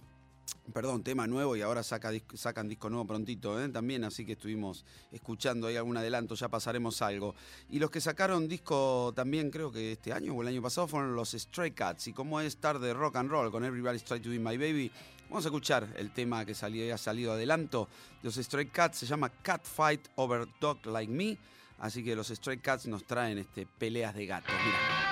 Perdón, 0.73 1.03
tema 1.03 1.27
nuevo 1.27 1.58
y 1.58 1.62
ahora 1.62 1.84
sacan 1.84 2.69
disco 2.69 2.89
nuevo 2.89 3.06
prontito 3.06 3.62
¿eh? 3.62 3.67
también, 3.67 4.06
así 4.06 4.25
que 4.25 4.34
estuvimos 4.34 4.86
escuchando 5.12 5.67
ahí 5.67 5.75
algún 5.75 5.97
adelanto, 5.97 6.36
ya 6.36 6.47
pasaremos 6.47 7.01
algo. 7.01 7.36
Y 7.69 7.80
los 7.80 7.91
que 7.91 7.99
sacaron 7.99 8.47
disco 8.47 9.12
también, 9.13 9.51
creo 9.51 9.73
que 9.73 9.93
este 9.93 10.13
año 10.13 10.34
o 10.34 10.41
el 10.41 10.47
año 10.47 10.62
pasado, 10.62 10.88
fueron 10.88 11.15
los 11.15 11.32
Stray 11.32 11.71
Cats. 11.71 12.08
Y 12.08 12.13
como 12.13 12.39
es 12.39 12.58
tarde 12.58 12.93
rock 12.93 13.17
and 13.17 13.30
roll 13.30 13.51
con 13.51 13.65
Everybody's 13.65 14.06
Try 14.06 14.21
to 14.21 14.30
Be 14.30 14.39
My 14.39 14.58
Baby, 14.58 14.89
vamos 15.30 15.45
a 15.45 15.49
escuchar 15.49 15.88
el 15.97 16.12
tema 16.12 16.45
que 16.45 16.53
ha 16.53 16.97
salido 16.97 17.34
adelanto 17.34 17.89
de 18.21 18.27
los 18.27 18.36
Stray 18.36 18.67
Cats, 18.67 18.99
se 18.99 19.06
llama 19.06 19.30
Cat 19.30 19.65
Fight 19.65 20.08
Over 20.15 20.47
Dog 20.62 20.86
Like 20.86 21.12
Me. 21.12 21.38
Así 21.80 22.03
que 22.03 22.15
los 22.15 22.27
Stray 22.30 22.60
Cats 22.60 22.88
nos 22.88 23.03
traen 23.06 23.38
este, 23.38 23.65
peleas 23.65 24.15
de 24.15 24.25
gatos. 24.25 24.53
Mira. 24.65 25.07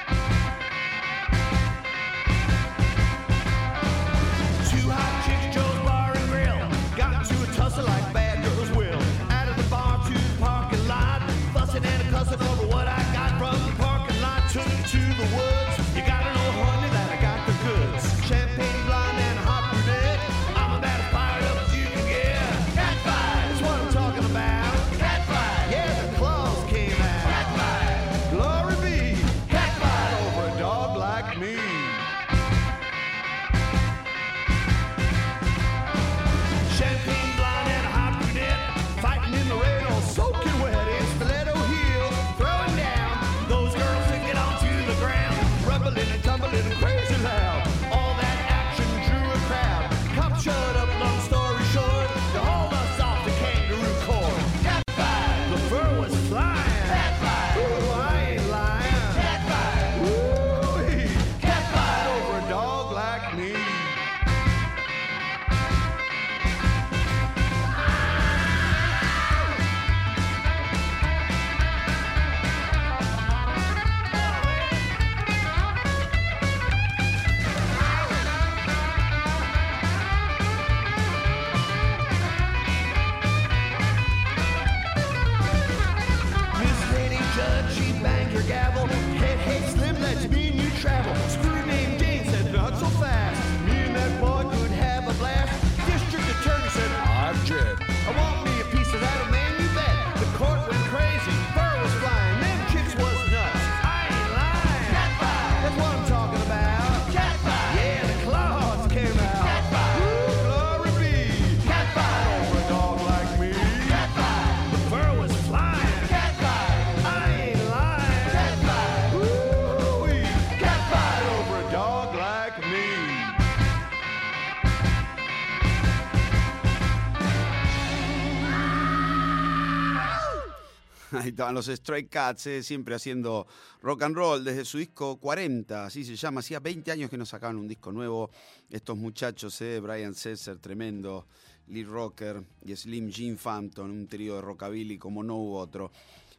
Ahí 131.18 131.30
estaban 131.30 131.56
los 131.56 131.68
Stray 131.68 132.08
Cats, 132.08 132.48
eh, 132.48 132.64
siempre 132.64 132.96
haciendo 132.96 133.48
rock 133.82 134.04
and 134.04 134.16
roll 134.16 134.44
desde 134.44 134.66
su 134.66 134.78
disco 134.78 135.18
40, 135.18 135.86
así 135.86 136.04
se 136.04 136.16
llama. 136.16 136.42
Hacía 136.42 136.60
20 136.60 136.92
años 136.92 137.10
que 137.10 137.18
no 137.18 137.26
sacaban 137.26 137.58
un 137.58 137.68
disco 137.68 137.92
nuevo. 137.92 138.30
Estos 138.70 138.98
muchachos, 138.98 139.60
eh, 139.62 139.80
Brian 139.80 140.14
Cesar, 140.14 140.58
tremendo, 140.58 141.28
Lee 141.68 141.84
Rocker 141.84 142.44
y 142.64 142.76
Slim 142.76 143.12
Jim 143.12 143.38
Phantom, 143.38 143.90
un 143.90 144.08
trío 144.08 144.36
de 144.36 144.42
rockabilly 144.42 144.98
como 144.98 145.24
no 145.24 145.36
hubo 145.36 145.60
otro. 145.60 145.92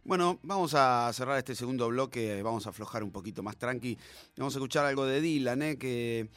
Bueno, 0.07 0.39
vamos 0.45 0.72
a 0.74 1.11
cerrar 1.12 1.37
este 1.37 1.57
segundo 1.57 1.89
bloque, 1.89 2.41
vamos 2.41 2.64
a 2.66 2.70
aflojar 2.70 3.03
un 3.03 3.11
poquito 3.11 3.43
más 3.43 3.57
tranqui. 3.57 3.99
Vamos 4.37 4.55
a 4.55 4.59
escuchar 4.59 4.85
algo 4.85 5.05
de 5.05 5.20
Dylan, 5.20 5.62
eh, 5.62 5.77
que 5.77 6.29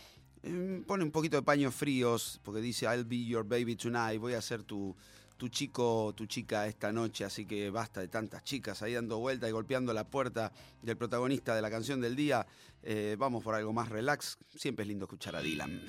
eh, 0.41 0.83
pone 0.87 1.03
un 1.03 1.11
poquito 1.11 1.37
de 1.37 1.43
paños 1.43 1.75
fríos, 1.75 2.39
porque 2.43 2.61
dice, 2.61 2.87
I'll 2.87 3.03
be 3.03 3.25
your 3.25 3.43
baby 3.43 3.75
tonight, 3.75 4.19
voy 4.19 4.33
a 4.33 4.41
ser 4.41 4.63
tu, 4.63 4.95
tu 5.39 5.47
chico, 5.47 6.13
tu 6.17 6.25
chica 6.25 6.67
esta 6.67 6.91
noche, 6.91 7.23
así 7.23 7.45
que 7.45 7.69
basta 7.69 8.01
de 8.01 8.09
tantas 8.09 8.43
chicas 8.43 8.81
ahí 8.81 8.93
dando 8.93 9.19
vuelta 9.19 9.47
y 9.47 9.51
golpeando 9.51 9.93
la 9.93 10.03
puerta 10.03 10.51
del 10.81 10.97
protagonista 10.97 11.55
de 11.55 11.61
la 11.61 11.71
canción 11.71 12.01
del 12.01 12.17
día. 12.17 12.45
Eh, 12.83 13.15
vamos 13.17 13.41
por 13.41 13.55
algo 13.55 13.71
más 13.71 13.87
relax, 13.87 14.37
siempre 14.53 14.83
es 14.83 14.89
lindo 14.89 15.05
escuchar 15.05 15.37
a 15.37 15.41
Dylan. 15.41 15.81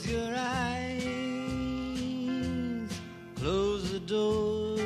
Close 0.00 0.12
your 0.12 0.34
eyes, 0.34 1.02
close 3.34 3.92
the 3.92 4.00
door. 4.00 4.78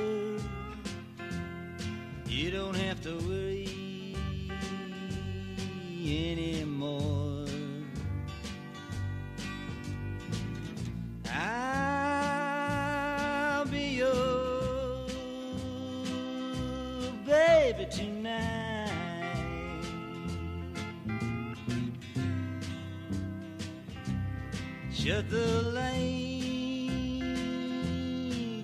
You 2.27 2.51
don't 2.51 2.75
have 2.75 3.01
to 3.03 3.15
worry. 3.29 4.17
Shut 25.05 25.29
the 25.29 25.47
light, 25.75 26.41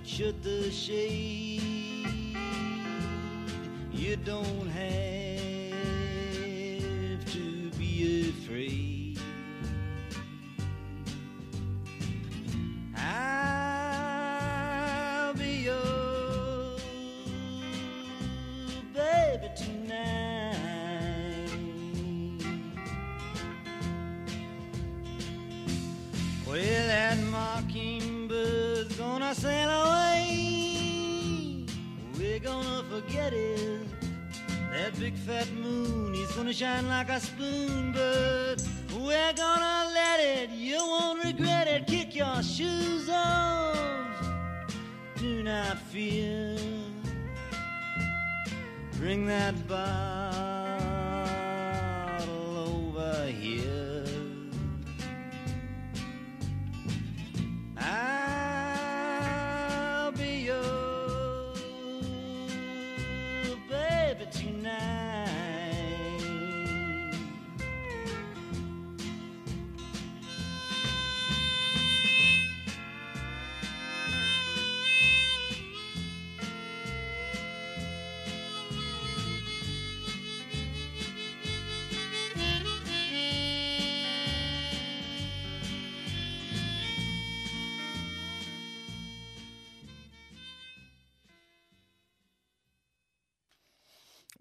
shut 0.06 0.42
the 0.42 0.70
shade. 0.70 1.49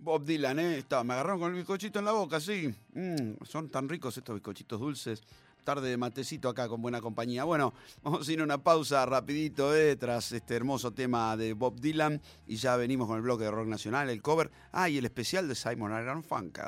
Bob 0.10 0.26
Dylan, 0.26 0.58
¿eh? 0.58 0.80
Está, 0.80 1.04
me 1.04 1.14
agarraron 1.14 1.40
con 1.40 1.52
el 1.52 1.58
bizcochito 1.58 2.00
en 2.00 2.06
la 2.06 2.14
boca, 2.14 2.40
sí. 2.40 2.74
Mm, 2.96 3.46
son 3.46 3.70
tan 3.70 3.88
ricos 3.88 4.18
estos 4.18 4.34
bizcochitos 4.34 4.80
dulces. 4.80 5.22
Tarde 5.64 5.88
de 5.88 5.98
matecito 5.98 6.50
acá 6.50 6.68
con 6.68 6.82
buena 6.82 7.00
compañía. 7.00 7.44
Bueno, 7.44 7.76
vamos 8.02 8.28
a 8.28 8.32
ir 8.32 8.42
a 8.42 8.44
una 8.44 8.58
pausa 8.58 9.06
rapidito, 9.06 9.76
¿eh? 9.76 9.96
Tras 9.98 10.32
este 10.32 10.56
hermoso 10.56 10.94
tema 10.94 11.38
de 11.38 11.54
Bob 11.54 11.80
Dylan. 11.80 12.20
Y 12.48 12.56
ya 12.56 12.76
venimos 12.76 13.08
con 13.08 13.18
el 13.18 13.22
bloque 13.22 13.44
de 13.44 13.52
rock 13.52 13.68
nacional, 13.68 14.10
el 14.10 14.24
cover. 14.24 14.50
Ah, 14.72 14.90
y 14.90 14.98
el 14.98 15.06
especial 15.06 15.48
de 15.48 15.54
Simon 15.54 15.92
Garfunkel. 15.92 16.66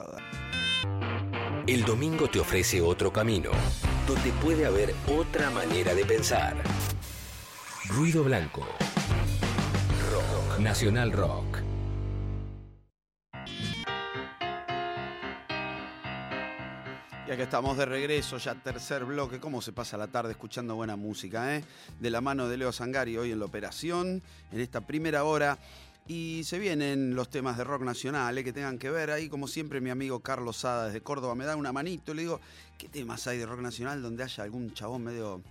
El 1.66 1.84
domingo 1.84 2.30
te 2.30 2.39
ofrece 2.39 2.80
otro 2.80 3.12
camino, 3.12 3.50
donde 4.08 4.32
puede 4.34 4.68
haber 4.68 4.94
otra 5.08 5.50
manera 5.50 5.96
de 5.96 6.06
pensar. 6.06 6.62
Ruido 7.88 8.24
Blanco. 8.24 8.68
Rock. 10.12 10.60
Nacional 10.60 11.12
Rock. 11.12 11.51
Y 17.32 17.34
acá 17.34 17.44
estamos 17.44 17.78
de 17.78 17.86
regreso, 17.86 18.38
ya 18.40 18.56
tercer 18.56 19.06
bloque. 19.06 19.40
¿Cómo 19.40 19.62
se 19.62 19.72
pasa 19.72 19.96
la 19.96 20.08
tarde 20.08 20.32
escuchando 20.32 20.76
buena 20.76 20.98
música, 20.98 21.56
eh? 21.56 21.64
De 21.98 22.10
la 22.10 22.20
mano 22.20 22.50
de 22.50 22.58
Leo 22.58 22.74
Sangari 22.74 23.16
hoy 23.18 23.32
en 23.32 23.40
la 23.40 23.46
operación, 23.46 24.22
en 24.52 24.60
esta 24.60 24.82
primera 24.82 25.24
hora. 25.24 25.58
Y 26.10 26.44
se 26.44 26.60
vienen 26.60 27.16
los 27.16 27.30
temas 27.30 27.58
de 27.58 27.64
rock 27.64 27.84
nacional, 27.84 28.38
eh, 28.38 28.44
que 28.44 28.52
tengan 28.52 28.78
que 28.78 28.90
ver. 28.90 29.12
Ahí, 29.12 29.30
como 29.30 29.48
siempre, 29.48 29.80
mi 29.80 29.90
amigo 29.90 30.20
Carlos 30.20 30.58
Sada 30.58 30.88
desde 30.88 31.00
Córdoba 31.00 31.34
me 31.36 31.46
da 31.46 31.56
una 31.56 31.72
manito. 31.72 32.14
Le 32.14 32.24
digo, 32.24 32.42
¿qué 32.78 32.90
temas 32.90 33.26
hay 33.28 33.38
de 33.38 33.46
rock 33.46 33.62
nacional 33.62 34.02
donde 34.02 34.26
haya 34.26 34.44
algún 34.44 34.74
chabón 34.74 35.06
medio 35.06 35.42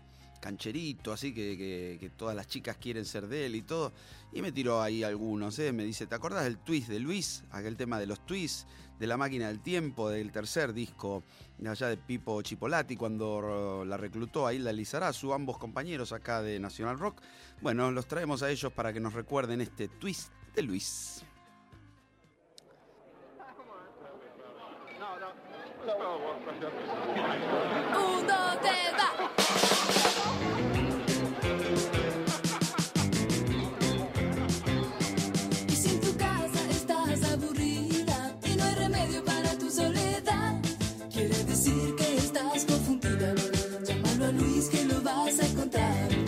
cancherito, 0.40 1.12
así 1.12 1.32
que, 1.32 2.10
todas 2.16 2.34
las 2.34 2.46
chicas 2.48 2.76
quieren 2.78 3.04
ser 3.04 3.28
de 3.28 3.46
él 3.46 3.54
y 3.54 3.62
todo? 3.62 3.92
Y 4.32 4.42
me 4.42 4.52
tiró 4.52 4.82
ahí 4.82 5.02
algunos, 5.02 5.58
¿eh? 5.58 5.72
Me 5.72 5.84
dice, 5.84 6.06
¿te 6.06 6.14
acordás 6.14 6.44
del 6.44 6.58
twist 6.58 6.88
de 6.88 6.98
Luis? 6.98 7.44
Aquel 7.50 7.76
tema 7.76 7.98
de 7.98 8.06
los 8.06 8.24
twists, 8.26 8.66
de 8.98 9.06
la 9.06 9.16
máquina 9.16 9.48
del 9.48 9.60
tiempo, 9.60 10.10
del 10.10 10.32
tercer 10.32 10.72
disco 10.72 11.22
allá 11.68 11.88
de 11.88 11.96
Pipo 11.96 12.40
Chipolati, 12.42 12.96
cuando 12.96 13.84
la 13.86 13.96
reclutó 13.96 14.46
a 14.46 14.54
Hilda 14.54 14.72
Lizarazu, 14.72 15.32
ambos 15.32 15.58
compañeros 15.58 16.12
acá 16.12 16.42
de 16.42 16.58
Nacional 16.58 16.98
Rock. 16.98 17.20
Bueno, 17.60 17.90
los 17.90 18.06
traemos 18.06 18.42
a 18.42 18.50
ellos 18.50 18.72
para 18.72 18.92
que 18.92 19.00
nos 19.00 19.12
recuerden 19.12 19.60
este 19.60 19.88
twist 19.88 20.32
de 20.54 20.62
Luis. 20.62 21.22
Un, 27.96 28.26
dos, 28.26 28.99
vas 45.14 45.40
a 45.40 45.46
encontrar. 45.46 46.19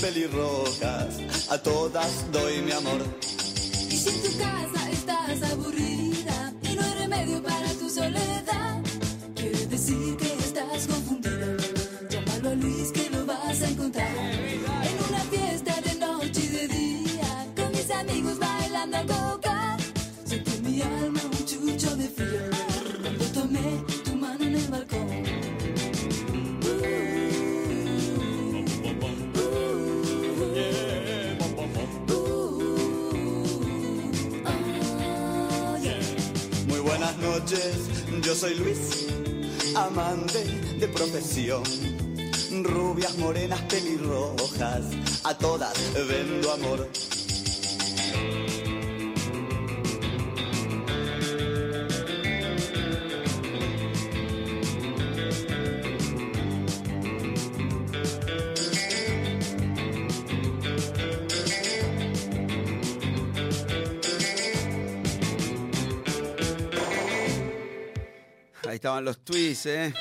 Pelirrojas, 0.00 1.18
a 1.50 1.58
todas 1.58 2.30
doy 2.32 2.62
mi 2.62 2.72
amor. 2.72 3.19
Rubias, 41.48 43.16
morenas, 43.16 43.62
pelirrojas, 43.62 44.84
a 45.24 45.34
todas 45.38 45.72
vendo 46.06 46.52
amor. 46.52 46.86
Ahí 68.68 68.74
estaban 68.74 69.06
los 69.06 69.18
tweets, 69.24 69.66
¿eh? 69.66 69.94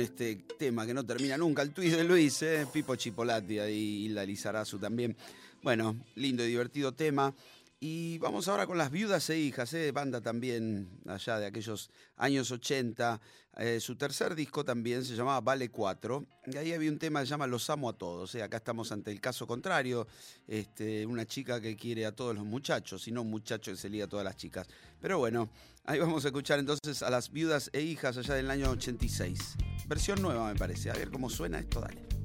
Este 0.00 0.36
tema 0.58 0.86
que 0.86 0.92
no 0.92 1.04
termina 1.04 1.38
nunca, 1.38 1.62
el 1.62 1.72
tweet 1.72 1.90
de 1.90 2.04
Luis, 2.04 2.42
¿eh? 2.42 2.66
Pipo 2.72 2.96
Chipolati 2.96 3.58
ahí, 3.58 4.04
Hilda 4.04 4.24
Lizarazu 4.24 4.78
también. 4.78 5.16
Bueno, 5.62 5.96
lindo 6.14 6.44
y 6.44 6.48
divertido 6.48 6.92
tema. 6.92 7.34
Y 7.78 8.16
vamos 8.18 8.48
ahora 8.48 8.66
con 8.66 8.78
las 8.78 8.90
viudas 8.90 9.28
e 9.28 9.38
hijas, 9.38 9.72
¿eh? 9.74 9.92
banda 9.92 10.22
también 10.22 10.88
allá 11.06 11.38
de 11.38 11.46
aquellos 11.46 11.90
años 12.16 12.50
80. 12.50 13.20
Eh, 13.58 13.80
su 13.80 13.96
tercer 13.96 14.34
disco 14.34 14.64
también 14.64 15.04
se 15.04 15.14
llamaba 15.14 15.40
Vale 15.40 15.68
4. 15.70 16.24
Y 16.46 16.56
ahí 16.56 16.72
había 16.72 16.90
un 16.90 16.98
tema 16.98 17.20
que 17.20 17.26
se 17.26 17.30
llama 17.30 17.46
Los 17.46 17.68
amo 17.68 17.90
a 17.90 17.92
todos. 17.92 18.34
Acá 18.36 18.56
estamos 18.56 18.92
ante 18.92 19.10
el 19.10 19.20
caso 19.20 19.46
contrario. 19.46 20.06
Este, 20.48 21.04
una 21.04 21.26
chica 21.26 21.60
que 21.60 21.76
quiere 21.76 22.06
a 22.06 22.12
todos 22.12 22.34
los 22.34 22.44
muchachos 22.44 23.06
y 23.08 23.12
no 23.12 23.22
un 23.22 23.30
muchacho 23.30 23.70
que 23.70 23.76
se 23.76 23.90
liga 23.90 24.06
a 24.06 24.08
todas 24.08 24.24
las 24.24 24.36
chicas. 24.36 24.66
Pero 25.00 25.18
bueno, 25.18 25.50
ahí 25.86 25.98
vamos 25.98 26.24
a 26.24 26.28
escuchar 26.28 26.58
entonces 26.58 27.02
a 27.02 27.10
las 27.10 27.30
viudas 27.30 27.70
e 27.72 27.80
hijas 27.80 28.16
allá 28.16 28.34
del 28.34 28.50
año 28.50 28.70
86. 28.70 29.56
Versión 29.86 30.20
nueva 30.20 30.52
me 30.52 30.58
parece. 30.58 30.90
A 30.90 30.94
ver 30.94 31.10
cómo 31.10 31.30
suena 31.30 31.58
esto, 31.58 31.80
dale. 31.80 32.15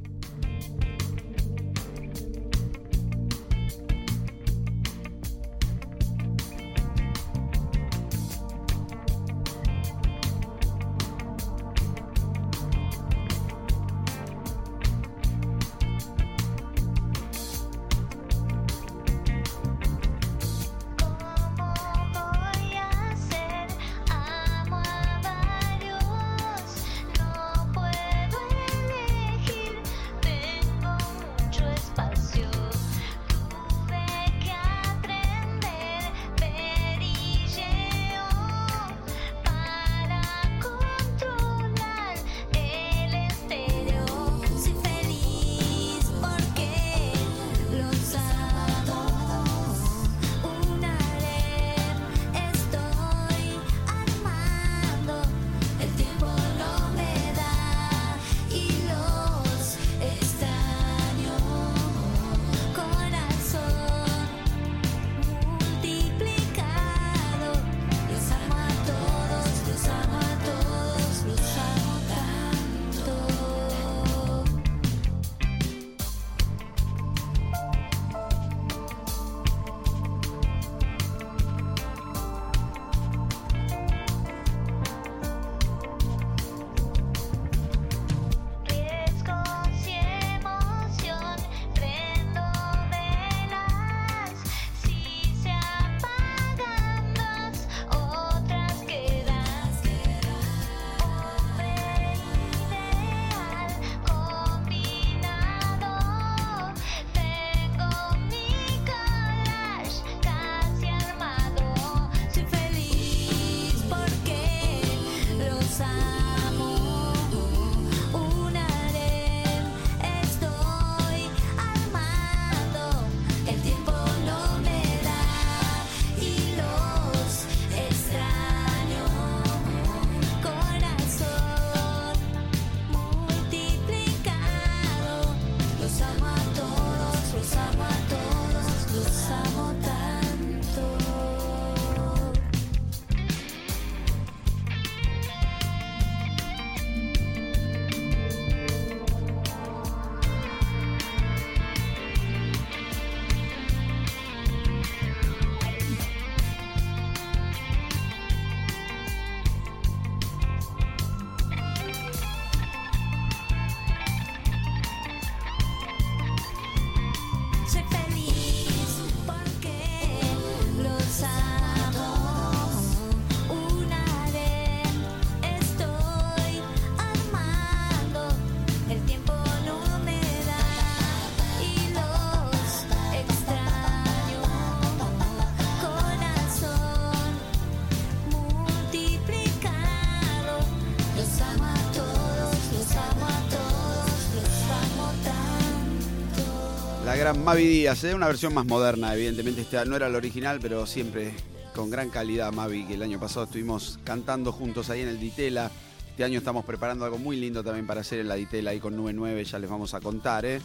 Mavi 197.34 197.66
Díaz, 197.66 198.04
¿eh? 198.04 198.14
una 198.14 198.28
versión 198.28 198.54
más 198.54 198.66
moderna, 198.66 199.14
evidentemente. 199.14 199.62
Esta 199.62 199.86
no 199.86 199.96
era 199.96 200.10
la 200.10 200.18
original, 200.18 200.60
pero 200.62 200.86
siempre 200.86 201.34
con 201.74 201.90
gran 201.90 202.10
calidad, 202.10 202.52
Mavi, 202.52 202.86
que 202.86 202.96
el 202.96 203.04
año 203.04 203.20
pasado 203.20 203.46
estuvimos 203.46 204.00
cantando 204.04 204.52
juntos 204.52 204.90
ahí 204.90 205.02
en 205.02 205.08
el 205.08 205.20
Ditela. 205.20 205.72
Este 206.10 206.24
año 206.24 206.40
estamos 206.40 206.66
preparando 206.66 207.06
algo 207.06 207.18
muy 207.18 207.38
lindo 207.38 207.64
también 207.64 207.88
para 207.88 208.02
hacer 208.02 208.20
en 208.20 208.28
la 208.28 208.36
Ditela 208.36 208.72
ahí 208.72 208.80
con 208.80 208.96
Nube 208.96 209.14
9, 209.14 209.44
ya 209.46 209.60
les 209.60 209.70
vamos 209.70 209.94
a 209.94 210.02
contar. 210.02 210.46
¿eh? 210.46 210.62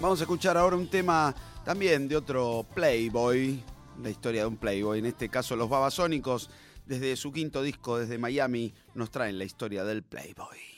Vamos 0.00 0.18
a 0.20 0.22
escuchar 0.24 0.56
ahora 0.56 0.76
un 0.76 0.88
tema 0.88 1.34
también 1.64 2.08
de 2.08 2.16
otro 2.16 2.66
Playboy, 2.74 3.62
la 4.02 4.10
historia 4.10 4.42
de 4.42 4.46
un 4.46 4.56
Playboy, 4.56 4.98
en 5.00 5.06
este 5.06 5.28
caso 5.28 5.56
los 5.56 5.68
Babasónicos, 5.68 6.48
desde 6.86 7.16
su 7.16 7.32
quinto 7.32 7.62
disco, 7.62 7.98
desde 7.98 8.18
Miami, 8.18 8.72
nos 8.94 9.10
traen 9.10 9.38
la 9.38 9.44
historia 9.44 9.84
del 9.84 10.02
Playboy. 10.02 10.75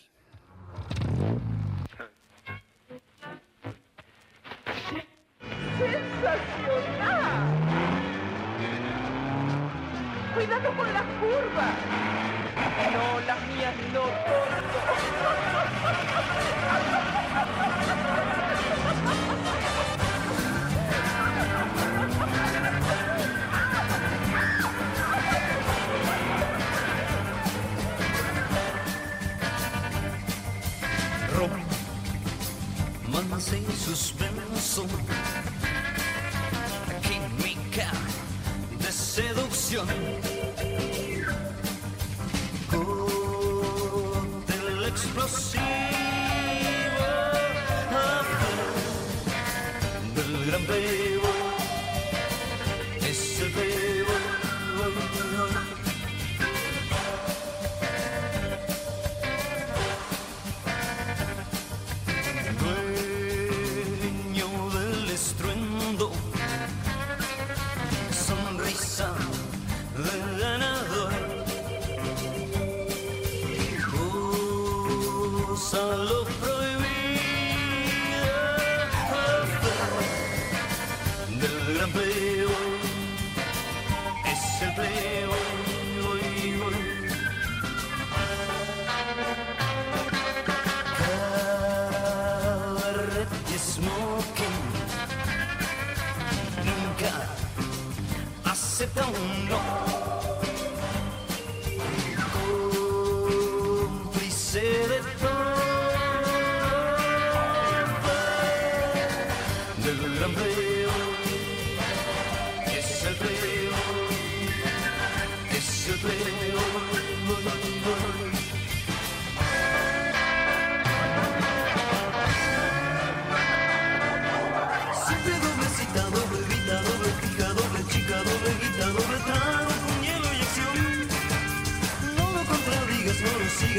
Cuidado 10.49 10.75
con 10.79 10.91
las 10.95 11.03
curvas. 11.21 11.75
No, 12.95 13.21
las 13.27 13.39
mías 13.49 13.75
no, 13.93 14.05
Romance 33.13 33.59
y 33.59 33.77
suspenso, 33.77 34.87
química 37.03 37.93
de 38.79 38.93
seducción. 38.93 40.38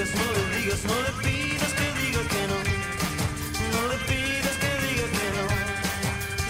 No 0.08 0.32
le 0.32 0.44
digas, 0.58 0.82
no 0.86 0.96
le 1.02 1.12
pidas 1.22 1.74
que 1.74 1.88
diga 2.00 2.22
que 2.32 2.48
no. 2.48 2.58
No 3.74 3.82
le 3.90 3.98
pidas 4.08 4.56
que 4.62 4.72
diga 4.88 5.06
que 5.16 5.28
no. 5.36 5.46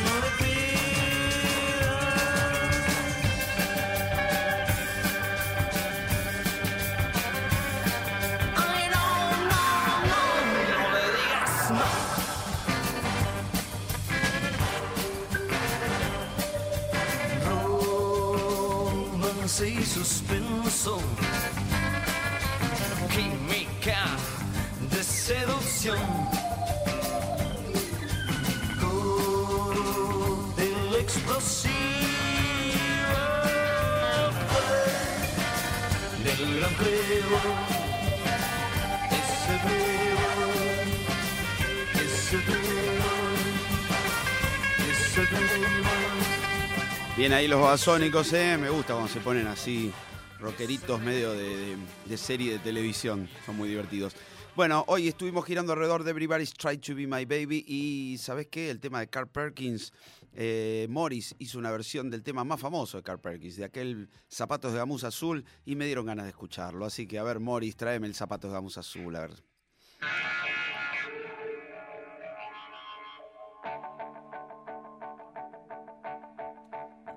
No 0.05 0.13
le 0.23 0.29
pidas. 0.39 0.69
No, 8.55 8.65
no, 8.93 9.05
no, 10.11 10.23
no 10.77 10.83
le 10.93 11.03
digas 11.17 11.53
no. 11.71 11.89
romance 19.11 19.65
y 19.69 19.83
suspenso, 19.83 21.01
seducción, 25.79 25.97
cóctel 29.29 30.95
explosivo 30.99 31.73
del 36.23 36.41
gran 36.59 36.73
peo, 36.73 37.39
es 39.11 39.29
el 39.49 39.59
peo, 39.65 40.21
es 42.03 42.33
el 42.33 42.41
peo, 42.41 42.57
es 44.91 45.17
el 45.17 45.27
peo. 45.27 45.47
Bien 47.15 47.31
ahí 47.33 47.47
los 47.47 47.59
babasónicos, 47.61 48.31
¿eh? 48.33 48.57
Me 48.59 48.69
gusta 48.69 48.93
cuando 48.93 49.11
se 49.11 49.19
ponen 49.21 49.47
así 49.47 49.91
rockeritos 50.39 51.01
medio 51.01 51.31
de- 51.33 51.75
de 52.05 52.17
serie 52.17 52.53
de 52.53 52.59
televisión. 52.59 53.27
Son 53.45 53.57
muy 53.57 53.67
divertidos. 53.69 54.13
Bueno, 54.59 54.83
hoy 54.87 55.07
estuvimos 55.07 55.45
girando 55.45 55.71
alrededor 55.71 56.03
de 56.03 56.11
Everybody's 56.11 56.51
Try 56.51 56.79
to 56.79 56.93
Be 56.93 57.07
My 57.07 57.23
Baby 57.23 57.63
y 57.65 58.17
¿sabes 58.17 58.47
qué? 58.47 58.69
El 58.69 58.81
tema 58.81 58.99
de 58.99 59.07
Carl 59.07 59.29
Perkins. 59.29 59.93
eh, 60.33 60.85
Morris 60.89 61.33
hizo 61.39 61.59
una 61.59 61.71
versión 61.71 62.09
del 62.09 62.23
tema 62.23 62.43
más 62.43 62.59
famoso 62.59 62.97
de 62.97 63.03
Carl 63.03 63.21
Perkins, 63.21 63.55
de 63.55 63.63
aquel 63.63 64.09
Zapatos 64.29 64.73
de 64.73 64.79
Gamuza 64.79 65.07
Azul, 65.07 65.45
y 65.63 65.77
me 65.77 65.85
dieron 65.85 66.07
ganas 66.07 66.25
de 66.25 66.31
escucharlo. 66.31 66.85
Así 66.85 67.07
que, 67.07 67.17
a 67.17 67.23
ver, 67.23 67.39
Morris, 67.39 67.77
tráeme 67.77 68.07
el 68.07 68.15
Zapatos 68.15 68.51
de 68.51 68.55
Gamuza 68.55 68.81
Azul, 68.81 69.15
a 69.15 69.21
ver. 69.21 69.43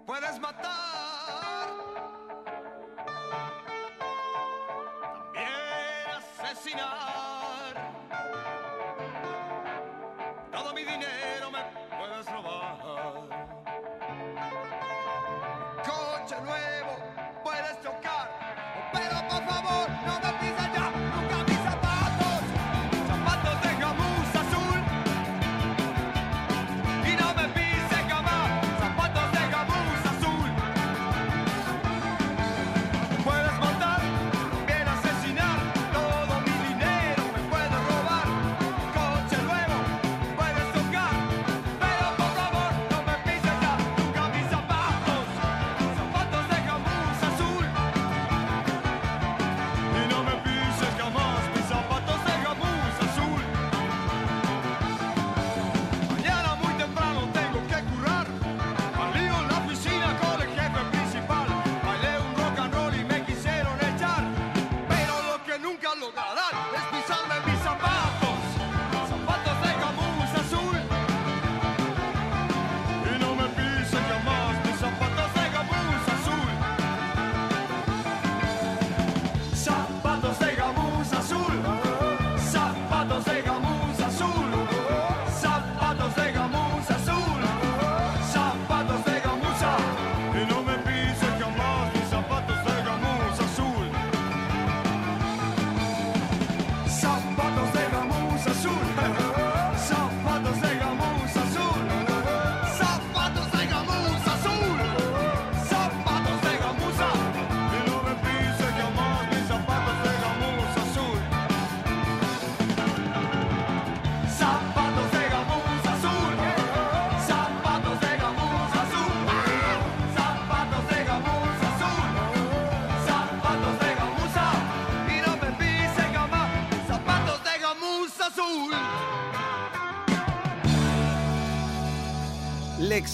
puedes 0.07 0.39
matar, 0.39 1.73
asesinar. 6.41 7.12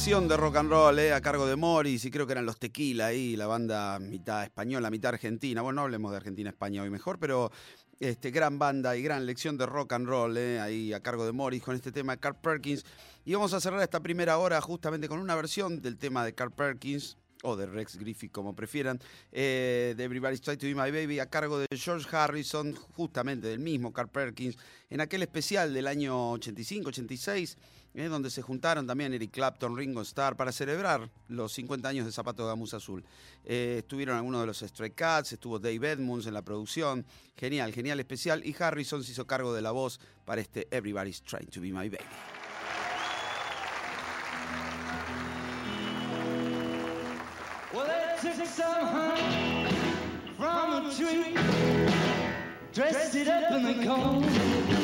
De 0.09 0.37
rock 0.39 0.57
and 0.57 0.71
roll, 0.71 0.99
eh, 0.99 1.13
a 1.13 1.21
cargo 1.21 1.47
de 1.47 1.55
Morris, 1.55 2.07
y 2.07 2.11
creo 2.11 2.27
que 2.27 2.33
eran 2.33 2.47
los 2.47 2.59
Tequila 2.59 3.09
ahí, 3.09 3.37
la 3.37 3.47
banda 3.47 3.99
mitad 3.99 4.43
española, 4.43 4.89
mitad 4.89 5.11
argentina. 5.11 5.61
Bueno, 5.61 5.77
no 5.77 5.83
hablemos 5.83 6.13
de 6.13 6.17
Argentina-España 6.17 6.83
hoy 6.83 6.89
mejor, 6.89 7.19
pero 7.19 7.53
este, 8.01 8.31
gran 8.31 8.59
banda 8.59 8.97
y 8.97 9.03
gran 9.03 9.27
lección 9.27 9.59
de 9.59 9.67
rock 9.67 9.93
and 9.93 10.09
roll, 10.09 10.35
eh, 10.39 10.61
ahí 10.61 10.95
a 10.95 11.01
cargo 11.01 11.27
de 11.27 11.33
Morris 11.33 11.63
con 11.63 11.75
este 11.75 11.93
tema 11.93 12.15
de 12.15 12.21
Carl 12.21 12.37
Perkins. 12.41 12.87
Y 13.27 13.35
vamos 13.35 13.53
a 13.53 13.61
cerrar 13.61 13.83
esta 13.83 14.01
primera 14.01 14.39
hora 14.39 14.59
justamente 14.63 15.09
con 15.09 15.19
una 15.19 15.35
versión 15.35 15.83
del 15.83 15.99
tema 15.99 16.25
de 16.25 16.33
Carl 16.33 16.53
Perkins, 16.53 17.19
o 17.43 17.55
de 17.55 17.67
Rex 17.67 17.99
Griffith, 17.99 18.33
como 18.33 18.57
prefieran, 18.57 18.99
eh, 19.31 19.95
de 19.95 20.05
Everybody's 20.05 20.41
Try 20.41 20.57
to 20.57 20.67
Be 20.67 20.75
My 20.75 20.91
Baby, 20.91 21.21
a 21.21 21.27
cargo 21.27 21.59
de 21.59 21.67
George 21.77 22.09
Harrison, 22.17 22.75
justamente 22.75 23.49
del 23.49 23.59
mismo 23.59 23.93
Carl 23.93 24.09
Perkins, 24.09 24.57
en 24.89 25.03
aquel 25.03 25.23
especial 25.23 25.75
del 25.75 25.87
año 25.87 26.33
85-86, 26.33 27.57
eh, 27.99 28.09
donde 28.09 28.31
se 28.31 28.43
juntaron 28.43 28.87
también 28.87 29.13
Eric 29.13 29.33
Clapton, 29.33 29.77
Ringo 29.77 30.03
Starr, 30.03 30.37
para 30.37 30.53
celebrar 30.53 31.11
los 31.27 31.53
50 31.53 31.89
años 31.89 32.07
de 32.07 32.13
Zapato 32.13 32.45
de 32.45 32.51
Gamuza 32.51 32.77
Azul. 32.77 33.05
Eh, 33.45 33.77
estuvieron 33.79 34.17
algunos 34.17 34.41
de 34.43 34.47
los 34.47 34.59
Stray 34.59 34.93
Cats, 34.93 35.33
estuvo 35.33 35.59
Dave 35.59 35.91
Edmunds 35.91 36.27
en 36.27 36.35
la 36.35 36.43
producción, 36.43 37.05
genial, 37.37 37.73
genial 37.73 37.99
especial, 37.99 38.47
y 38.47 38.55
Harrison 38.57 39.03
se 39.03 39.13
hizo 39.13 39.27
cargo 39.27 39.53
de 39.53 39.63
la 39.63 39.73
voz 39.73 39.99
para 40.25 40.41
este 40.41 40.69
Everybody's 40.71 41.23
Trying 41.23 41.49
to 41.49 41.61
Be 41.61 41.73
My 41.73 41.89
Baby. 41.89 42.05
Dressed 52.73 53.17
it 53.17 53.27
up 53.27 53.51
in 53.51 53.65
the 53.65 53.85
cold. 53.85 54.78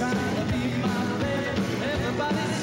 Trying 0.00 0.34
to 0.36 0.44
be 0.52 0.64
my 0.80 1.18
baby. 1.20 1.84
Everybody's 1.92 2.59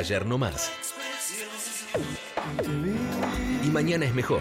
Ayer 0.00 0.24
no 0.24 0.38
más. 0.38 0.70
Y 3.62 3.68
mañana 3.68 4.06
es 4.06 4.14
mejor. 4.14 4.40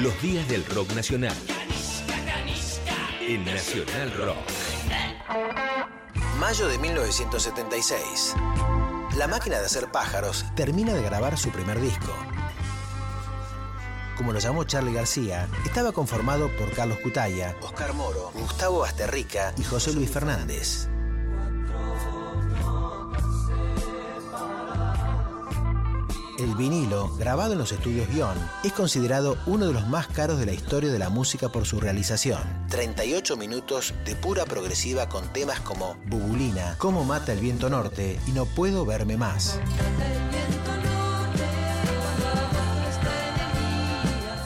Los 0.00 0.20
días 0.20 0.48
del 0.48 0.66
rock 0.66 0.92
nacional. 0.92 1.36
En 3.20 3.44
Nacional 3.44 4.12
Rock. 4.18 4.36
Mayo 6.40 6.66
de 6.66 6.78
1976. 6.78 8.34
La 9.16 9.28
máquina 9.28 9.60
de 9.60 9.66
hacer 9.66 9.92
pájaros 9.92 10.44
termina 10.56 10.92
de 10.92 11.02
grabar 11.02 11.38
su 11.38 11.50
primer 11.50 11.80
disco. 11.80 12.12
Como 14.16 14.32
lo 14.32 14.40
llamó 14.40 14.64
Charlie 14.64 14.92
García, 14.92 15.48
estaba 15.64 15.92
conformado 15.92 16.50
por 16.56 16.72
Carlos 16.72 16.98
Cutaya, 16.98 17.56
Oscar 17.60 17.94
Moro, 17.94 18.32
Gustavo 18.34 18.80
Basterrica 18.80 19.54
y 19.56 19.62
José 19.62 19.92
Luis 19.92 20.10
Fernández. 20.10 20.88
El 26.52 26.58
vinilo, 26.58 27.08
grabado 27.16 27.54
en 27.54 27.58
los 27.58 27.72
estudios 27.72 28.06
Guión, 28.08 28.36
es 28.62 28.74
considerado 28.74 29.38
uno 29.46 29.66
de 29.66 29.72
los 29.72 29.88
más 29.88 30.06
caros 30.06 30.38
de 30.38 30.44
la 30.44 30.52
historia 30.52 30.92
de 30.92 30.98
la 30.98 31.08
música 31.08 31.48
por 31.48 31.64
su 31.64 31.80
realización. 31.80 32.42
38 32.68 33.38
minutos 33.38 33.94
de 34.04 34.14
pura 34.16 34.44
progresiva 34.44 35.08
con 35.08 35.32
temas 35.32 35.60
como 35.60 35.96
Bubulina, 36.04 36.74
Cómo 36.76 37.04
mata 37.04 37.32
el 37.32 37.40
viento 37.40 37.70
norte 37.70 38.20
y 38.26 38.32
No 38.32 38.44
puedo 38.44 38.84
verme 38.84 39.16
más. 39.16 39.58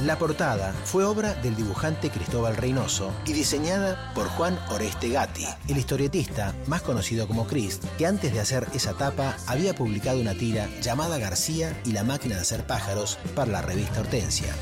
La 0.06 0.16
portada 0.16 0.72
fue 0.84 1.02
obra 1.02 1.34
del 1.34 1.56
dibujante 1.56 2.10
Cristóbal 2.10 2.56
Reynoso 2.56 3.12
y 3.26 3.32
diseñada 3.32 4.12
por 4.14 4.28
Juan 4.28 4.56
Oreste 4.70 5.08
Gatti, 5.08 5.44
el 5.66 5.78
historietista 5.78 6.54
más 6.68 6.82
conocido 6.82 7.26
como 7.26 7.48
Crist, 7.48 7.84
que 7.98 8.06
antes 8.06 8.32
de 8.32 8.38
hacer 8.38 8.68
esa 8.72 8.94
tapa 8.94 9.36
había 9.48 9.74
publicado 9.74 10.20
una 10.20 10.34
tira 10.34 10.68
llamada 10.80 11.18
García 11.18 11.76
y 11.84 11.90
la 11.90 12.04
máquina 12.04 12.36
de 12.36 12.42
hacer 12.42 12.64
pájaros 12.68 13.18
para 13.34 13.50
la 13.50 13.62
revista 13.62 13.98
Hortensia. 13.98 14.54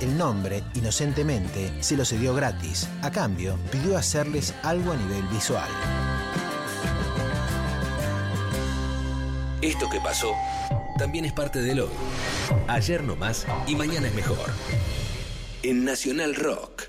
El 0.00 0.16
nombre, 0.16 0.62
inocentemente, 0.74 1.72
se 1.82 1.96
lo 1.96 2.04
cedió 2.04 2.32
gratis. 2.32 2.88
A 3.02 3.10
cambio, 3.10 3.58
pidió 3.72 3.98
hacerles 3.98 4.54
algo 4.62 4.92
a 4.92 4.96
nivel 4.96 5.26
visual. 5.32 5.68
Esto 9.62 9.90
que 9.90 9.98
pasó 9.98 10.32
también 11.02 11.24
es 11.24 11.32
parte 11.32 11.60
del 11.60 11.80
hoy. 11.80 11.90
Ayer 12.68 13.02
no 13.02 13.16
más 13.16 13.44
y 13.66 13.74
mañana 13.74 14.06
es 14.06 14.14
mejor. 14.14 14.52
En 15.64 15.84
Nacional 15.84 16.36
Rock. 16.36 16.84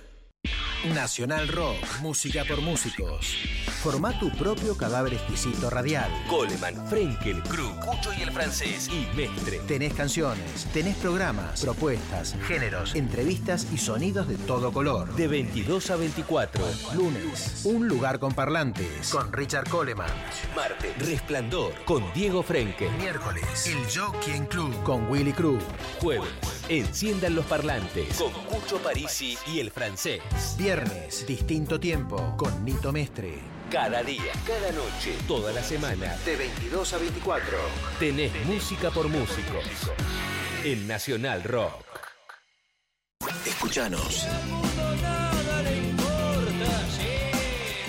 Nacional 0.93 1.47
Rock, 1.47 1.83
música 2.01 2.45
por 2.45 2.61
músicos. 2.61 3.35
Forma 3.83 4.17
tu 4.17 4.31
propio 4.31 4.77
cadáver 4.77 5.15
exquisito 5.15 5.69
radial. 5.69 6.09
Coleman, 6.29 6.87
Frenkel, 6.87 7.43
Krug, 7.43 7.77
Cucho 7.81 8.13
y 8.17 8.21
el 8.21 8.31
francés 8.31 8.87
y 8.87 9.13
Mestre. 9.13 9.59
Tenés 9.67 9.93
canciones, 9.93 10.67
tenés 10.71 10.95
programas, 10.95 11.59
propuestas, 11.59 12.33
géneros, 12.47 12.95
entrevistas 12.95 13.67
y 13.73 13.77
sonidos 13.77 14.29
de 14.29 14.37
todo 14.37 14.71
color. 14.71 15.13
De 15.15 15.27
22 15.27 15.91
a 15.91 15.97
24. 15.97 16.63
Lunes, 16.95 17.63
un 17.65 17.89
lugar 17.89 18.19
con 18.19 18.33
parlantes. 18.33 19.09
Con 19.09 19.33
Richard 19.33 19.67
Coleman. 19.67 20.07
Martes, 20.55 21.05
Resplandor 21.05 21.73
con 21.83 22.05
Diego 22.13 22.41
Frenkel. 22.41 22.89
Miércoles, 22.93 23.67
el 23.67 23.83
Jockey 23.93 24.47
Club. 24.47 24.81
Con 24.83 25.11
Willy 25.11 25.33
Cruz. 25.33 25.61
Jueves, 25.99 26.29
Enciendan 26.69 27.35
los 27.35 27.45
parlantes 27.47 28.17
con 28.17 28.31
Cucho 28.45 28.77
Parisi 28.77 29.37
y 29.45 29.59
el 29.59 29.71
francés. 29.71 30.21
Viernes, 30.57 31.27
distinto 31.27 31.77
tiempo, 31.81 32.35
con 32.37 32.63
Nito 32.63 32.93
Mestre. 32.93 33.52
Cada 33.73 34.03
día, 34.03 34.31
cada 34.45 34.71
noche, 34.71 35.17
toda 35.27 35.51
la 35.51 35.63
semana, 35.63 36.15
de 36.25 36.35
22 36.35 36.93
a 36.93 36.97
24. 36.99 37.57
Tenés 37.97 38.31
música 38.45 38.91
por 38.91 39.09
músicos. 39.09 39.65
En 40.63 40.87
Nacional 40.87 41.43
Rock. 41.43 41.83
Escuchanos. 43.47 44.27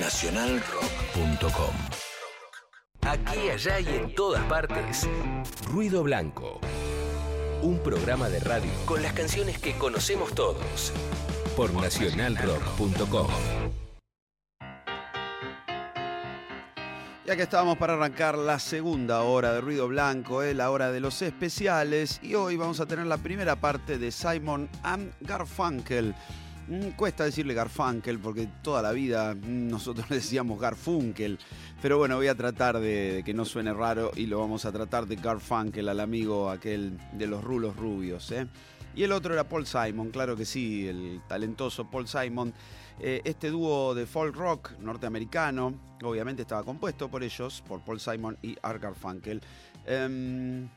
Nacionalrock.com 0.01 1.75
Aquí, 3.03 3.51
allá 3.51 3.79
y 3.79 3.89
en 3.89 4.15
todas 4.15 4.43
partes. 4.47 5.07
Ruido 5.67 6.03
Blanco. 6.03 6.61
Un 7.61 7.79
programa 7.81 8.31
de 8.31 8.41
radio 8.41 8.73
con 8.87 9.03
las 9.03 9.13
canciones 9.13 9.59
que 9.59 9.77
conocemos 9.77 10.35
todos. 10.35 10.95
Por 11.55 11.75
nacionalrock.com. 11.75 13.84
Ya 17.27 17.37
que 17.37 17.45
estábamos 17.45 17.79
para 17.79 17.95
arrancar 17.95 18.37
la 18.37 18.59
segunda 18.59 19.23
hora 19.23 19.55
de 19.55 19.63
Ruido 19.63 19.89
Blanco, 19.89 20.43
eh, 20.43 20.53
la 20.53 20.71
hora 20.71 20.93
de 20.93 21.01
los 21.01 21.23
especiales, 21.23 22.21
y 22.23 22.35
hoy 22.35 22.57
vamos 22.57 22.81
a 22.81 22.87
tener 22.87 23.07
la 23.07 23.17
primera 23.17 23.57
parte 23.57 23.97
de 23.97 24.13
Simon 24.13 24.69
and 24.83 25.11
Garfunkel. 25.23 26.15
Mm, 26.69 26.91
Cuesta 26.91 27.25
decirle 27.25 27.55
Garfunkel 27.55 28.19
porque 28.19 28.47
toda 28.63 28.83
la 28.83 28.93
vida 28.93 29.35
mm, 29.35 29.69
nosotros 29.69 30.05
le 30.11 30.17
decíamos 30.17 30.61
Garfunkel, 30.61 31.39
pero 31.81 31.97
bueno, 31.97 32.17
voy 32.17 32.29
a 32.29 32.35
tratar 32.35 32.79
de, 32.79 33.15
de 33.15 33.25
que 33.25 33.33
no 33.33 33.47
suene 33.47 33.73
raro 33.73 34.11
y 34.15 34.27
lo 34.27 34.39
vamos 34.41 34.67
a 34.67 34.73
tratar 34.73 35.07
de 35.07 35.17
Garfunkel 35.17 35.89
al 35.89 36.01
amigo 36.01 36.51
aquel 36.51 36.99
de 37.15 37.27
los 37.27 37.43
rulos 37.43 37.75
rubios. 37.75 38.31
¿eh? 38.33 38.47
Y 38.95 39.03
el 39.03 39.13
otro 39.13 39.33
era 39.33 39.45
Paul 39.45 39.67
Simon, 39.67 40.11
claro 40.11 40.37
que 40.37 40.45
sí, 40.45 40.87
el 40.87 41.23
talentoso 41.27 41.91
Paul 41.91 42.07
Simon. 42.07 42.53
Eh, 43.01 43.21
este 43.25 43.51
dúo 43.51 43.95
de 43.95 44.07
folk 44.07 44.37
rock 44.37 44.79
norteamericano, 44.79 45.97
obviamente 46.03 46.43
estaba 46.43 46.63
compuesto 46.63 47.11
por 47.11 47.25
ellos, 47.25 47.63
por 47.67 47.81
Paul 47.81 47.99
Simon 47.99 48.39
y 48.41 48.57
Art 48.63 48.81
Garfunkel. 48.81 49.41
Em, 49.85 50.69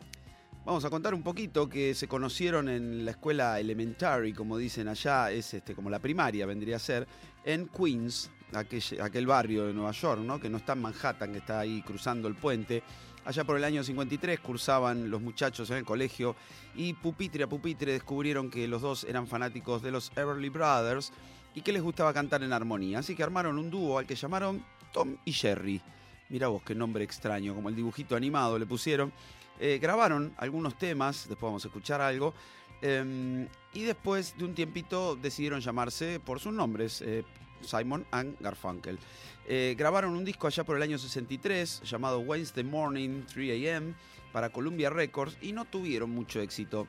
vamos 0.65 0.83
a 0.83 0.89
contar 0.89 1.13
un 1.13 1.21
poquito 1.21 1.69
que 1.69 1.93
se 1.93 2.07
conocieron 2.07 2.69
en 2.69 3.05
la 3.05 3.11
escuela 3.11 3.59
elementary, 3.59 4.33
como 4.33 4.57
dicen 4.57 4.87
allá, 4.87 5.31
es 5.31 5.53
este, 5.53 5.75
como 5.75 5.89
la 5.89 5.99
primaria 5.99 6.45
vendría 6.45 6.77
a 6.77 6.79
ser, 6.79 7.07
en 7.43 7.67
Queens, 7.67 8.31
aquel, 8.53 8.81
aquel 9.01 9.27
barrio 9.27 9.67
de 9.67 9.73
Nueva 9.73 9.91
York, 9.91 10.21
¿no? 10.21 10.39
que 10.39 10.49
no 10.49 10.57
está 10.57 10.73
en 10.73 10.81
Manhattan, 10.81 11.31
que 11.31 11.37
está 11.37 11.59
ahí 11.59 11.83
cruzando 11.83 12.27
el 12.27 12.35
puente. 12.35 12.81
Allá 13.25 13.43
por 13.43 13.57
el 13.57 13.63
año 13.65 13.83
53 13.83 14.39
cursaban 14.39 15.11
los 15.11 15.21
muchachos 15.21 15.69
en 15.69 15.77
el 15.77 15.85
colegio 15.85 16.35
y 16.75 16.93
pupitre 16.93 17.43
a 17.43 17.47
pupitre 17.47 17.91
descubrieron 17.91 18.49
que 18.49 18.69
los 18.69 18.81
dos 18.81 19.03
eran 19.03 19.27
fanáticos 19.27 19.81
de 19.81 19.91
los 19.91 20.13
Everly 20.15 20.47
Brothers 20.47 21.11
y 21.57 21.61
que 21.61 21.73
les 21.73 21.81
gustaba 21.81 22.13
cantar 22.13 22.43
en 22.43 22.53
armonía. 22.53 22.99
Así 22.99 23.15
que 23.15 23.23
armaron 23.23 23.57
un 23.57 23.71
dúo 23.71 23.97
al 23.97 24.05
que 24.05 24.13
llamaron 24.13 24.63
Tom 24.93 25.15
y 25.25 25.33
Jerry. 25.33 25.81
Mira 26.29 26.49
vos 26.49 26.61
qué 26.61 26.75
nombre 26.75 27.03
extraño, 27.03 27.55
como 27.55 27.69
el 27.69 27.75
dibujito 27.75 28.15
animado 28.15 28.59
le 28.59 28.67
pusieron. 28.67 29.11
Eh, 29.59 29.79
grabaron 29.81 30.35
algunos 30.37 30.77
temas, 30.77 31.27
después 31.27 31.49
vamos 31.49 31.65
a 31.65 31.69
escuchar 31.69 31.99
algo. 31.99 32.35
eh, 32.83 33.47
y 33.73 33.83
después 33.85 34.37
de 34.37 34.45
un 34.45 34.53
tiempito 34.53 35.15
decidieron 35.15 35.59
llamarse 35.59 36.19
por 36.19 36.39
sus 36.39 36.53
nombres, 36.53 37.01
eh, 37.01 37.23
Simon 37.61 38.05
and 38.11 38.39
Garfunkel. 38.39 38.99
Eh, 39.47 39.73
grabaron 39.75 40.15
un 40.15 40.23
disco 40.23 40.45
allá 40.45 40.63
por 40.63 40.77
el 40.77 40.83
año 40.83 40.99
63 40.99 41.81
llamado 41.85 42.19
Wednesday 42.19 42.63
Morning 42.63 43.23
3 43.33 43.67
AM 43.75 43.95
para 44.31 44.51
Columbia 44.51 44.91
Records 44.91 45.35
y 45.41 45.53
no 45.53 45.65
tuvieron 45.65 46.11
mucho 46.11 46.39
éxito. 46.39 46.85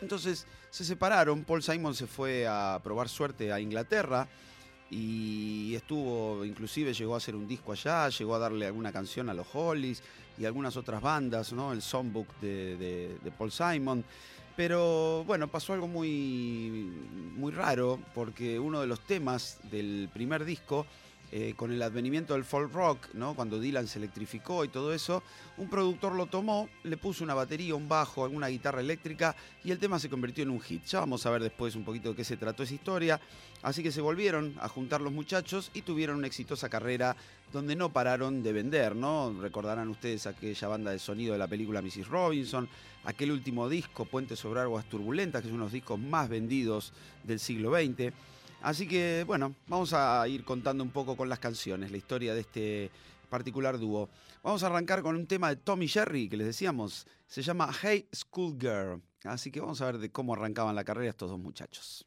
Entonces 0.00 0.46
se 0.70 0.84
separaron, 0.84 1.44
Paul 1.44 1.62
Simon 1.62 1.94
se 1.94 2.06
fue 2.06 2.46
a 2.46 2.80
probar 2.82 3.08
suerte 3.08 3.52
a 3.52 3.60
Inglaterra 3.60 4.26
y 4.90 5.74
estuvo, 5.74 6.44
inclusive 6.44 6.92
llegó 6.94 7.14
a 7.14 7.18
hacer 7.18 7.36
un 7.36 7.46
disco 7.46 7.72
allá, 7.72 8.08
llegó 8.08 8.34
a 8.34 8.38
darle 8.38 8.66
alguna 8.66 8.90
canción 8.92 9.28
a 9.28 9.34
los 9.34 9.46
Hollies 9.52 10.02
y 10.38 10.44
algunas 10.46 10.76
otras 10.76 11.00
bandas, 11.02 11.52
¿no? 11.52 11.72
El 11.72 11.82
songbook 11.82 12.26
de, 12.40 12.76
de- 13.22 13.30
Paul 13.30 13.52
Simon. 13.52 14.04
Pero 14.56 15.22
bueno, 15.26 15.48
pasó 15.48 15.72
algo 15.74 15.86
muy, 15.86 16.92
muy 17.36 17.52
raro 17.52 18.00
porque 18.14 18.58
uno 18.58 18.80
de 18.80 18.86
los 18.86 19.00
temas 19.00 19.58
del 19.70 20.10
primer 20.12 20.44
disco, 20.44 20.86
eh, 21.32 21.54
con 21.56 21.70
el 21.70 21.80
advenimiento 21.80 22.34
del 22.34 22.44
folk 22.44 22.72
rock, 22.72 23.14
¿no? 23.14 23.34
cuando 23.34 23.60
Dylan 23.60 23.86
se 23.86 24.00
electrificó 24.00 24.64
y 24.64 24.68
todo 24.68 24.92
eso, 24.92 25.22
un 25.58 25.68
productor 25.68 26.14
lo 26.14 26.26
tomó, 26.26 26.68
le 26.82 26.96
puso 26.96 27.22
una 27.22 27.34
batería, 27.34 27.76
un 27.76 27.88
bajo, 27.88 28.24
alguna 28.24 28.48
guitarra 28.48 28.80
eléctrica 28.80 29.36
y 29.62 29.70
el 29.70 29.78
tema 29.78 30.00
se 30.00 30.10
convirtió 30.10 30.42
en 30.42 30.50
un 30.50 30.60
hit. 30.60 30.84
Ya 30.86 31.00
vamos 31.00 31.24
a 31.26 31.30
ver 31.30 31.42
después 31.42 31.76
un 31.76 31.84
poquito 31.84 32.10
de 32.10 32.16
qué 32.16 32.24
se 32.24 32.36
trató 32.36 32.64
esa 32.64 32.74
historia. 32.74 33.20
Así 33.62 33.82
que 33.82 33.92
se 33.92 34.00
volvieron 34.00 34.54
a 34.60 34.68
juntar 34.68 35.02
los 35.02 35.12
muchachos 35.12 35.70
y 35.74 35.82
tuvieron 35.82 36.16
una 36.16 36.26
exitosa 36.26 36.68
carrera 36.68 37.14
donde 37.52 37.76
no 37.76 37.92
pararon 37.92 38.42
de 38.42 38.52
vender. 38.52 38.96
Recordarán 39.40 39.88
ustedes 39.88 40.26
aquella 40.26 40.68
banda 40.68 40.90
de 40.90 40.98
sonido 40.98 41.32
de 41.32 41.38
la 41.38 41.46
película 41.46 41.82
Mrs. 41.82 42.08
Robinson, 42.08 42.68
aquel 43.04 43.32
último 43.32 43.68
disco, 43.68 44.04
Puente 44.04 44.34
sobre 44.34 44.60
Aguas 44.60 44.86
Turbulentas, 44.86 45.42
que 45.42 45.48
es 45.48 45.54
uno 45.54 45.64
de 45.64 45.66
los 45.66 45.72
discos 45.72 45.98
más 45.98 46.28
vendidos 46.28 46.92
del 47.22 47.38
siglo 47.38 47.70
XX. 47.70 48.12
Así 48.62 48.86
que, 48.86 49.24
bueno, 49.26 49.54
vamos 49.68 49.92
a 49.94 50.26
ir 50.28 50.44
contando 50.44 50.84
un 50.84 50.90
poco 50.90 51.16
con 51.16 51.28
las 51.28 51.38
canciones, 51.38 51.90
la 51.90 51.96
historia 51.96 52.34
de 52.34 52.40
este 52.40 52.90
particular 53.30 53.78
dúo. 53.78 54.10
Vamos 54.42 54.62
a 54.62 54.66
arrancar 54.66 55.02
con 55.02 55.16
un 55.16 55.26
tema 55.26 55.48
de 55.48 55.56
Tommy 55.56 55.88
Jerry, 55.88 56.28
que 56.28 56.36
les 56.36 56.46
decíamos, 56.46 57.06
se 57.26 57.42
llama 57.42 57.70
Hey 57.82 58.06
Schoolgirl. 58.14 59.00
Así 59.24 59.50
que 59.50 59.60
vamos 59.60 59.80
a 59.80 59.86
ver 59.86 59.98
de 59.98 60.10
cómo 60.10 60.34
arrancaban 60.34 60.74
la 60.74 60.84
carrera 60.84 61.10
estos 61.10 61.30
dos 61.30 61.38
muchachos. 61.38 62.06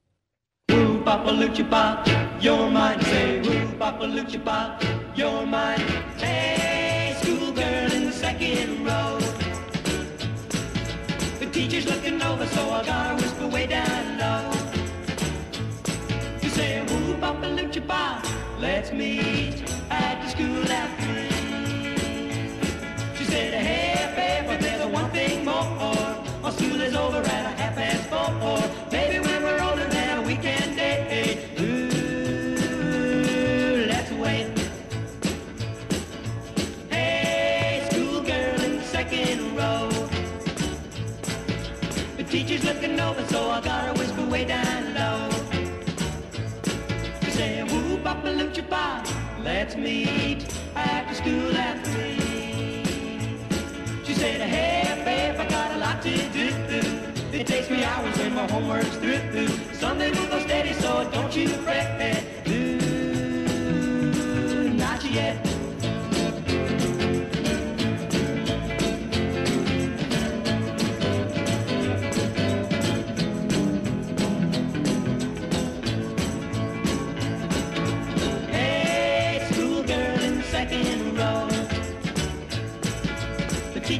Teacher's 11.54 11.86
so 11.86 13.16
whisper 13.16 13.48
way 13.48 13.68
down 13.68 14.03
say, 16.54 16.82
woo, 16.90 17.16
Papa 17.20 17.48
Lucha 17.48 17.86
Pop, 17.88 18.26
let's 18.60 18.92
meet 18.92 19.64
at 19.90 20.22
the 20.22 20.30
school 20.30 20.72
after 20.72 21.04
three. 21.04 21.30
She 23.18 23.24
said, 23.26 23.54
hey, 23.54 24.14
babe, 24.16 24.48
but 24.48 24.60
there's 24.62 24.86
one 24.86 25.10
thing 25.12 25.46
more. 25.46 26.24
My 26.44 26.52
school 26.52 26.82
is 26.82 26.96
over 26.96 27.22
let's 49.44 49.76
meet 49.76 50.46
after 50.76 51.16
school 51.16 51.56
at 51.56 51.86
three. 51.88 52.18
She 54.04 54.14
said, 54.14 54.42
hey, 54.42 55.04
babe, 55.06 55.40
I 55.40 55.48
got 55.50 55.72
a 55.72 55.78
lot 55.78 56.02
to 56.02 56.10
do. 56.10 56.50
It 57.32 57.48
takes 57.48 57.70
me 57.70 57.84
hours 57.84 58.18
when 58.18 58.36
my 58.36 58.48
homework's 58.52 58.96
through. 58.98 59.48
Sunday 59.74 60.12
will 60.12 60.28
go 60.28 60.40
steady, 60.40 60.74
so 60.74 61.10
don't 61.12 61.36
you 61.36 61.48
fret. 61.48 62.24
Ooh, 62.48 62.80
not 64.74 65.04
yet. 65.04 65.53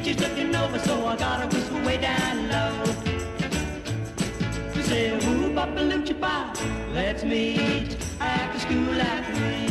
Teacher's 0.04 0.28
looking 0.28 0.54
over, 0.54 0.78
so 0.80 1.06
I 1.06 1.16
gotta 1.16 1.46
whisper 1.46 1.82
way 1.82 1.96
down 1.96 2.48
low. 2.50 2.84
She 4.74 4.82
said, 4.82 5.22
Papa 5.54 5.80
Lucha 5.80 6.20
Pop, 6.20 6.58
let's 6.92 7.24
meet 7.24 7.96
after 8.20 8.58
school 8.58 9.00
at 9.00 9.24
three. 9.34 9.66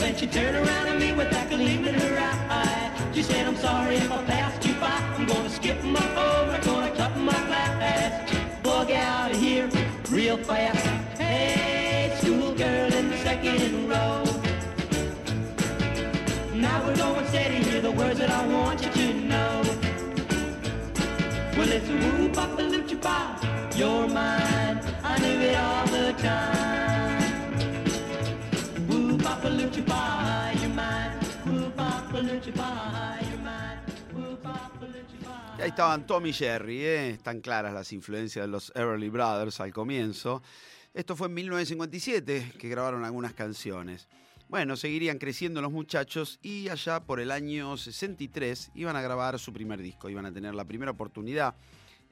Then 0.00 0.16
she 0.16 0.26
turned 0.26 0.56
around 0.56 0.88
at 0.88 0.98
me 0.98 1.12
with 1.12 1.30
that 1.30 1.48
gleam 1.48 1.84
in 1.84 1.94
her 1.94 2.18
eye. 2.50 2.90
She 3.14 3.22
said, 3.22 3.46
I'm 3.46 3.54
sorry 3.54 3.94
if 3.96 4.10
I 4.10 4.24
passed 4.24 4.66
you 4.66 4.74
by. 4.80 5.00
I'm 5.16 5.26
gonna 5.26 5.48
skip 5.48 5.80
my 5.84 6.04
over, 6.16 6.56
I'm 6.56 6.62
gonna 6.62 6.90
cut 6.96 7.16
my 7.16 7.32
class. 7.32 8.34
Bug 8.64 8.90
out 8.90 9.30
of 9.30 9.38
here 9.38 9.70
real 10.10 10.38
fast. 10.38 10.84
Hey, 11.18 12.12
schoolgirl 12.20 12.92
in 12.94 13.10
the 13.10 13.16
second 13.18 13.88
row. 13.88 13.93
Y 35.58 35.62
ahí 35.62 35.68
estaban 35.68 36.06
Tommy 36.06 36.30
y 36.30 36.32
Jerry, 36.32 36.84
¿eh? 36.84 37.10
están 37.10 37.40
claras 37.40 37.72
las 37.72 37.92
influencias 37.92 38.44
de 38.44 38.50
los 38.50 38.72
Everly 38.74 39.08
Brothers 39.08 39.60
al 39.60 39.72
comienzo. 39.72 40.42
Esto 40.92 41.16
fue 41.16 41.28
en 41.28 41.34
1957 41.34 42.52
que 42.58 42.68
grabaron 42.68 43.04
algunas 43.04 43.34
canciones. 43.34 44.08
Bueno, 44.54 44.76
seguirían 44.76 45.18
creciendo 45.18 45.60
los 45.60 45.72
muchachos 45.72 46.38
y 46.40 46.68
allá 46.68 47.00
por 47.00 47.18
el 47.18 47.32
año 47.32 47.76
63 47.76 48.70
iban 48.76 48.94
a 48.94 49.02
grabar 49.02 49.36
su 49.40 49.52
primer 49.52 49.82
disco, 49.82 50.08
iban 50.08 50.26
a 50.26 50.32
tener 50.32 50.54
la 50.54 50.64
primera 50.64 50.92
oportunidad 50.92 51.56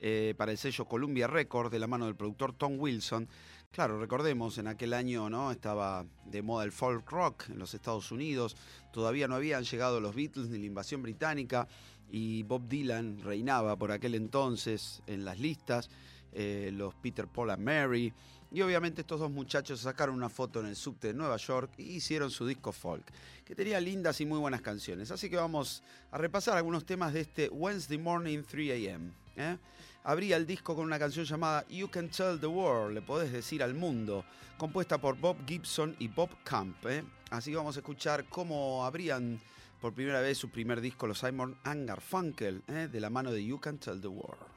eh, 0.00 0.34
para 0.36 0.50
el 0.50 0.58
sello 0.58 0.86
Columbia 0.86 1.28
Records 1.28 1.70
de 1.70 1.78
la 1.78 1.86
mano 1.86 2.06
del 2.06 2.16
productor 2.16 2.52
Tom 2.52 2.80
Wilson. 2.80 3.28
Claro, 3.70 4.00
recordemos, 4.00 4.58
en 4.58 4.66
aquel 4.66 4.92
año 4.92 5.30
no 5.30 5.52
estaba 5.52 6.04
de 6.24 6.42
moda 6.42 6.64
el 6.64 6.72
folk 6.72 7.08
rock 7.08 7.48
en 7.48 7.60
los 7.60 7.74
Estados 7.74 8.10
Unidos, 8.10 8.56
todavía 8.92 9.28
no 9.28 9.36
habían 9.36 9.62
llegado 9.62 10.00
los 10.00 10.16
Beatles 10.16 10.48
ni 10.48 10.58
la 10.58 10.66
invasión 10.66 11.00
británica 11.00 11.68
y 12.10 12.42
Bob 12.42 12.66
Dylan 12.66 13.22
reinaba 13.22 13.76
por 13.76 13.92
aquel 13.92 14.16
entonces 14.16 15.00
en 15.06 15.24
las 15.24 15.38
listas, 15.38 15.90
eh, 16.32 16.72
los 16.72 16.92
Peter 16.96 17.28
Paul 17.28 17.50
and 17.50 17.62
Mary. 17.62 18.12
Y 18.54 18.60
obviamente 18.60 19.00
estos 19.00 19.18
dos 19.18 19.30
muchachos 19.30 19.80
sacaron 19.80 20.14
una 20.14 20.28
foto 20.28 20.60
en 20.60 20.66
el 20.66 20.76
subte 20.76 21.08
de 21.08 21.14
Nueva 21.14 21.38
York 21.38 21.72
y 21.78 21.94
hicieron 21.94 22.30
su 22.30 22.46
disco 22.46 22.70
folk, 22.70 23.02
que 23.46 23.54
tenía 23.54 23.80
lindas 23.80 24.20
y 24.20 24.26
muy 24.26 24.38
buenas 24.38 24.60
canciones. 24.60 25.10
Así 25.10 25.30
que 25.30 25.36
vamos 25.36 25.82
a 26.10 26.18
repasar 26.18 26.58
algunos 26.58 26.84
temas 26.84 27.14
de 27.14 27.20
este 27.20 27.48
Wednesday 27.48 27.96
Morning 27.96 28.42
3 28.42 28.94
AM. 28.94 29.12
¿eh? 29.36 29.56
Abría 30.04 30.36
el 30.36 30.46
disco 30.46 30.76
con 30.76 30.84
una 30.84 30.98
canción 30.98 31.24
llamada 31.24 31.66
You 31.68 31.88
Can 31.88 32.10
Tell 32.10 32.38
the 32.38 32.46
World, 32.46 32.92
le 32.92 33.00
podés 33.00 33.32
decir 33.32 33.62
al 33.62 33.72
mundo, 33.72 34.22
compuesta 34.58 34.98
por 34.98 35.16
Bob 35.16 35.38
Gibson 35.46 35.96
y 35.98 36.08
Bob 36.08 36.28
Camp. 36.44 36.76
¿eh? 36.84 37.02
Así 37.30 37.52
que 37.52 37.56
vamos 37.56 37.76
a 37.76 37.80
escuchar 37.80 38.26
cómo 38.28 38.84
abrían 38.84 39.40
por 39.80 39.94
primera 39.94 40.20
vez 40.20 40.36
su 40.36 40.50
primer 40.50 40.82
disco 40.82 41.06
los 41.06 41.20
Simon 41.20 41.56
and 41.64 41.88
Garfunkel, 41.88 42.62
¿eh? 42.68 42.88
de 42.92 43.00
la 43.00 43.08
mano 43.08 43.32
de 43.32 43.42
You 43.42 43.58
Can 43.58 43.78
Tell 43.78 43.98
the 43.98 44.08
World. 44.08 44.51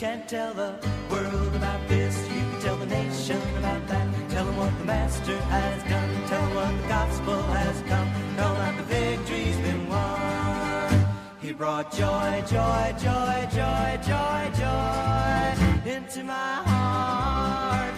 Can't 0.00 0.26
tell 0.26 0.54
the 0.54 0.72
world 1.10 1.54
about 1.54 1.86
this. 1.86 2.16
You 2.30 2.40
can 2.40 2.60
tell 2.62 2.76
the 2.78 2.86
nation 2.86 3.36
about 3.58 3.86
that. 3.88 4.30
Tell 4.30 4.46
them 4.46 4.56
what 4.56 4.72
the 4.78 4.84
Master 4.86 5.36
has 5.36 5.82
done. 5.82 6.26
Tell 6.26 6.40
them 6.40 6.54
what 6.54 6.82
the 6.82 6.88
gospel 6.88 7.42
has 7.42 7.82
come. 7.82 8.08
Tell 8.34 8.54
them 8.54 8.76
the 8.78 8.82
victory's 8.84 9.58
been 9.58 9.86
won. 9.90 11.06
He 11.42 11.52
brought 11.52 11.92
joy, 11.92 12.42
joy, 12.48 12.94
joy, 12.98 13.46
joy, 13.52 14.00
joy, 14.10 14.42
joy 14.62 15.90
into 15.94 16.24
my 16.24 16.54
heart. 16.70 17.94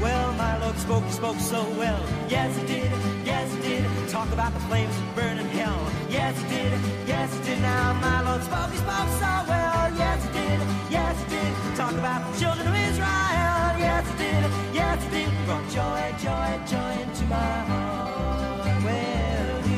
Well, 0.00 0.32
my 0.34 0.58
Lord 0.58 0.78
spoke, 0.78 1.04
he 1.06 1.10
spoke 1.10 1.40
so 1.40 1.60
well. 1.76 2.00
Yes, 2.28 2.56
he 2.56 2.66
did, 2.68 2.92
yes, 3.24 3.52
he 3.52 3.60
did. 3.62 4.01
Talk 4.12 4.30
about 4.30 4.52
the 4.52 4.60
flames 4.68 4.94
that 4.94 5.16
burn 5.16 5.38
in 5.38 5.46
hell. 5.46 5.80
Yes, 6.10 6.36
he 6.42 6.48
did, 6.48 6.78
yes, 7.08 7.34
he 7.34 7.44
did. 7.44 7.62
Now, 7.62 7.94
my 7.94 8.20
Lord 8.20 8.42
spoke, 8.42 8.70
he 8.70 8.76
spoke 8.76 9.08
so 9.16 9.32
well. 9.48 9.90
Yes, 9.96 10.22
he 10.26 10.32
did, 10.32 10.60
yes, 10.90 11.16
he 11.22 11.30
did. 11.30 11.52
Talk 11.76 11.92
about 11.92 12.20
the 12.30 12.38
children 12.38 12.66
of 12.68 12.74
Israel. 12.74 13.72
Yes, 13.80 14.04
he 14.10 14.16
did, 14.22 14.44
yes, 14.74 15.02
he 15.04 15.08
did. 15.16 15.30
Brought 15.46 15.66
joy, 15.70 16.12
joy, 16.20 16.60
joy 16.68 16.92
into 17.02 17.24
my 17.24 17.52
heart. 17.70 18.84
Well, 18.84 19.68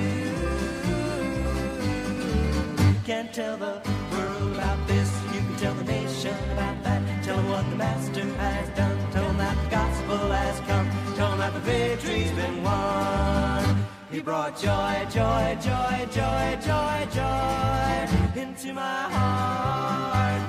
you 2.90 3.00
can't 3.06 3.32
tell 3.32 3.56
the 3.56 3.80
world 4.10 4.56
about 4.56 4.84
this. 4.88 5.10
You 5.32 5.40
can 5.46 5.56
tell 5.58 5.74
the 5.74 5.84
nation 5.84 6.36
about 6.54 6.82
that. 6.82 7.00
Tell 7.22 7.36
them 7.36 7.48
what 7.50 7.70
the 7.70 7.76
Master 7.76 8.24
has 8.24 8.68
done. 8.70 8.98
Tell 9.12 9.26
them 9.28 9.38
that 9.38 9.56
the 9.62 9.70
gospel 9.70 10.28
has 10.32 10.58
come. 10.66 10.90
Tell 11.14 11.30
them 11.30 11.38
that 11.38 11.52
the 11.54 11.60
victory's 11.60 12.32
been 12.32 12.64
won. 12.64 13.83
He 14.10 14.20
brought 14.20 14.56
joy, 14.60 15.06
joy, 15.10 15.58
joy, 15.60 16.06
joy, 16.12 16.58
joy, 16.62 17.08
joy 17.12 18.08
into 18.36 18.72
my 18.72 19.02
heart. 19.10 20.42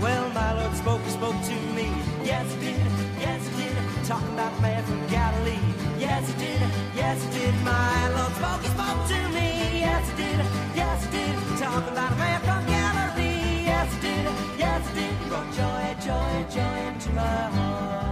Well, 0.00 0.30
my 0.30 0.52
Lord 0.52 0.74
spoke, 0.76 1.04
spoke 1.08 1.42
to 1.44 1.54
me. 1.74 1.90
Yes, 2.24 2.52
he 2.54 2.60
did, 2.72 2.86
yes, 3.18 3.48
he 3.48 3.64
did. 3.64 3.76
Talking 4.06 4.34
about 4.34 4.54
the 4.56 4.62
man 4.62 4.84
from 4.84 5.06
Galilee. 5.08 5.58
Yes, 5.98 6.28
he 6.30 6.38
did, 6.38 6.60
yes, 6.94 7.24
he 7.24 7.40
did. 7.40 7.54
My 7.64 8.08
Lord 8.16 8.32
spoke, 8.34 8.62
spoke 8.76 9.08
to 9.08 9.28
me. 9.34 9.80
Yes, 9.80 10.08
he 10.10 10.16
did, 10.22 10.38
yes, 10.76 11.04
he 11.06 11.10
did. 11.10 11.58
Talking 11.58 11.92
about 11.92 12.12
a 12.12 12.16
man 12.16 12.40
from 12.42 12.66
Galilee. 12.66 13.64
Yes, 13.64 13.92
he 13.94 14.00
did, 14.00 14.24
yes, 14.58 14.88
he 14.90 15.00
did. 15.00 15.14
He 15.14 15.28
Brought 15.28 15.52
joy, 15.52 15.96
joy, 16.04 16.46
joy 16.54 16.78
into 16.88 17.10
my 17.12 17.22
heart. 17.22 18.09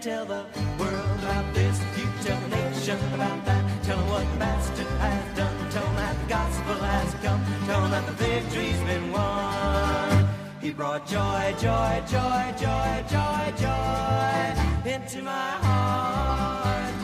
Tell 0.00 0.24
the 0.24 0.44
world 0.78 1.18
about 1.18 1.52
this. 1.52 1.78
You 1.98 2.06
tell 2.22 2.40
the 2.40 2.48
nation 2.48 2.98
about 3.12 3.44
that. 3.44 3.84
Tell 3.84 3.98
them 3.98 4.08
what 4.08 4.24
the 4.32 4.38
Master 4.38 4.84
has 4.84 5.36
done. 5.36 5.70
Tell 5.70 5.84
them 5.84 5.96
that 5.96 6.16
the 6.22 6.28
gospel 6.28 6.74
has 6.74 7.14
come. 7.22 7.40
Tell 7.66 7.82
them 7.82 7.90
that 7.90 8.06
the 8.06 8.12
victory's 8.12 8.80
been 8.80 9.12
won. 9.12 10.26
He 10.62 10.70
brought 10.70 11.06
joy, 11.06 11.54
joy, 11.60 12.02
joy, 12.08 12.54
joy, 12.58 13.04
joy, 13.10 13.52
joy 13.58 14.90
into 14.94 15.22
my 15.22 15.50
heart. 15.66 16.94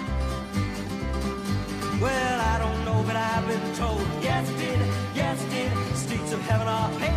Well, 2.01 2.41
I 2.53 2.59
don't 2.59 2.85
know, 2.87 3.03
but 3.07 3.17
I've 3.17 3.47
been 3.47 3.75
told. 3.75 4.07
Yes, 4.23 4.49
did. 4.61 4.81
Yes, 5.15 5.39
did. 5.53 5.97
Streets 5.97 6.33
of 6.33 6.41
heaven 6.41 6.67
are 6.67 6.91
paved 6.99 7.16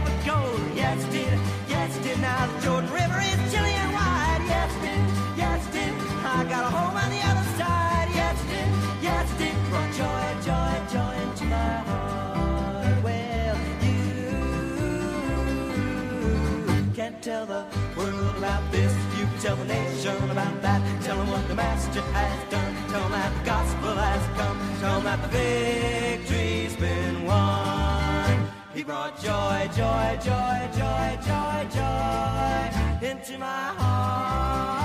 tell 19.40 19.56
the 19.56 19.66
nation 19.66 20.30
about 20.30 20.62
that. 20.62 20.82
Tell 21.02 21.18
them 21.18 21.30
what 21.30 21.48
the 21.48 21.56
Master 21.56 22.02
has 22.02 22.52
done. 22.52 22.76
Tell 22.90 23.02
them 23.02 23.12
that 23.12 23.34
the 23.38 23.46
gospel 23.46 23.96
has 23.96 24.24
come. 24.38 24.58
Tell 24.82 24.96
them 24.96 25.04
that 25.06 25.22
the 25.22 25.30
victory's 25.30 26.76
been 26.76 27.26
won. 27.26 28.52
He 28.74 28.84
brought 28.84 29.16
joy, 29.22 29.70
joy, 29.76 30.20
joy, 30.22 30.70
joy, 30.80 31.20
joy, 31.26 31.68
joy 31.74 33.08
into 33.10 33.38
my 33.38 33.74
heart. 33.80 34.79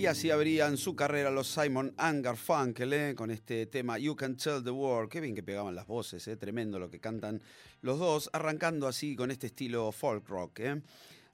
Y 0.00 0.06
así 0.06 0.30
abrían 0.30 0.78
su 0.78 0.96
carrera 0.96 1.30
los 1.30 1.46
Simon 1.46 1.92
and 1.98 2.24
Garfunkel 2.24 2.90
¿eh? 2.94 3.14
con 3.14 3.30
este 3.30 3.66
tema 3.66 3.98
You 3.98 4.16
Can 4.16 4.34
Tell 4.34 4.64
the 4.64 4.70
World. 4.70 5.10
Qué 5.10 5.20
bien 5.20 5.34
que 5.34 5.42
pegaban 5.42 5.74
las 5.74 5.86
voces, 5.86 6.26
¿eh? 6.26 6.38
tremendo 6.38 6.78
lo 6.78 6.88
que 6.88 6.98
cantan 6.98 7.42
los 7.82 7.98
dos, 7.98 8.30
arrancando 8.32 8.88
así 8.88 9.14
con 9.14 9.30
este 9.30 9.48
estilo 9.48 9.92
folk 9.92 10.26
rock. 10.26 10.60
¿eh? 10.60 10.80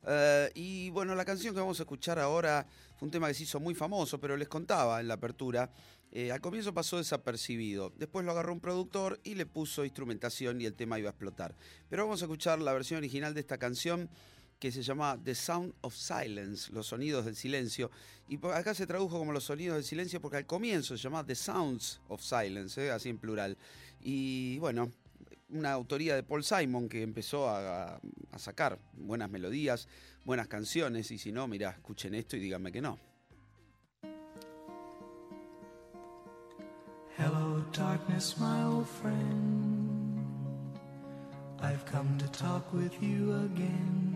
Eh, 0.04 0.50
y 0.56 0.90
bueno, 0.90 1.14
la 1.14 1.24
canción 1.24 1.54
que 1.54 1.60
vamos 1.60 1.78
a 1.78 1.84
escuchar 1.84 2.18
ahora 2.18 2.66
fue 2.96 3.06
un 3.06 3.12
tema 3.12 3.28
que 3.28 3.34
se 3.34 3.44
hizo 3.44 3.60
muy 3.60 3.76
famoso, 3.76 4.18
pero 4.18 4.36
les 4.36 4.48
contaba 4.48 5.00
en 5.00 5.06
la 5.06 5.14
apertura. 5.14 5.70
eh, 6.10 6.32
al 6.32 6.40
comienzo 6.40 6.74
pasó 6.74 6.96
desapercibido, 6.96 7.92
después 7.96 8.24
lo 8.24 8.32
agarró 8.32 8.52
un 8.52 8.60
productor 8.60 9.20
y 9.22 9.36
le 9.36 9.46
puso 9.46 9.84
instrumentación 9.84 10.60
y 10.60 10.64
el 10.64 10.74
tema 10.74 10.98
iba 10.98 11.10
a 11.10 11.12
explotar. 11.12 11.54
Pero 11.88 12.02
vamos 12.02 12.20
a 12.20 12.24
escuchar 12.24 12.58
la 12.60 12.72
versión 12.72 12.98
original 12.98 13.32
de 13.32 13.40
esta 13.40 13.58
canción 13.58 14.10
que 14.59 14.72
se 14.72 14.82
llama 14.82 15.18
The 15.22 15.34
Sound 15.34 15.74
of 15.82 15.94
Silence, 15.94 16.72
los 16.72 16.86
sonidos 16.86 17.24
del 17.24 17.36
silencio. 17.36 17.90
Y 18.28 18.38
acá 18.46 18.74
se 18.74 18.86
tradujo 18.86 19.18
como 19.18 19.32
los 19.32 19.44
sonidos 19.44 19.76
del 19.76 19.84
silencio 19.84 20.20
porque 20.20 20.38
al 20.38 20.46
comienzo 20.46 20.96
se 20.96 21.02
llamaba 21.02 21.26
The 21.26 21.34
Sounds 21.34 22.00
of 22.09 22.22
Silence, 22.22 22.84
¿eh? 22.84 22.90
así 22.90 23.09
en 23.09 23.18
plural. 23.18 23.57
Y 24.00 24.59
bueno, 24.59 24.90
una 25.50 25.72
autoría 25.72 26.14
de 26.14 26.22
Paul 26.22 26.42
Simon 26.42 26.88
que 26.88 27.02
empezó 27.02 27.48
a, 27.48 28.00
sacar 28.36 28.78
buenas 28.92 29.30
melodías, 29.30 29.88
buenas 30.24 30.48
canciones. 30.48 31.11
Y 31.11 31.18
si 31.18 31.32
no, 31.32 31.46
mirá, 31.46 31.70
escuchen 31.70 32.14
esto 32.14 32.36
y 32.36 32.40
díganme 32.40 32.72
que 32.72 32.82
no. 32.82 32.98
Hello, 37.18 37.64
darkness, 37.72 38.36
my 38.38 38.62
old 38.62 38.86
friend. 38.86 40.26
I've 41.62 41.84
come 41.86 42.18
to 42.18 42.28
talk 42.28 42.72
with 42.74 42.92
you 43.00 43.32
again. 43.32 44.15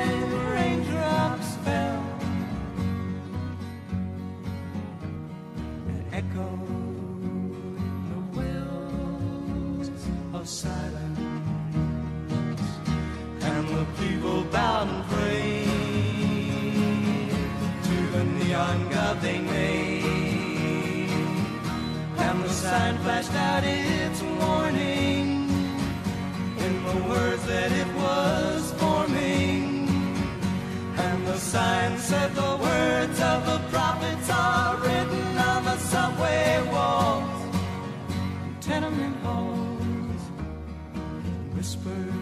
sign 22.71 22.97
flashed 22.99 23.33
out 23.33 23.63
its 23.65 24.21
warning 24.39 25.49
in 26.65 26.73
the 26.85 26.97
words 27.09 27.43
that 27.45 27.69
it 27.69 27.89
was 28.03 28.71
forming. 28.79 29.89
And 31.05 31.27
the 31.27 31.37
sign 31.37 31.97
said 31.97 32.33
the 32.33 32.53
words 32.67 33.17
of 33.31 33.39
the 33.51 33.59
prophets 33.73 34.29
are 34.29 34.77
written 34.77 35.37
on 35.51 35.65
the 35.65 35.77
subway 35.91 36.63
walls, 36.71 37.41
tenement 38.61 39.17
halls, 39.25 40.21
whispered 41.53 42.20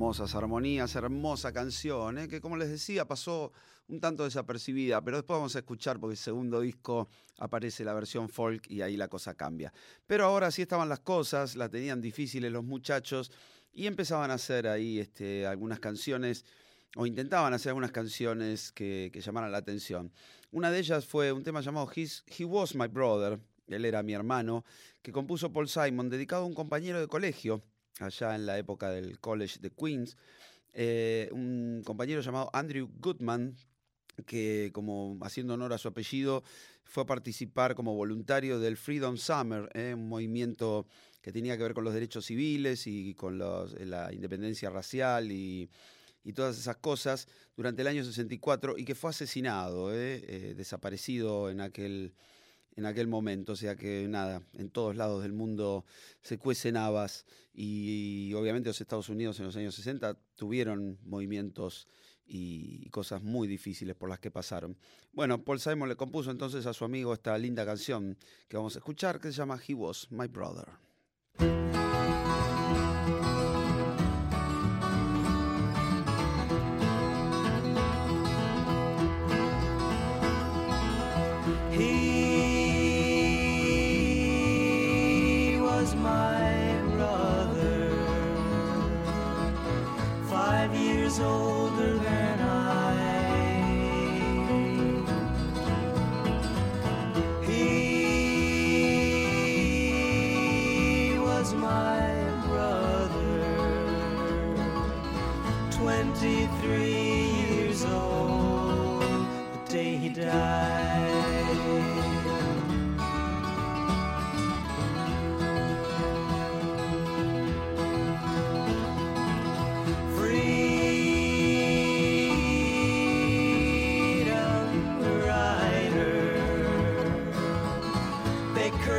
Hermosas 0.00 0.34
armonías, 0.34 0.96
hermosa 0.96 1.52
canción, 1.52 2.16
¿eh? 2.16 2.26
que 2.26 2.40
como 2.40 2.56
les 2.56 2.70
decía 2.70 3.04
pasó 3.04 3.52
un 3.86 4.00
tanto 4.00 4.24
desapercibida, 4.24 5.04
pero 5.04 5.18
después 5.18 5.36
vamos 5.36 5.54
a 5.56 5.58
escuchar 5.58 6.00
porque 6.00 6.14
el 6.14 6.16
segundo 6.16 6.62
disco 6.62 7.10
aparece 7.36 7.84
la 7.84 7.92
versión 7.92 8.30
folk 8.30 8.64
y 8.70 8.80
ahí 8.80 8.96
la 8.96 9.08
cosa 9.08 9.34
cambia. 9.34 9.74
Pero 10.06 10.24
ahora 10.24 10.50
sí 10.50 10.62
estaban 10.62 10.88
las 10.88 11.00
cosas, 11.00 11.54
la 11.54 11.68
tenían 11.68 12.00
difíciles 12.00 12.50
los 12.50 12.64
muchachos 12.64 13.30
y 13.74 13.86
empezaban 13.86 14.30
a 14.30 14.34
hacer 14.34 14.68
ahí 14.68 14.98
este, 14.98 15.46
algunas 15.46 15.80
canciones 15.80 16.46
o 16.96 17.04
intentaban 17.04 17.52
hacer 17.52 17.68
algunas 17.68 17.92
canciones 17.92 18.72
que, 18.72 19.12
llamaran 19.14 19.52
la 19.52 19.58
atención. 19.58 20.14
Una 20.50 20.70
de 20.70 20.78
ellas 20.78 21.04
fue 21.04 21.30
un 21.30 21.44
tema 21.44 21.60
llamado 21.60 21.90
He 21.94 22.44
Was 22.46 22.74
My 22.74 22.86
Brother, 22.86 23.38
él 23.66 23.84
era 23.84 24.02
mi 24.02 24.14
hermano, 24.14 24.64
que 25.02 25.12
compuso 25.12 25.52
Paul 25.52 25.68
Simon, 25.68 26.08
dedicado 26.08 26.44
a 26.44 26.46
un 26.46 26.54
compañero 26.54 26.98
de 26.98 27.06
colegio, 27.06 27.62
allá 28.00 28.34
en 28.34 28.46
la 28.46 28.58
época 28.58 28.90
del 28.90 29.18
College 29.18 29.58
de 29.60 29.70
Queens, 29.70 30.16
eh, 30.72 31.28
un 31.32 31.82
compañero 31.84 32.20
llamado 32.20 32.50
Andrew 32.52 32.88
Goodman, 32.98 33.56
que 34.26 34.70
como 34.72 35.18
haciendo 35.22 35.54
honor 35.54 35.72
a 35.72 35.78
su 35.78 35.88
apellido, 35.88 36.42
fue 36.84 37.04
a 37.04 37.06
participar 37.06 37.74
como 37.74 37.94
voluntario 37.94 38.58
del 38.58 38.76
Freedom 38.76 39.16
Summer, 39.16 39.70
eh, 39.74 39.94
un 39.94 40.08
movimiento 40.08 40.86
que 41.22 41.32
tenía 41.32 41.56
que 41.56 41.62
ver 41.62 41.74
con 41.74 41.84
los 41.84 41.94
derechos 41.94 42.26
civiles 42.26 42.86
y 42.86 43.14
con 43.14 43.38
los- 43.38 43.78
la 43.80 44.12
independencia 44.12 44.70
racial 44.70 45.30
y, 45.32 45.70
todas 46.34 46.56
esas 46.58 46.76
cosas 46.76 47.26
durante 47.56 47.82
el 47.82 47.88
año 47.88 48.04
64 48.04 48.78
y 48.78 48.84
que 48.84 48.94
fue 48.94 49.10
asesinado, 49.10 49.92
eh, 49.92 50.22
eh, 50.28 50.54
desaparecido 50.56 51.50
en 51.50 51.60
aquel, 51.60 52.14
en 52.80 52.86
aquel 52.86 53.06
momento. 53.06 53.52
O 53.52 53.56
sea 53.56 53.76
que 53.76 54.06
nada, 54.08 54.42
en 54.54 54.70
todos 54.70 54.96
lados 54.96 55.22
del 55.22 55.32
mundo 55.32 55.84
se 56.22 56.38
cuecen 56.38 56.76
habas 56.76 57.26
y, 57.52 58.32
obviamente 58.34 58.70
los 58.70 58.80
Estados 58.80 59.08
Unidos 59.08 59.38
en 59.38 59.46
los 59.46 59.56
años 59.56 59.74
60 59.74 60.18
tuvieron 60.34 60.98
movimientos 61.04 61.86
y 62.26 62.88
cosas 62.90 63.22
muy 63.22 63.48
difíciles 63.48 63.94
por 63.96 64.08
las 64.08 64.20
que 64.20 64.30
pasaron. 64.30 64.76
Bueno, 65.12 65.44
Paul 65.44 65.60
Simon 65.60 65.88
le 65.88 65.96
compuso 65.96 66.30
entonces 66.30 66.64
a 66.66 66.72
su 66.72 66.84
amigo 66.84 67.12
esta 67.12 67.36
linda 67.36 67.66
canción 67.66 68.16
que 68.48 68.56
vamos 68.56 68.76
a 68.76 68.78
escuchar 68.78 69.20
que 69.20 69.28
se 69.28 69.38
llama 69.38 69.60
He 69.66 69.74
Was 69.74 70.10
My 70.10 70.26
Brother. 70.26 70.89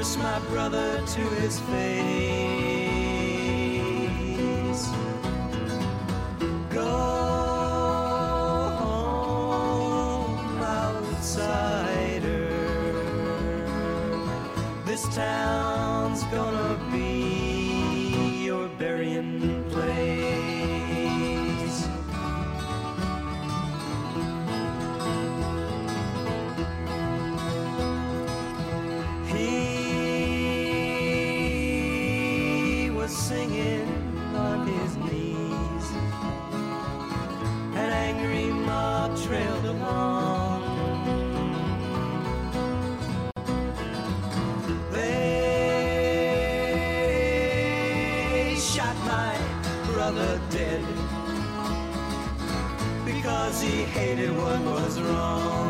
Curse 0.01 0.17
my 0.17 0.39
brother 0.49 1.03
to 1.05 1.21
his 1.35 1.59
face. 1.59 2.50
Town's 15.13 16.23
gonna 16.25 16.79
be 16.89 18.45
your 18.45 18.69
burying 18.79 19.65
place. 19.69 20.27
He 29.27 30.09
was 32.91 33.11
singing 33.11 33.87
on 34.33 34.65
his 34.65 34.95
knees. 34.95 35.20
Hated 53.91 54.31
what 54.37 54.61
was 54.63 55.01
wrong. 55.01 55.60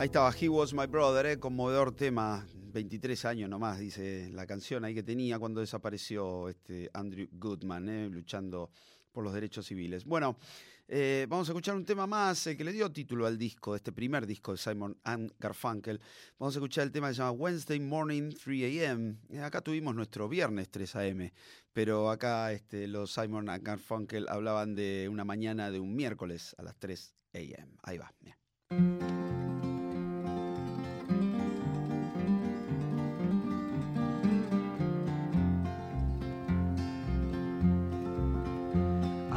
Ahí 0.00 0.06
estaba, 0.06 0.32
He 0.32 0.48
Was 0.48 0.72
My 0.72 0.86
Brother, 0.86 1.26
eh, 1.26 1.38
conmovedor 1.38 1.94
tema, 1.94 2.46
23 2.72 3.22
años 3.26 3.50
nomás, 3.50 3.78
dice 3.78 4.30
la 4.32 4.46
canción 4.46 4.82
ahí 4.82 4.94
que 4.94 5.02
tenía 5.02 5.38
cuando 5.38 5.60
desapareció 5.60 6.48
este 6.48 6.88
Andrew 6.94 7.28
Goodman, 7.32 7.86
eh, 7.86 8.08
luchando 8.08 8.70
por 9.12 9.22
los 9.24 9.34
derechos 9.34 9.66
civiles. 9.66 10.06
Bueno, 10.06 10.38
eh, 10.88 11.26
vamos 11.28 11.50
a 11.50 11.52
escuchar 11.52 11.76
un 11.76 11.84
tema 11.84 12.06
más 12.06 12.44
que 12.44 12.64
le 12.64 12.72
dio 12.72 12.90
título 12.90 13.26
al 13.26 13.36
disco, 13.36 13.76
este 13.76 13.92
primer 13.92 14.26
disco 14.26 14.52
de 14.52 14.56
Simon 14.56 14.96
and 15.04 15.34
Garfunkel. 15.38 16.00
Vamos 16.38 16.56
a 16.56 16.60
escuchar 16.60 16.84
el 16.84 16.92
tema 16.92 17.08
que 17.08 17.16
se 17.16 17.18
llama 17.18 17.32
Wednesday 17.32 17.78
Morning 17.78 18.30
3 18.42 18.82
a.m. 18.82 19.16
Acá 19.42 19.60
tuvimos 19.60 19.94
nuestro 19.94 20.30
viernes 20.30 20.70
3 20.70 20.96
a.m., 20.96 21.30
pero 21.74 22.08
acá 22.08 22.54
este, 22.54 22.88
los 22.88 23.12
Simon 23.12 23.50
and 23.50 23.62
Garfunkel 23.62 24.30
hablaban 24.30 24.74
de 24.74 25.10
una 25.10 25.26
mañana 25.26 25.70
de 25.70 25.78
un 25.78 25.94
miércoles 25.94 26.56
a 26.56 26.62
las 26.62 26.74
3 26.78 27.14
a.m. 27.34 27.76
Ahí 27.82 27.98
va, 27.98 28.10
mira. 28.22 28.38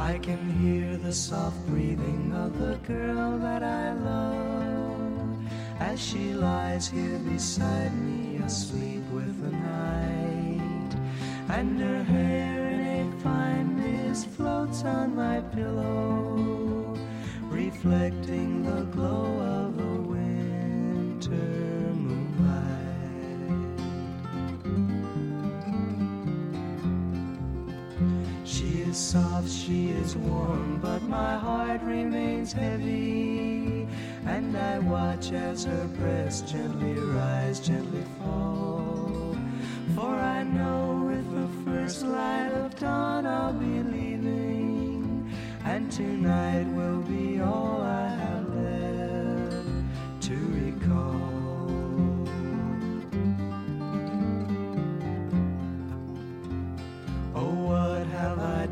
I 0.04 0.18
can 0.18 0.50
hear 0.60 0.98
the 0.98 1.14
soft 1.14 1.66
breathing 1.66 2.30
of 2.34 2.58
the 2.58 2.76
girl 2.86 3.38
that 3.38 3.62
I 3.62 3.94
love 3.94 5.38
as 5.80 5.98
she 5.98 6.34
lies 6.34 6.86
here 6.86 7.18
beside 7.20 7.96
me, 8.04 8.36
asleep 8.44 9.02
with 9.10 9.40
the 9.40 9.50
night. 9.50 10.94
And 11.48 11.80
her 11.80 12.04
hair 12.04 12.68
in 12.68 13.14
a 13.14 13.20
fine 13.20 13.76
mist 13.78 14.26
floats 14.28 14.84
on 14.84 15.16
my 15.16 15.40
pillow, 15.40 16.98
reflecting 17.48 18.62
the 18.62 18.82
glow 18.92 19.40
of 19.40 19.78
the 19.78 20.02
winter 20.12 21.83
is 28.94 29.00
soft, 29.00 29.50
she 29.50 29.88
is 29.88 30.16
warm, 30.16 30.78
but 30.80 31.02
my 31.02 31.36
heart 31.36 31.82
remains 31.82 32.52
heavy. 32.52 33.88
And 34.24 34.56
I 34.56 34.78
watch 34.78 35.32
as 35.32 35.64
her 35.64 35.86
breast 35.98 36.46
gently 36.46 36.94
rise, 36.94 37.58
gently 37.58 38.04
fall. 38.18 39.36
For 39.96 40.14
I 40.36 40.44
know 40.44 41.10
with 41.10 41.26
the 41.38 41.48
first 41.64 42.02
light 42.02 42.52
of 42.52 42.78
dawn 42.78 43.26
I'll 43.26 43.52
be 43.52 43.82
leaving. 43.94 45.28
And 45.64 45.90
tonight 45.90 46.66
will 46.68 47.02
be 47.02 47.40
all 47.40 47.82
I 47.82 48.08
have 48.22 48.48
left 48.54 50.22
to 50.28 50.36
recall. 50.62 51.33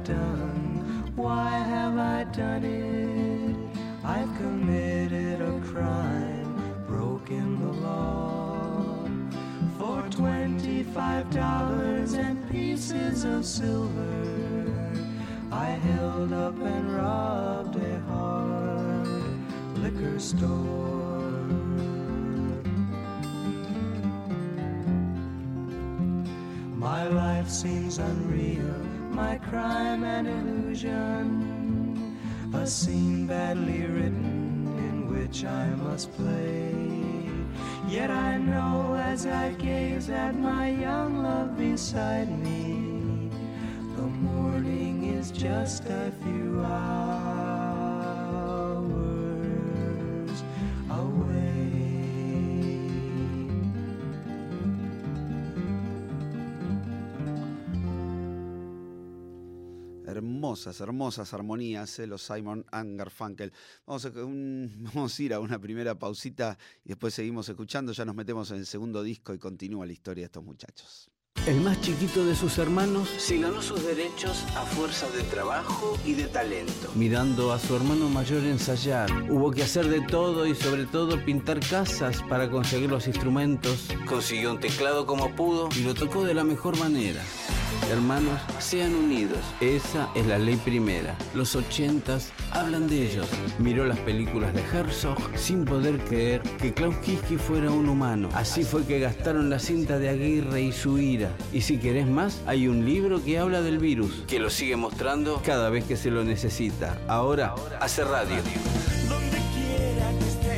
Done? 0.05 1.13
Why 1.15 1.51
have 1.51 1.97
I 1.97 2.25
done 2.25 2.65
it? 2.65 3.57
I've 4.05 4.35
committed 4.37 5.41
a 5.41 5.61
crime, 5.61 6.85
broken 6.87 7.61
the 7.61 7.73
law. 7.81 9.09
For 9.79 10.03
twenty-five 10.11 11.31
dollars 11.31 12.15
and 12.15 12.51
pieces 12.51 13.25
of 13.25 13.45
silver, 13.45 14.67
I 15.53 15.67
held 15.67 16.33
up 16.33 16.59
and 16.59 16.95
robbed 16.95 17.77
a 17.77 18.01
hard 18.01 19.09
liquor 19.79 20.19
store. 20.19 21.21
My 26.77 27.07
life 27.07 27.49
seems 27.49 27.99
unreal, 27.99 28.82
my 29.13 29.37
crime 29.37 30.05
and 30.05 30.27
illusion, 30.27 32.19
a 32.55 32.67
scene 32.67 33.27
badly 33.27 33.83
written 33.87 34.75
in 34.79 35.09
which 35.13 35.45
I 35.45 35.67
must 35.67 36.13
play. 36.13 36.75
Yet 37.89 38.11
I 38.11 38.39
know 38.39 38.95
as 38.95 39.27
I 39.27 39.53
gaze 39.53 40.09
at 40.09 40.35
my 40.35 40.71
young 40.71 41.23
love 41.23 41.59
beside 41.59 42.31
me, 42.43 43.31
the 43.97 44.03
morning 44.03 45.05
is 45.15 45.31
just 45.31 45.85
a 45.87 46.13
few 46.23 46.65
hours 46.65 47.62
Hermosas, 60.53 60.81
hermosas 60.83 61.33
armonías, 61.33 61.99
eh, 61.99 62.07
los 62.07 62.21
Simon 62.23 62.67
and 62.73 62.99
Garfunkel. 62.99 63.51
Vamos 63.87 64.05
a, 64.05 64.09
un- 64.11 64.71
vamos 64.95 65.19
a 65.19 65.23
ir 65.23 65.33
a 65.33 65.41
una 65.41 65.59
primera 65.59 65.99
pausita 65.99 66.59
y 66.85 66.91
después 66.91 67.15
seguimos 67.15 67.49
escuchando. 67.49 67.93
Ya 67.93 68.05
nos 68.05 68.15
metemos 68.15 68.51
en 68.51 68.59
el 68.59 68.67
segundo 68.67 69.03
disco 69.03 69.33
y 69.33 69.39
continúa 69.39 69.87
la 69.87 69.93
historia 69.93 70.23
de 70.23 70.27
estos 70.27 70.45
muchachos. 70.45 71.11
El 71.47 71.63
más 71.63 71.81
chiquito 71.81 72.27
de 72.27 72.37
sus 72.37 72.59
hermanos 72.59 73.09
se 73.17 73.39
ganó 73.39 73.63
sus 73.63 73.83
derechos 73.83 74.45
a 74.55 74.67
fuerza 74.67 75.09
de 75.11 75.23
trabajo 75.23 75.99
y 76.05 76.13
de 76.13 76.25
talento. 76.27 76.93
Mirando 76.95 77.51
a 77.53 77.59
su 77.59 77.75
hermano 77.75 78.11
mayor 78.11 78.45
ensayar, 78.45 79.11
hubo 79.31 79.51
que 79.51 79.63
hacer 79.63 79.89
de 79.89 80.03
todo 80.03 80.47
y 80.47 80.55
sobre 80.55 80.85
todo 80.85 81.25
pintar 81.25 81.61
casas 81.61 82.23
para 82.29 82.51
conseguir 82.51 82.91
los 82.91 83.07
instrumentos. 83.07 83.89
Consiguió 84.07 84.53
un 84.53 84.61
teclado 84.61 85.07
como 85.07 85.35
pudo 85.35 85.71
y 85.75 85.83
lo 85.83 85.95
tocó 85.95 86.23
de 86.25 86.35
la 86.35 86.45
mejor 86.45 86.79
manera. 86.79 87.23
Hermanos, 87.91 88.41
sean 88.59 88.95
unidos. 88.95 89.39
Esa 89.61 90.09
es 90.15 90.27
la 90.27 90.39
ley 90.39 90.57
primera. 90.57 91.17
Los 91.35 91.57
ochentas 91.57 92.33
hablan 92.51 92.89
de 92.89 93.03
ellos. 93.03 93.27
Miró 93.59 93.85
las 93.85 93.99
películas 94.01 94.55
de 94.55 94.63
Herzog 94.63 95.19
sin 95.37 95.65
poder 95.65 95.99
creer 96.05 96.43
que 96.61 96.73
Klaus 96.73 96.97
Kinski 96.97 97.37
fuera 97.37 97.71
un 97.71 97.89
humano. 97.89 98.29
Así 98.35 98.65
fue 98.65 98.85
que 98.85 99.01
gastaron 99.01 99.51
la 99.51 99.59
cinta 99.59 99.99
de 99.99 100.09
Aguirre 100.09 100.63
y 100.63 100.73
su 100.73 100.99
ira. 100.99 101.31
Y 101.53 101.63
si 101.63 101.79
querés 101.79 102.07
más, 102.07 102.41
hay 102.47 102.69
un 102.69 102.85
libro 102.85 103.23
que 103.23 103.39
habla 103.39 103.61
del 103.63 103.79
virus, 103.79 104.25
que 104.27 104.39
lo 104.39 104.51
sigue 104.51 104.77
mostrando 104.77 105.43
cada 105.45 105.69
vez 105.69 105.85
que 105.85 105.97
se 105.97 106.11
lo 106.11 106.25
necesita. 106.25 106.99
Ahora, 107.09 107.55
hace 107.81 108.05
radio. 108.05 108.37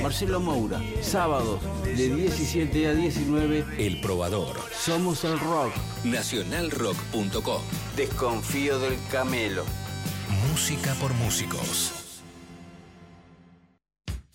Marcelo 0.04 0.38
Moura, 0.38 0.82
sábados 1.00 1.62
de 1.82 2.14
17 2.14 2.88
a 2.88 2.92
19. 2.92 3.64
El 3.78 4.02
Probador. 4.02 4.54
Somos 4.78 5.24
el 5.24 5.40
rock. 5.40 5.72
Nacionalrock.com. 6.04 7.62
Desconfío 7.96 8.78
del 8.80 8.98
camelo. 9.10 9.64
Música 10.50 10.92
por 11.00 11.14
músicos. 11.14 12.20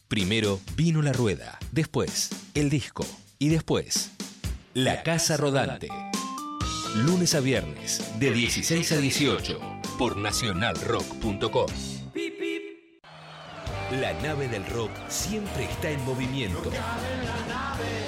Primero 0.07 0.59
vino 0.75 1.03
la 1.03 1.13
rueda, 1.13 1.59
después 1.71 2.31
el 2.55 2.71
disco 2.71 3.05
y 3.37 3.49
después 3.49 4.09
la 4.73 5.03
casa 5.03 5.37
rodante. 5.37 5.89
Lunes 6.95 7.35
a 7.35 7.41
viernes 7.41 8.03
de 8.17 8.31
16 8.31 8.91
a 8.91 8.97
18 8.97 9.59
por 9.99 10.17
nacionalrock.com. 10.17 11.67
La 13.91 14.13
nave 14.21 14.47
del 14.47 14.63
rock 14.67 14.91
siempre 15.07 15.63
está 15.63 15.89
en 15.89 16.05
movimiento. 16.05 16.69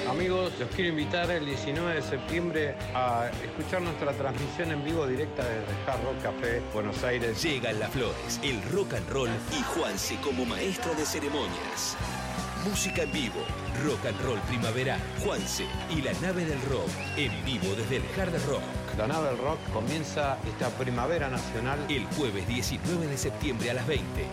Amigos, 0.08 0.52
los 0.60 0.68
quiero 0.70 0.90
invitar 0.90 1.28
el 1.28 1.44
19 1.44 1.94
de 1.94 2.02
septiembre 2.02 2.76
a 2.94 3.28
escuchar 3.42 3.82
nuestra 3.82 4.12
transmisión 4.12 4.70
en 4.70 4.84
vivo 4.84 5.08
directa 5.08 5.42
desde 5.42 5.90
Hard 5.90 6.04
Rock 6.04 6.22
Café, 6.22 6.62
Buenos 6.72 7.02
Aires. 7.02 7.42
Llegan 7.42 7.80
las 7.80 7.90
flores, 7.90 8.38
el 8.44 8.62
rock 8.70 8.94
and 8.94 9.08
roll 9.10 9.30
y 9.58 9.62
Juanse 9.74 10.14
como 10.20 10.44
maestro 10.44 10.94
de 10.94 11.04
ceremonias. 11.04 11.96
Música 12.64 13.02
en 13.02 13.10
vivo, 13.10 13.40
rock 13.84 14.06
and 14.06 14.20
roll 14.20 14.38
primavera, 14.42 14.98
Juanse 15.24 15.66
y 15.90 16.00
la 16.00 16.12
nave 16.20 16.44
del 16.44 16.62
rock 16.62 16.90
en 17.16 17.44
vivo 17.44 17.74
desde 17.74 17.96
el 17.96 18.04
Hard 18.16 18.34
Rock. 18.46 18.81
La 18.98 19.06
nave 19.06 19.30
del 19.30 19.38
rock 19.38 19.58
comienza 19.72 20.36
esta 20.46 20.68
primavera 20.70 21.28
nacional 21.30 21.78
el 21.88 22.04
jueves 22.16 22.46
19 22.46 23.06
de 23.06 23.16
septiembre 23.16 23.70
a 23.70 23.74
las 23.74 23.86
20. 23.86 24.26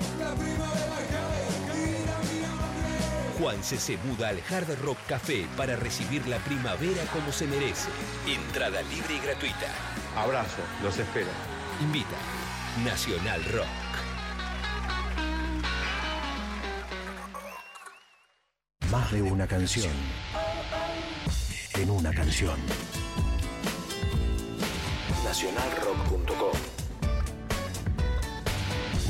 Juanse 3.39 3.77
se 3.77 3.97
muda 3.99 4.29
al 4.29 4.41
Hard 4.49 4.81
Rock 4.81 4.97
Café 5.07 5.47
para 5.55 5.77
recibir 5.77 6.27
la 6.27 6.39
primavera 6.39 7.03
como 7.13 7.31
se 7.31 7.47
merece. 7.47 7.89
Entrada 8.27 8.81
libre 8.81 9.13
y 9.15 9.19
gratuita. 9.19 9.67
Abrazo, 10.17 10.61
los 10.83 10.97
espero. 10.97 11.29
Invita 11.81 12.17
Nacional 12.83 13.41
Rock. 13.45 13.65
Más 18.91 19.09
de 19.11 19.21
una 19.21 19.47
canción. 19.47 19.93
En 21.75 21.89
una 21.89 22.11
canción. 22.11 22.59
Nacionalrock.com. 25.29 26.57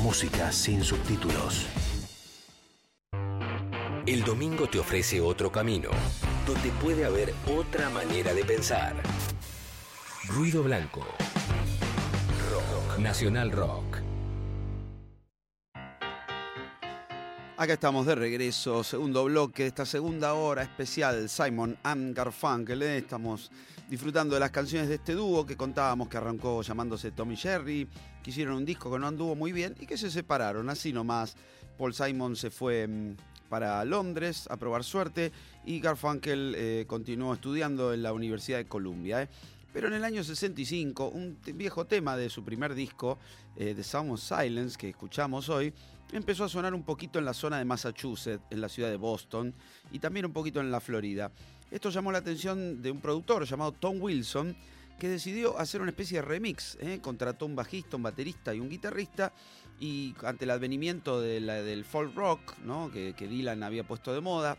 Música 0.02 0.52
sin 0.52 0.84
subtítulos. 0.84 1.66
El 4.04 4.22
domingo 4.22 4.68
te 4.68 4.78
ofrece 4.78 5.22
otro 5.22 5.50
camino, 5.50 5.88
donde 6.46 6.68
puede 6.72 7.06
haber 7.06 7.32
otra 7.46 7.88
manera 7.88 8.34
de 8.34 8.44
pensar. 8.44 8.96
Ruido 10.28 10.62
Blanco. 10.62 11.06
Rock. 12.50 12.98
Nacional 12.98 13.50
Rock. 13.50 14.00
Acá 17.56 17.72
estamos 17.72 18.04
de 18.04 18.14
regreso, 18.14 18.84
segundo 18.84 19.24
bloque 19.24 19.62
de 19.62 19.68
esta 19.68 19.86
segunda 19.86 20.34
hora 20.34 20.64
especial 20.64 21.30
Simon 21.30 21.78
and 21.82 22.14
Garfunkel. 22.14 22.82
¿eh? 22.82 22.98
Estamos 22.98 23.50
disfrutando 23.90 24.34
de 24.34 24.40
las 24.40 24.52
canciones 24.52 24.88
de 24.88 24.94
este 24.94 25.14
dúo 25.14 25.44
que 25.44 25.56
contábamos 25.56 26.08
que 26.08 26.16
arrancó 26.16 26.62
llamándose 26.62 27.10
Tommy 27.10 27.36
Jerry, 27.36 27.88
que 28.22 28.30
hicieron 28.30 28.54
un 28.54 28.64
disco 28.64 28.88
que 28.90 29.00
no 29.00 29.08
anduvo 29.08 29.34
muy 29.34 29.50
bien 29.50 29.74
y 29.80 29.86
que 29.86 29.98
se 29.98 30.12
separaron. 30.12 30.70
Así 30.70 30.92
nomás, 30.92 31.34
Paul 31.76 31.92
Simon 31.92 32.36
se 32.36 32.50
fue 32.50 32.86
mm, 32.86 33.16
para 33.48 33.84
Londres 33.84 34.46
a 34.48 34.56
probar 34.56 34.84
suerte 34.84 35.32
y 35.66 35.80
Garfunkel 35.80 36.54
eh, 36.56 36.84
continuó 36.86 37.34
estudiando 37.34 37.92
en 37.92 38.04
la 38.04 38.12
Universidad 38.12 38.58
de 38.58 38.66
Columbia. 38.66 39.24
¿eh? 39.24 39.28
Pero 39.72 39.88
en 39.88 39.94
el 39.94 40.04
año 40.04 40.22
65, 40.22 41.08
un 41.08 41.38
viejo 41.54 41.84
tema 41.84 42.16
de 42.16 42.30
su 42.30 42.44
primer 42.44 42.74
disco, 42.74 43.18
eh, 43.56 43.74
The 43.74 43.82
Sound 43.82 44.12
of 44.12 44.20
Silence, 44.20 44.78
que 44.78 44.90
escuchamos 44.90 45.48
hoy, 45.48 45.74
empezó 46.12 46.44
a 46.44 46.48
sonar 46.48 46.74
un 46.74 46.84
poquito 46.84 47.18
en 47.18 47.24
la 47.24 47.34
zona 47.34 47.58
de 47.58 47.64
Massachusetts, 47.64 48.44
en 48.50 48.60
la 48.60 48.68
ciudad 48.68 48.88
de 48.88 48.96
Boston 48.96 49.52
y 49.90 49.98
también 49.98 50.26
un 50.26 50.32
poquito 50.32 50.60
en 50.60 50.70
la 50.70 50.80
Florida. 50.80 51.32
Esto 51.70 51.90
llamó 51.90 52.10
la 52.10 52.18
atención 52.18 52.82
de 52.82 52.90
un 52.90 53.00
productor 53.00 53.44
llamado 53.44 53.72
Tom 53.72 54.00
Wilson, 54.00 54.56
que 54.98 55.08
decidió 55.08 55.58
hacer 55.58 55.80
una 55.80 55.90
especie 55.90 56.18
de 56.18 56.22
remix. 56.22 56.76
¿eh? 56.80 56.98
Contrató 57.00 57.46
un 57.46 57.54
bajista, 57.54 57.96
un 57.96 58.02
baterista 58.02 58.54
y 58.54 58.60
un 58.60 58.68
guitarrista. 58.68 59.32
Y 59.78 60.14
ante 60.24 60.44
el 60.44 60.50
advenimiento 60.50 61.20
del 61.20 61.84
folk 61.84 62.14
rock, 62.14 62.58
¿no? 62.64 62.90
que, 62.90 63.14
Dylan 63.14 63.62
había 63.62 63.86
puesto 63.86 64.12
de 64.12 64.20
moda, 64.20 64.58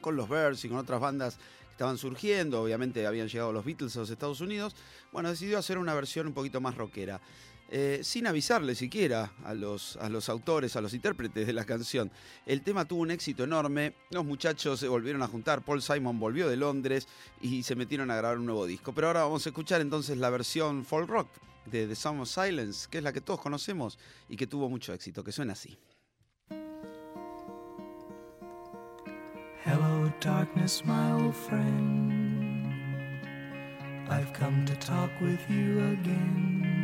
con 0.00 0.16
los 0.16 0.28
Birds 0.28 0.64
y 0.64 0.68
con 0.68 0.78
otras 0.78 1.00
bandas 1.00 1.36
que 1.36 1.72
estaban 1.72 1.98
surgiendo, 1.98 2.62
obviamente 2.62 3.04
habían 3.06 3.26
llegado 3.26 3.52
los 3.52 3.64
Beatles 3.64 3.96
a 3.96 4.00
los 4.00 4.10
Estados 4.10 4.40
Unidos, 4.40 4.76
bueno, 5.10 5.30
decidió 5.30 5.58
hacer 5.58 5.78
una 5.78 5.94
versión 5.94 6.26
un 6.28 6.34
poquito 6.34 6.60
más 6.60 6.76
rockera. 6.76 7.20
Eh, 7.70 8.00
sin 8.02 8.26
avisarle 8.26 8.74
siquiera 8.74 9.32
a 9.42 9.54
los, 9.54 9.96
a 9.96 10.08
los 10.08 10.28
autores, 10.28 10.76
a 10.76 10.80
los 10.80 10.92
intérpretes 10.94 11.46
de 11.46 11.52
la 11.52 11.64
canción. 11.64 12.10
El 12.46 12.62
tema 12.62 12.84
tuvo 12.84 13.00
un 13.00 13.10
éxito 13.10 13.44
enorme, 13.44 13.94
los 14.10 14.24
muchachos 14.24 14.78
se 14.80 14.86
volvieron 14.86 15.22
a 15.22 15.28
juntar, 15.28 15.62
Paul 15.62 15.82
Simon 15.82 16.20
volvió 16.20 16.48
de 16.48 16.56
Londres 16.56 17.08
y 17.40 17.62
se 17.62 17.74
metieron 17.74 18.10
a 18.10 18.16
grabar 18.16 18.38
un 18.38 18.46
nuevo 18.46 18.66
disco. 18.66 18.92
Pero 18.92 19.08
ahora 19.08 19.24
vamos 19.24 19.46
a 19.46 19.48
escuchar 19.48 19.80
entonces 19.80 20.18
la 20.18 20.30
versión 20.30 20.84
folk 20.84 21.08
rock 21.08 21.28
de 21.66 21.86
The 21.86 21.94
Sound 21.94 22.20
of 22.20 22.28
Silence, 22.28 22.86
que 22.90 22.98
es 22.98 23.04
la 23.04 23.12
que 23.12 23.20
todos 23.20 23.40
conocemos 23.40 23.98
y 24.28 24.36
que 24.36 24.46
tuvo 24.46 24.68
mucho 24.68 24.92
éxito, 24.92 25.24
que 25.24 25.32
suena 25.32 25.54
así. 25.54 25.76
Hello, 29.64 30.12
darkness, 30.20 30.84
my 30.84 31.12
old 31.12 31.34
friend. 31.34 32.74
I've 34.10 34.34
come 34.34 34.66
to 34.66 34.76
talk 34.76 35.10
with 35.22 35.40
you 35.48 35.80
again. 35.92 36.83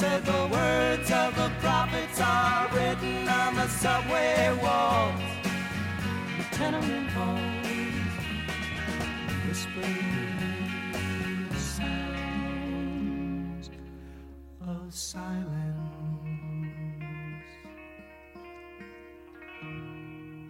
Said 0.00 0.24
the 0.24 0.46
words 0.50 1.10
of 1.10 1.36
the 1.36 1.59
the 6.38 6.44
tenement. 6.52 7.00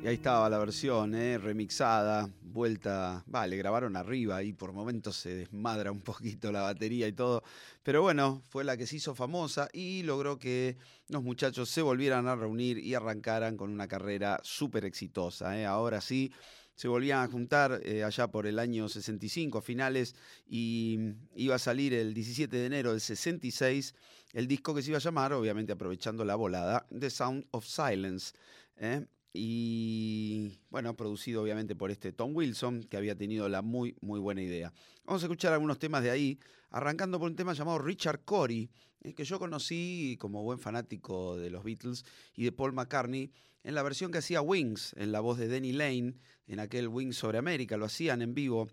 Y 0.02 0.06
ahí 0.06 0.14
estaba 0.14 0.48
la 0.48 0.58
versión, 0.58 1.14
¿eh? 1.14 1.36
remixada, 1.36 2.30
vuelta. 2.52 3.24
Va, 3.32 3.46
le 3.46 3.56
grabaron 3.56 3.96
arriba 3.96 4.42
y 4.42 4.52
por 4.52 4.72
momentos 4.72 5.16
se 5.16 5.34
desmadra 5.34 5.92
un 5.92 6.00
poquito 6.02 6.52
la 6.52 6.62
batería 6.62 7.08
y 7.08 7.12
todo. 7.12 7.42
Pero 7.82 8.02
bueno, 8.02 8.42
fue 8.48 8.64
la 8.64 8.76
que 8.76 8.86
se 8.86 8.96
hizo 8.96 9.14
famosa 9.14 9.68
y 9.72 10.02
logró 10.02 10.38
que 10.38 10.76
los 11.08 11.22
muchachos 11.22 11.70
se 11.70 11.82
volvieran 11.82 12.26
a 12.28 12.36
reunir 12.36 12.78
y 12.78 12.94
arrancaran 12.94 13.56
con 13.56 13.70
una 13.70 13.88
carrera 13.88 14.40
súper 14.42 14.84
exitosa. 14.84 15.58
¿eh? 15.58 15.66
Ahora 15.66 16.00
sí, 16.00 16.32
se 16.74 16.88
volvían 16.88 17.22
a 17.22 17.28
juntar 17.28 17.80
eh, 17.84 18.04
allá 18.04 18.28
por 18.28 18.46
el 18.46 18.58
año 18.58 18.88
65, 18.88 19.58
a 19.58 19.62
finales, 19.62 20.14
y 20.46 20.98
iba 21.34 21.54
a 21.54 21.58
salir 21.58 21.94
el 21.94 22.14
17 22.14 22.56
de 22.56 22.66
enero 22.66 22.90
del 22.92 23.00
66 23.00 23.94
el 24.32 24.46
disco 24.46 24.74
que 24.74 24.82
se 24.82 24.90
iba 24.90 24.98
a 24.98 25.02
llamar, 25.02 25.32
obviamente 25.32 25.72
aprovechando 25.72 26.24
la 26.24 26.36
volada, 26.36 26.86
The 26.96 27.10
Sound 27.10 27.46
of 27.50 27.66
Silence. 27.66 28.32
¿eh? 28.76 29.04
Y 29.32 30.58
bueno, 30.70 30.96
producido 30.96 31.42
obviamente 31.42 31.76
por 31.76 31.90
este 31.90 32.12
Tom 32.12 32.34
Wilson, 32.34 32.82
que 32.82 32.96
había 32.96 33.16
tenido 33.16 33.48
la 33.48 33.62
muy, 33.62 33.96
muy 34.00 34.18
buena 34.18 34.42
idea. 34.42 34.72
Vamos 35.04 35.22
a 35.22 35.26
escuchar 35.26 35.52
algunos 35.52 35.78
temas 35.78 36.02
de 36.02 36.10
ahí, 36.10 36.38
arrancando 36.70 37.18
por 37.18 37.30
un 37.30 37.36
tema 37.36 37.52
llamado 37.52 37.78
Richard 37.78 38.24
Corey, 38.24 38.70
eh, 39.02 39.14
que 39.14 39.24
yo 39.24 39.38
conocí 39.38 40.16
como 40.20 40.42
buen 40.42 40.58
fanático 40.58 41.36
de 41.36 41.50
los 41.50 41.62
Beatles 41.62 42.04
y 42.34 42.44
de 42.44 42.52
Paul 42.52 42.72
McCartney, 42.72 43.30
en 43.62 43.74
la 43.74 43.82
versión 43.82 44.10
que 44.10 44.18
hacía 44.18 44.40
Wings, 44.40 44.94
en 44.96 45.12
la 45.12 45.20
voz 45.20 45.38
de 45.38 45.46
Denny 45.46 45.72
Lane, 45.72 46.14
en 46.46 46.60
aquel 46.60 46.88
Wings 46.88 47.16
sobre 47.16 47.38
América, 47.38 47.76
lo 47.76 47.84
hacían 47.84 48.22
en 48.22 48.34
vivo 48.34 48.68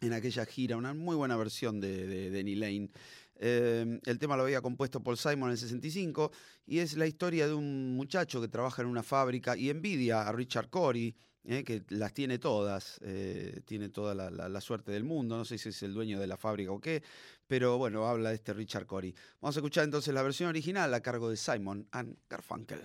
en 0.00 0.12
aquella 0.12 0.44
gira, 0.44 0.76
una 0.76 0.92
muy 0.92 1.16
buena 1.16 1.36
versión 1.36 1.80
de, 1.80 2.06
de 2.06 2.30
Denny 2.30 2.54
Lane. 2.54 2.90
Eh, 3.38 4.00
el 4.04 4.18
tema 4.18 4.36
lo 4.36 4.44
había 4.44 4.60
compuesto 4.60 5.02
Paul 5.02 5.16
Simon 5.16 5.48
en 5.48 5.52
el 5.52 5.58
65 5.58 6.32
y 6.66 6.78
es 6.78 6.96
la 6.96 7.06
historia 7.06 7.46
de 7.46 7.54
un 7.54 7.94
muchacho 7.94 8.40
que 8.40 8.48
trabaja 8.48 8.82
en 8.82 8.88
una 8.88 9.02
fábrica 9.02 9.56
y 9.56 9.70
envidia 9.70 10.26
a 10.26 10.32
Richard 10.32 10.70
Corey, 10.70 11.14
eh, 11.44 11.62
que 11.62 11.84
las 11.90 12.12
tiene 12.12 12.38
todas, 12.38 12.98
eh, 13.02 13.60
tiene 13.64 13.88
toda 13.88 14.14
la, 14.14 14.60
suerte 14.60 14.90
del 14.90 15.04
mundo, 15.04 15.36
no 15.36 15.44
sé 15.44 15.58
si 15.58 15.68
es 15.68 15.82
el 15.82 15.94
dueño 15.94 16.18
de 16.18 16.26
la 16.26 16.36
fábrica 16.36 16.72
o 16.72 16.80
qué, 16.80 17.02
pero 17.46 17.78
bueno, 17.78 18.06
habla 18.08 18.30
de 18.30 18.36
este 18.36 18.52
Richard 18.52 18.86
Corey. 18.86 19.14
Vamos 19.40 19.56
a 19.56 19.60
escuchar 19.60 19.84
entonces 19.84 20.12
la 20.12 20.22
versión 20.22 20.48
original 20.48 20.92
a 20.92 21.00
cargo 21.00 21.30
de 21.30 21.36
Simon 21.36 21.86
and 21.92 22.16
Garfunkel. 22.28 22.82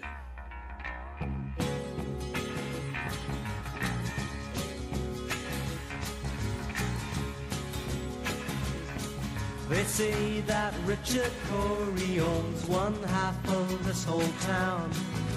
They 9.72 9.86
say 9.86 10.42
that 10.48 10.74
Richard 10.86 11.32
Corey 11.50 12.20
owns 12.20 12.68
one 12.68 13.02
half 13.04 13.38
of 13.54 13.86
this 13.86 14.04
whole 14.04 14.34
town 14.42 14.92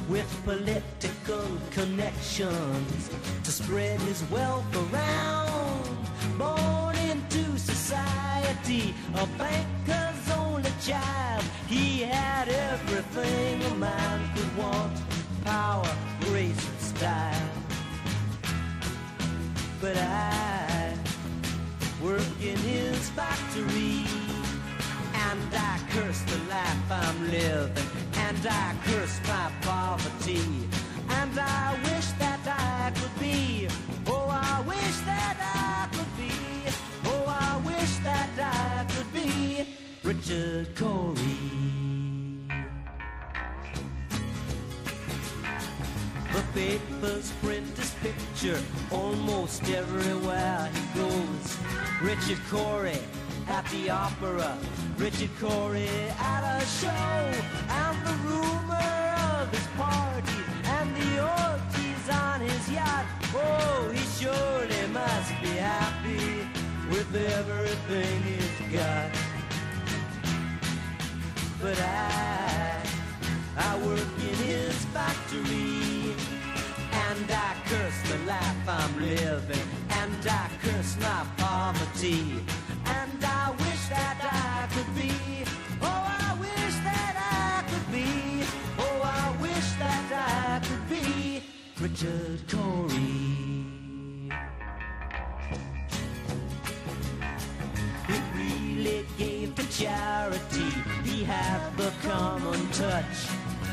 with 0.09 0.28
political 0.44 1.47
connections 1.70 3.11
to 3.44 3.52
spread 3.52 4.01
his 4.01 4.24
wealth 4.32 4.66
around. 4.74 5.97
Born 6.36 6.97
into 6.97 7.56
society, 7.56 8.93
a 9.15 9.24
banker's 9.39 10.28
only 10.36 10.73
child, 10.82 11.44
he 11.69 12.01
had 12.01 12.48
everything 12.48 13.62
a 13.62 13.74
man 13.77 14.19
could 14.35 14.56
want 14.56 15.01
power, 15.44 15.97
grace, 16.23 16.69
and 16.70 16.81
style. 16.81 17.51
But 19.81 19.97
I 19.97 20.93
work 22.02 22.43
in 22.43 22.56
his 22.56 23.11
factory. 23.11 24.13
And 25.30 25.55
I 25.55 25.80
curse 25.90 26.20
the 26.22 26.38
life 26.48 26.90
I'm 26.90 27.30
living. 27.30 27.88
And 28.16 28.46
I 28.46 28.74
curse 28.84 29.20
my 29.26 29.51
poverty. 29.62 30.42
And 31.09 31.38
I 31.38 31.76
wish 31.84 32.09
that 32.22 32.40
I 32.46 32.92
could 32.98 33.20
be. 33.20 33.68
Oh, 34.06 34.28
I 34.30 34.60
wish 34.66 34.98
that 35.10 35.36
I 35.40 35.88
could 35.96 36.12
be. 36.16 36.32
Oh, 37.06 37.24
I 37.26 37.56
wish 37.66 37.96
that 38.09 38.30
I 38.38 38.84
could 38.92 39.12
be 39.12 39.66
Richard 40.02 40.76
Corey. 40.76 41.55
The 46.34 46.42
papers 46.52 47.32
print 47.42 47.76
his 47.78 47.94
picture 48.02 48.60
almost 48.90 49.62
everywhere 49.70 50.68
he 50.74 51.01
goes. 51.01 51.59
Richard 52.02 52.40
Corey 52.51 52.98
at 53.48 53.64
the 53.66 53.90
opera, 53.90 54.56
Richard 54.98 55.30
Corey 55.40 55.88
at 56.18 56.42
a 56.58 56.64
show, 56.66 56.88
and 56.88 57.96
the 58.06 58.14
rumor 58.28 59.14
of 59.32 59.50
his 59.50 59.66
party, 59.76 60.42
and 60.64 60.94
the 60.96 61.22
orgies 61.22 62.08
on 62.10 62.40
his 62.40 62.70
yacht. 62.70 63.06
Oh, 63.34 63.90
he 63.92 64.02
surely 64.22 64.86
must 64.92 65.30
be 65.42 65.56
happy 65.58 66.48
with 66.90 67.14
everything 67.14 68.22
he's 68.22 68.72
got. 68.72 69.10
But 71.60 71.80
I, 71.80 72.82
I 73.56 73.78
work 73.86 74.12
in 74.20 74.36
his 74.46 74.74
factory. 74.86 76.14
And 76.92 77.30
I 77.30 77.56
curse 77.66 78.00
the 78.10 78.18
life 78.26 78.68
I'm 78.68 79.00
living. 79.00 79.68
And 79.90 80.26
I 80.26 80.50
curse 80.62 80.96
my 81.00 81.26
poverty. 81.36 82.44
Richard 91.94 92.40
Corey. 92.50 92.90
He 98.08 98.18
really 98.34 99.06
gave 99.16 99.54
to 99.54 99.68
charity. 99.70 100.74
He 101.04 101.22
had 101.22 101.60
the 101.76 101.92
common 102.02 102.68
touch. 102.70 103.28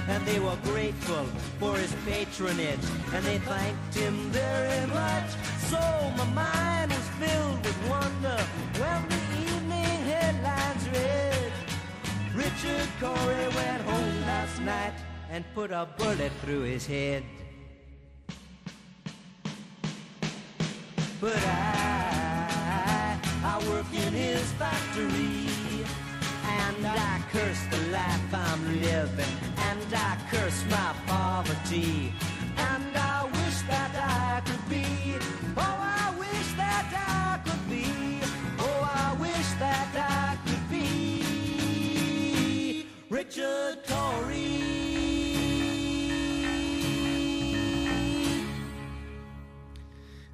And 0.07 0.23
they 0.27 0.39
were 0.39 0.55
grateful 0.65 1.25
for 1.59 1.75
his 1.77 1.95
patronage. 2.05 2.85
And 3.11 3.25
they 3.25 3.39
thanked 3.39 3.95
him 3.95 4.29
very 4.29 4.85
much. 4.85 5.31
So 5.71 5.79
my 6.15 6.25
mind 6.25 6.91
was 6.91 7.07
filled 7.17 7.65
with 7.65 7.89
wonder 7.89 8.37
when 8.77 9.01
the 9.09 9.21
evening 9.49 9.97
headlines 10.13 10.87
read. 10.89 11.51
Richard 12.35 12.87
Corey 12.99 13.47
went 13.55 13.81
home 13.81 14.21
last 14.27 14.61
night 14.61 14.93
and 15.31 15.43
put 15.55 15.71
a 15.71 15.87
bullet 15.97 16.31
through 16.43 16.61
his 16.61 16.85
head. 16.85 17.23
But 21.21 21.37
I, 21.37 23.15
I 23.43 23.69
work 23.69 23.85
in 23.93 24.11
his 24.11 24.41
factory. 24.53 25.45
And 26.43 26.87
I 26.87 27.21
curse 27.31 27.63
the 27.69 27.77
life 27.91 28.33
I'm 28.33 28.81
living. 28.81 29.37
And 29.69 29.93
I 29.93 30.17
curse 30.31 30.65
my 30.71 30.95
poverty. 31.05 32.11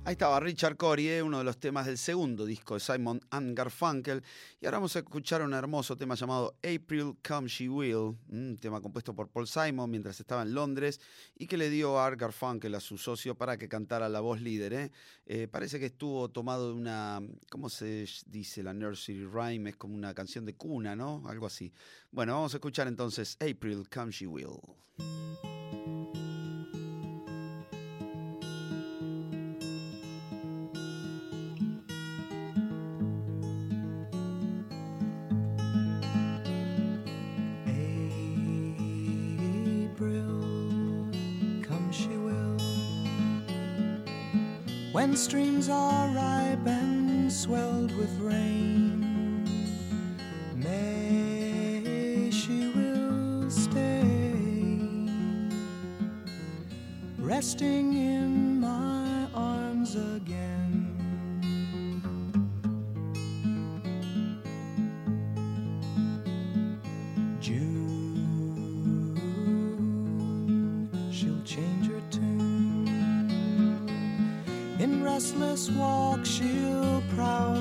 Ahí 0.07 0.13
estaba 0.13 0.39
Richard 0.39 0.77
Corie, 0.77 1.21
uno 1.21 1.39
de 1.39 1.43
los 1.43 1.59
temas 1.59 1.85
del 1.85 1.97
segundo 1.97 2.45
disco 2.45 2.75
de 2.75 2.79
Simon 2.79 3.19
and 3.29 3.57
Garfunkel. 3.57 4.23
Y 4.61 4.65
ahora 4.65 4.77
vamos 4.77 4.95
a 4.95 4.99
escuchar 4.99 5.41
un 5.41 5.53
hermoso 5.53 5.97
tema 5.97 6.15
llamado 6.15 6.55
April 6.59 7.17
Come 7.27 7.49
She 7.49 7.67
Will, 7.67 8.15
un 8.29 8.57
tema 8.57 8.79
compuesto 8.79 9.13
por 9.13 9.27
Paul 9.27 9.49
Simon 9.49 9.91
mientras 9.91 10.17
estaba 10.17 10.43
en 10.43 10.53
Londres 10.53 11.01
y 11.37 11.45
que 11.45 11.57
le 11.57 11.69
dio 11.69 11.99
a 11.99 12.05
Art 12.05 12.17
Garfunkel, 12.17 12.73
a 12.75 12.79
su 12.79 12.97
socio, 12.97 13.35
para 13.35 13.57
que 13.57 13.67
cantara 13.67 14.07
la 14.07 14.21
voz 14.21 14.39
líder. 14.39 14.71
¿eh? 14.71 14.91
Eh, 15.25 15.49
parece 15.51 15.77
que 15.77 15.87
estuvo 15.87 16.29
tomado 16.29 16.69
de 16.69 16.75
una, 16.75 17.19
¿cómo 17.51 17.67
se 17.67 18.07
dice? 18.27 18.63
La 18.63 18.73
nursery 18.73 19.25
rhyme, 19.25 19.71
es 19.71 19.75
como 19.75 19.93
una 19.93 20.13
canción 20.13 20.45
de 20.45 20.55
cuna, 20.55 20.95
¿no? 20.95 21.21
Algo 21.27 21.47
así. 21.47 21.73
Bueno, 22.11 22.31
vamos 22.31 22.53
a 22.53 22.57
escuchar 22.57 22.87
entonces 22.87 23.35
April 23.41 23.89
Come 23.93 24.13
She 24.13 24.25
Will. 24.25 24.61
When 44.97 45.15
streams 45.15 45.69
are 45.69 46.07
ripe 46.07 46.65
and 46.65 47.31
swelled 47.31 47.95
with 47.95 48.09
rain, 48.19 49.45
May 50.55 52.31
she 52.31 52.69
will 52.69 53.47
stay, 53.47 54.33
resting 57.19 57.93
in 57.93 58.59
my 58.59 59.27
arms 59.35 59.95
again. 59.95 60.56
Restless 75.17 75.71
walk, 75.71 76.23
she'll 76.23 77.01
prowl 77.15 77.55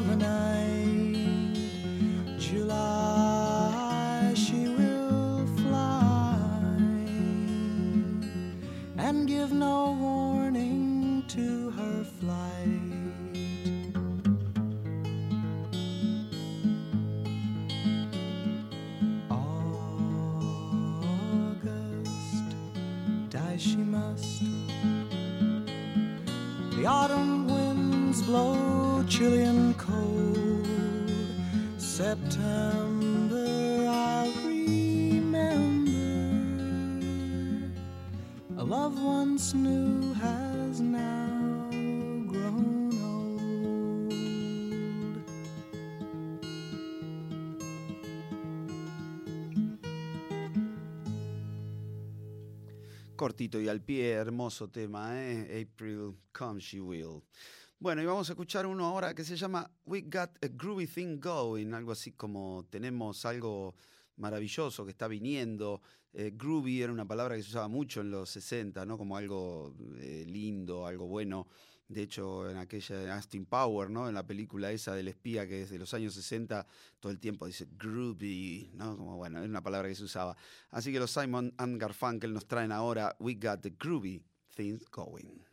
Y 53.38 53.68
al 53.68 53.82
pie, 53.82 54.12
hermoso 54.12 54.70
tema, 54.70 55.22
¿eh? 55.22 55.68
April 55.68 56.14
Come 56.32 56.58
She 56.58 56.80
Will. 56.80 57.22
Bueno, 57.78 58.00
y 58.00 58.06
vamos 58.06 58.30
a 58.30 58.32
escuchar 58.32 58.64
uno 58.64 58.86
ahora 58.86 59.14
que 59.14 59.24
se 59.24 59.36
llama 59.36 59.70
We 59.84 60.02
Got 60.02 60.42
a 60.42 60.48
Groovy 60.48 60.86
Thing 60.86 61.20
Going, 61.20 61.74
algo 61.74 61.92
así 61.92 62.12
como 62.12 62.64
tenemos 62.70 63.26
algo 63.26 63.74
maravilloso 64.16 64.86
que 64.86 64.92
está 64.92 65.06
viniendo. 65.06 65.82
Eh, 66.14 66.32
groovy 66.34 66.80
era 66.80 66.90
una 66.90 67.06
palabra 67.06 67.36
que 67.36 67.42
se 67.42 67.50
usaba 67.50 67.68
mucho 67.68 68.00
en 68.00 68.10
los 68.10 68.30
60, 68.30 68.86
¿no? 68.86 68.96
Como 68.96 69.18
algo 69.18 69.74
eh, 69.98 70.24
lindo, 70.26 70.86
algo 70.86 71.06
bueno. 71.06 71.46
De 71.88 72.02
hecho, 72.02 72.50
en 72.50 72.56
aquella 72.56 73.14
Austin 73.14 73.46
Power, 73.46 73.90
¿no? 73.90 74.08
En 74.08 74.14
la 74.14 74.26
película 74.26 74.72
esa 74.72 74.94
del 74.94 75.06
espía 75.06 75.46
que 75.46 75.58
desde 75.58 75.78
los 75.78 75.94
años 75.94 76.14
60 76.14 76.66
todo 76.98 77.12
el 77.12 77.20
tiempo 77.20 77.46
dice 77.46 77.68
groovy, 77.78 78.72
¿no? 78.74 78.96
Como 78.96 79.16
bueno, 79.16 79.40
es 79.40 79.48
una 79.48 79.62
palabra 79.62 79.88
que 79.88 79.94
se 79.94 80.02
usaba. 80.04 80.36
Así 80.70 80.92
que 80.92 80.98
los 80.98 81.12
Simon 81.12 81.54
and 81.58 81.80
Garfunkel 81.80 82.32
nos 82.32 82.46
traen 82.46 82.72
ahora 82.72 83.14
We 83.20 83.34
Got 83.34 83.60
the 83.60 83.70
Groovy 83.70 84.20
Things 84.56 84.84
Going. 84.90 85.44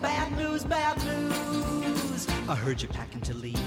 Bad 0.00 0.32
news, 0.38 0.64
bad 0.64 0.96
news. 0.96 1.05
I 2.48 2.54
heard 2.54 2.80
you're 2.80 2.92
packing 2.92 3.22
to 3.22 3.34
leave. 3.34 3.60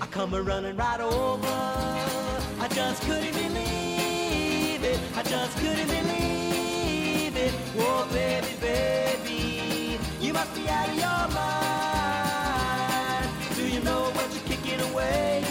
I 0.00 0.06
come 0.06 0.32
a 0.32 0.40
running 0.40 0.76
right 0.76 1.00
over. 1.00 1.48
I 1.48 2.68
just 2.70 3.02
couldn't 3.02 3.32
believe 3.32 4.84
it. 4.84 5.00
I 5.16 5.24
just 5.24 5.58
couldn't 5.58 5.88
believe 5.88 7.36
it. 7.36 7.50
Whoa, 7.74 8.06
baby, 8.12 8.54
baby, 8.60 9.98
you 10.20 10.32
must 10.32 10.54
be 10.54 10.68
out 10.68 10.88
of 10.88 10.94
your 10.94 11.28
mind. 11.34 13.28
Do 13.56 13.66
you 13.66 13.80
know 13.80 14.02
what 14.12 14.32
you're 14.32 14.44
kicking 14.44 14.80
away? 14.92 15.42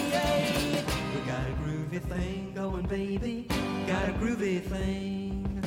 We 1.13 1.19
got 1.29 1.45
a 1.45 1.53
groovy 1.61 1.99
thing 2.03 2.53
going, 2.55 2.87
baby. 2.87 3.47
Got 3.85 4.07
a 4.07 4.13
groovy 4.13 4.61
thing. 4.61 5.61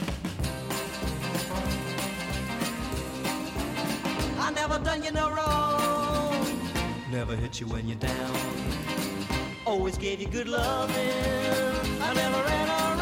I 4.38 4.50
never 4.52 4.78
done 4.78 5.02
you 5.02 5.12
no 5.12 5.30
wrong. 5.30 5.63
Never 7.26 7.40
hit 7.40 7.58
you 7.58 7.66
when 7.68 7.88
you're 7.88 7.96
down. 7.96 8.36
Always 9.64 9.96
gave 9.96 10.20
you 10.20 10.26
good 10.26 10.46
loving. 10.46 10.94
I 12.02 12.12
never 12.12 12.36
ran 12.36 12.68
around. 12.68 13.00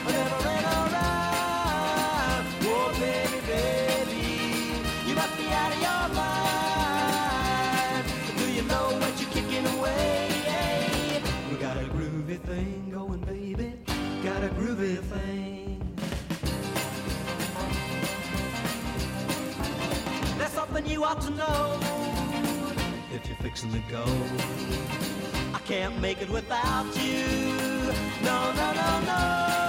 I 0.00 0.10
never 0.10 0.36
ran 0.48 0.64
around. 0.64 2.46
Oh, 2.62 2.88
baby, 2.98 3.38
baby, 3.52 4.24
you 5.06 5.14
must 5.14 5.36
be 5.36 5.46
out 5.52 5.72
of 5.74 5.80
your 5.88 6.08
mind. 6.16 8.06
Do 8.38 8.46
you 8.50 8.62
know 8.62 8.96
what 8.98 9.12
you're 9.20 9.32
kicking 9.32 9.66
away? 9.76 11.20
We 11.50 11.56
got 11.58 11.76
a 11.76 11.84
groovy 11.84 12.38
thing 12.40 12.88
going, 12.90 13.20
baby. 13.26 13.74
Got 14.22 14.42
a 14.42 14.48
groovy 14.48 15.02
thing. 15.02 15.54
You 20.86 21.02
ought 21.02 21.20
to 21.22 21.30
know 21.30 21.93
fixing 23.44 23.70
to 23.70 23.78
go. 23.90 24.02
I 25.52 25.58
can't 25.66 26.00
make 26.00 26.22
it 26.22 26.30
without 26.30 26.86
you. 26.96 27.26
No, 28.24 28.38
no, 28.60 28.68
no, 28.72 28.88
no, 29.00 29.10
no, 29.10 29.48
no, 29.48 29.63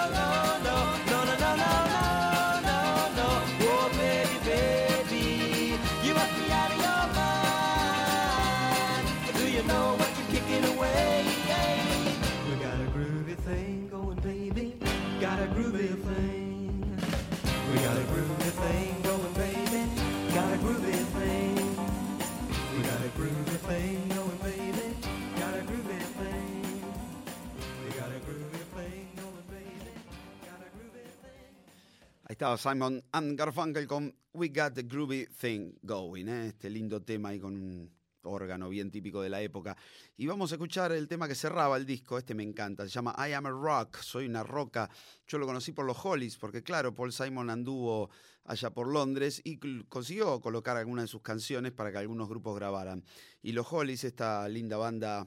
estaba 32.36 32.58
Simon 32.58 33.02
and 33.14 33.40
Garfunkel 33.40 33.88
con 33.88 34.14
We 34.34 34.50
Got 34.50 34.74
the 34.74 34.84
Groovy 34.84 35.26
Thing 35.40 35.72
Going, 35.82 36.28
¿eh? 36.28 36.48
este 36.48 36.70
lindo 36.70 37.02
tema 37.02 37.30
ahí 37.30 37.40
con 37.40 37.56
un 37.56 37.90
órgano 38.24 38.68
bien 38.68 38.92
típico 38.92 39.22
de 39.22 39.30
la 39.30 39.42
época. 39.42 39.78
Y 40.18 40.28
vamos 40.28 40.52
a 40.52 40.56
escuchar 40.56 40.92
el 40.92 41.08
tema 41.08 41.30
que 41.30 41.36
cerraba 41.36 41.78
el 41.78 41.86
disco, 41.86 42.18
este 42.18 42.36
me 42.36 42.44
encanta, 42.44 42.84
se 42.84 42.90
llama 42.90 43.16
I 43.18 43.32
Am 43.32 43.46
a 43.46 43.52
Rock, 43.52 44.00
soy 44.02 44.26
una 44.26 44.44
roca. 44.44 44.90
Yo 45.26 45.38
lo 45.38 45.46
conocí 45.46 45.72
por 45.72 45.86
los 45.86 45.96
Hollies, 46.04 46.38
porque 46.38 46.62
claro, 46.62 46.94
Paul 46.94 47.14
Simon 47.14 47.50
anduvo 47.50 48.10
allá 48.44 48.70
por 48.70 48.92
Londres 48.92 49.40
y 49.46 49.58
consiguió 49.86 50.42
colocar 50.42 50.76
algunas 50.76 51.06
de 51.06 51.08
sus 51.08 51.22
canciones 51.22 51.72
para 51.72 51.90
que 51.94 52.00
algunos 52.00 52.28
grupos 52.28 52.54
grabaran. 52.58 53.06
Y 53.44 53.54
los 53.54 53.72
Hollies, 53.72 54.04
esta 54.04 54.50
linda 54.50 54.76
banda 54.76 55.26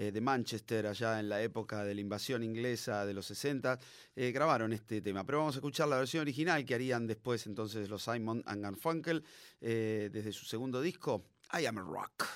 eh, 0.00 0.12
de 0.12 0.20
Manchester, 0.22 0.86
allá 0.86 1.20
en 1.20 1.28
la 1.28 1.42
época 1.42 1.84
de 1.84 1.94
la 1.94 2.00
invasión 2.00 2.42
inglesa 2.42 3.04
de 3.04 3.12
los 3.12 3.26
60, 3.26 3.78
eh, 4.16 4.32
grabaron 4.32 4.72
este 4.72 5.02
tema. 5.02 5.24
Pero 5.26 5.40
vamos 5.40 5.56
a 5.56 5.58
escuchar 5.58 5.88
la 5.88 5.98
versión 5.98 6.22
original 6.22 6.64
que 6.64 6.74
harían 6.74 7.06
después 7.06 7.46
entonces 7.46 7.90
los 7.90 8.02
Simon 8.02 8.42
and 8.46 8.62
Garfunkel 8.62 9.22
eh, 9.60 10.08
desde 10.10 10.32
su 10.32 10.46
segundo 10.46 10.80
disco, 10.80 11.26
I 11.52 11.66
Am 11.66 11.76
a 11.76 11.82
Rock. 11.82 12.26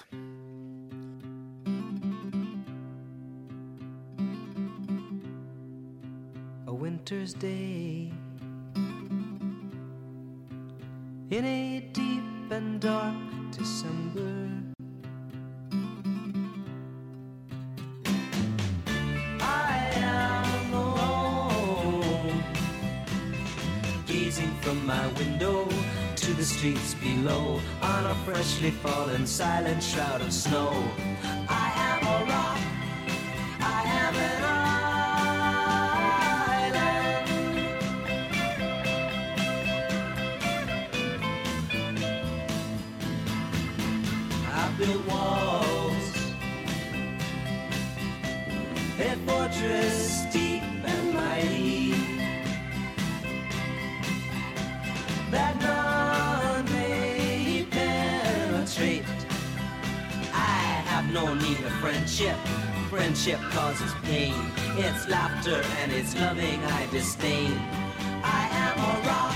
a 6.66 6.73
winter's 6.73 7.32
day 7.32 8.12
in 11.31 11.45
a 11.47 11.81
deep 11.95 12.53
and 12.53 12.78
dark 12.82 13.15
December. 13.57 14.64
My 24.86 25.06
window 25.19 25.66
to 26.15 26.35
the 26.35 26.44
streets 26.44 26.94
below 26.94 27.61
on 27.81 28.06
a 28.06 28.15
freshly 28.27 28.70
fallen 28.70 29.27
silent 29.27 29.82
shroud 29.82 30.20
of 30.20 30.31
snow. 30.32 30.70
I 31.48 31.73
am 31.74 32.06
a 32.06 32.24
rock. 32.31 32.59
I 33.61 33.82
am 34.02 34.15
an 34.15 34.44
island. 36.61 37.28
I 44.52 44.70
built 44.78 45.06
walls, 45.09 46.06
a 49.01 49.16
fortress 49.27 50.24
no 61.15 61.32
need 61.32 61.61
of 61.61 61.73
friendship. 61.74 62.36
Friendship 62.91 63.39
causes 63.53 63.93
pain. 64.03 64.35
It's 64.77 65.09
laughter 65.09 65.62
and 65.78 65.93
it's 65.93 66.19
loving 66.19 66.61
I 66.65 66.89
disdain. 66.91 67.53
I 68.24 68.49
am 68.51 68.78
a 68.78 69.09
rock. 69.09 69.34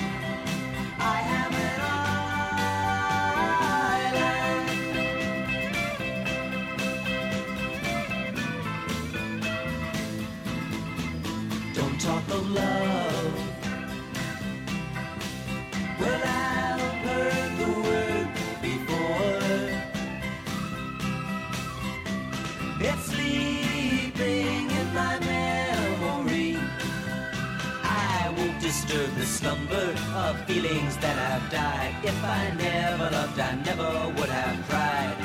Disturb 28.68 29.10
the 29.14 29.24
slumber 29.24 29.94
of 30.14 30.38
feelings 30.44 30.94
that 30.98 31.16
have 31.16 31.50
died. 31.50 31.94
If 32.04 32.22
I 32.22 32.50
never 32.50 33.08
loved, 33.10 33.40
I 33.40 33.54
never 33.64 34.12
would 34.16 34.28
have 34.28 34.68
cried. 34.68 35.16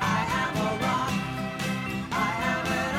I 0.00 0.20
am 0.42 0.56
a 0.66 0.70
rock. 0.84 1.12
I 2.10 2.30
am 2.52 2.66
an 2.80 2.94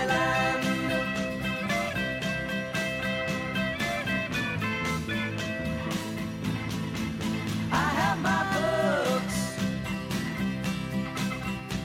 island. 0.00 0.62
I 7.72 7.88
have 8.00 8.18
my 8.30 8.42
books 8.56 9.38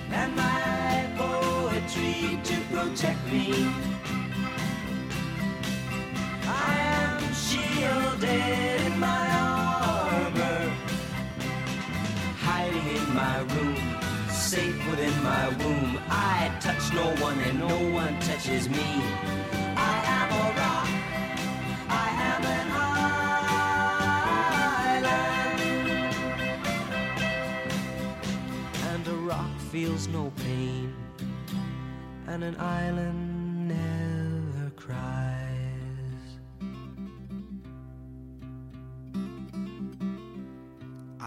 and 0.09 0.31
my 0.37 1.09
poetry 1.17 2.39
to 2.45 2.55
protect 2.71 3.21
me. 3.25 3.90
Shielded 8.21 8.81
in 8.85 8.99
my 8.99 9.29
armor, 9.39 10.71
hiding 12.37 12.87
in 12.95 13.15
my 13.15 13.39
room, 13.53 13.77
safe 14.29 14.89
within 14.89 15.23
my 15.23 15.47
womb. 15.49 15.99
I 16.09 16.51
touch 16.59 16.93
no 16.93 17.15
one 17.23 17.39
and 17.39 17.59
no 17.59 17.89
one 17.91 18.19
touches 18.19 18.69
me. 18.69 19.01
I 19.75 20.03
am 20.17 20.31
a 20.31 20.43
rock. 20.59 20.89
I 21.89 22.09
am 22.31 22.43
an 22.57 22.67
island. 24.91 25.25
And 28.89 29.07
a 29.07 29.15
rock 29.31 29.59
feels 29.71 30.07
no 30.07 30.31
pain, 30.37 30.93
and 32.27 32.43
an 32.43 32.57
island 32.57 33.67
never 33.67 34.69
cries. 34.75 35.30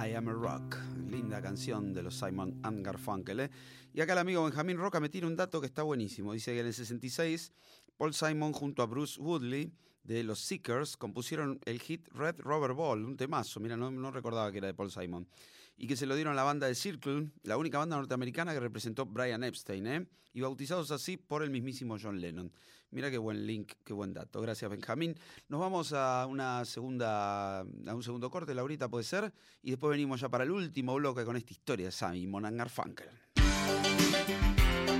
I 0.04 0.12
Am 0.14 0.28
a 0.28 0.32
Rock, 0.32 0.76
linda 1.08 1.40
canción 1.40 1.94
de 1.94 2.02
los 2.02 2.18
Simon 2.18 2.60
and 2.62 2.84
Garfunkel. 2.84 3.40
¿eh? 3.40 3.50
Y 3.94 4.02
acá 4.02 4.12
el 4.12 4.18
amigo 4.18 4.44
Benjamín 4.44 4.76
Roca 4.76 5.00
me 5.00 5.08
tiene 5.08 5.26
un 5.26 5.34
dato 5.34 5.62
que 5.62 5.66
está 5.66 5.82
buenísimo. 5.82 6.34
Dice 6.34 6.52
que 6.52 6.60
en 6.60 6.66
el 6.66 6.74
66, 6.74 7.52
Paul 7.96 8.12
Simon 8.12 8.52
junto 8.52 8.82
a 8.82 8.86
Bruce 8.86 9.18
Woodley 9.18 9.72
de 10.02 10.22
los 10.22 10.40
Seekers 10.40 10.98
compusieron 10.98 11.58
el 11.64 11.80
hit 11.80 12.06
Red 12.08 12.40
Rubber 12.40 12.74
Ball, 12.74 13.02
un 13.02 13.16
temazo, 13.16 13.60
mira, 13.60 13.78
no, 13.78 13.90
no 13.90 14.10
recordaba 14.10 14.52
que 14.52 14.58
era 14.58 14.66
de 14.66 14.74
Paul 14.74 14.90
Simon. 14.90 15.26
Y 15.78 15.86
que 15.86 15.96
se 15.96 16.04
lo 16.04 16.14
dieron 16.14 16.34
a 16.34 16.36
la 16.36 16.42
banda 16.42 16.66
de 16.66 16.74
Circle, 16.74 17.30
la 17.42 17.56
única 17.56 17.78
banda 17.78 17.96
norteamericana 17.96 18.52
que 18.52 18.60
representó 18.60 19.06
Brian 19.06 19.42
Epstein, 19.42 19.86
¿eh? 19.86 20.06
y 20.34 20.42
bautizados 20.42 20.90
así 20.90 21.16
por 21.16 21.42
el 21.42 21.48
mismísimo 21.48 21.96
John 22.00 22.20
Lennon. 22.20 22.52
Mira 22.94 23.10
qué 23.10 23.18
buen 23.18 23.44
link, 23.44 23.72
qué 23.84 23.92
buen 23.92 24.14
dato. 24.14 24.40
Gracias, 24.40 24.70
Benjamín. 24.70 25.16
Nos 25.48 25.58
vamos 25.60 25.92
a 25.92 26.26
una 26.26 26.64
segunda, 26.64 27.58
a 27.62 27.94
un 27.94 28.04
segundo 28.04 28.30
corte, 28.30 28.54
Laurita, 28.54 28.88
puede 28.88 29.02
ser, 29.02 29.32
y 29.62 29.70
después 29.70 29.90
venimos 29.90 30.20
ya 30.20 30.28
para 30.28 30.44
el 30.44 30.52
último 30.52 30.94
bloque 30.94 31.24
con 31.24 31.36
esta 31.36 31.52
historia 31.52 31.86
de 31.86 31.92
Sammy 31.92 32.28
Monan 32.28 32.68
Funkel. 32.68 33.08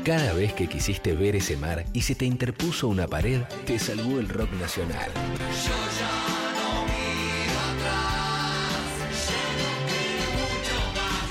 Cada 0.04 0.32
vez 0.34 0.52
que 0.54 0.66
quisiste 0.66 1.14
ver 1.14 1.36
ese 1.36 1.56
mar 1.56 1.84
y 1.92 2.02
se 2.02 2.16
te 2.16 2.24
interpuso 2.24 2.88
una 2.88 3.06
pared, 3.06 3.42
te 3.64 3.78
salvó 3.78 4.18
el 4.18 4.28
rock 4.28 4.50
nacional. 4.54 5.12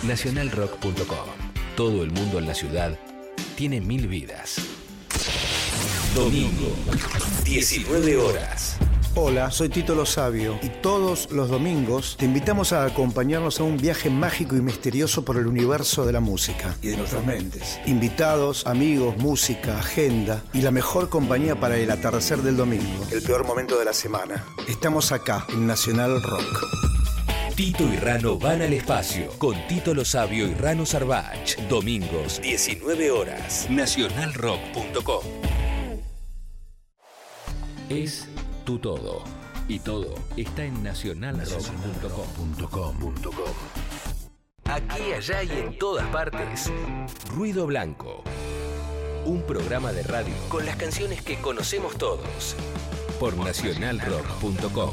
Nacionalrock.com. 0.03 1.27
Todo 1.76 2.03
el 2.03 2.11
mundo 2.11 2.40
en 2.40 2.48
la 2.48 2.53
ciudad 2.53 2.98
tiene 3.57 3.81
mil 3.81 4.07
vidas. 4.07 4.82
Domingo, 6.15 6.76
19 7.44 8.18
horas. 8.18 8.77
Hola, 9.15 9.49
soy 9.49 9.69
Tito 9.69 9.95
Lo 9.95 10.06
Sabio 10.06 10.60
y 10.61 10.69
todos 10.69 11.31
los 11.31 11.49
domingos 11.49 12.18
te 12.19 12.26
invitamos 12.26 12.72
a 12.72 12.85
acompañarnos 12.85 13.60
a 13.60 13.64
un 13.64 13.77
viaje 13.77 14.11
mágico 14.11 14.56
y 14.56 14.61
misterioso 14.61 15.26
por 15.26 15.38
el 15.38 15.48
universo 15.48 16.06
de 16.06 16.14
la 16.14 16.19
música 16.19 16.76
y 16.84 16.90
de 16.90 16.98
nuestras 16.98 17.26
mentes. 17.26 17.80
Invitados, 17.88 18.68
amigos, 18.68 19.18
música, 19.18 19.80
agenda 19.80 20.44
y 20.53 20.61
la 20.61 20.69
mejor 20.69 21.10
compañía 21.10 21.60
para 21.60 21.77
el 21.77 21.90
atardecer 21.90 22.44
del 22.44 22.57
domingo, 22.57 23.07
el 23.11 23.23
peor 23.23 23.44
momento 23.48 23.80
de 23.80 23.85
la 23.85 23.94
semana. 23.94 24.45
Estamos 24.68 25.11
acá 25.11 25.48
en 25.49 25.65
Nacional 25.65 26.22
Rock. 26.22 26.64
Tito 27.56 27.85
y 27.91 27.98
Rano 27.98 28.38
van 28.38 28.61
al 28.61 28.73
espacio 28.73 29.30
con 29.40 29.56
Tito 29.68 29.95
Lo 29.95 30.06
Sabio 30.06 30.48
y 30.48 30.53
Rano 30.53 30.85
Sarbach. 30.85 31.57
Domingos, 31.69 32.40
19 32.40 33.10
horas. 33.10 33.68
Nacionalrock.com. 33.72 35.23
Es 37.94 38.28
tu 38.65 38.80
todo. 38.80 39.24
Y 39.68 39.80
todo 39.80 40.15
está 40.36 40.65
en 40.65 40.84
nacionalrock.com. 40.84 43.14
Aquí, 44.65 45.14
allá 45.14 45.44
y 45.44 45.52
en 45.52 45.78
todas 45.78 46.06
partes. 46.07 46.72
Ruido 47.36 47.68
Blanco. 47.68 48.24
Un 49.26 49.44
programa 49.44 49.94
de 49.94 50.03
radio 50.03 50.34
con 50.49 50.65
las 50.65 50.76
canciones 50.76 51.22
que 51.22 51.40
conocemos 51.40 51.98
todos. 51.98 52.56
Por 53.20 53.38
nacionalrock.com. 53.38 54.91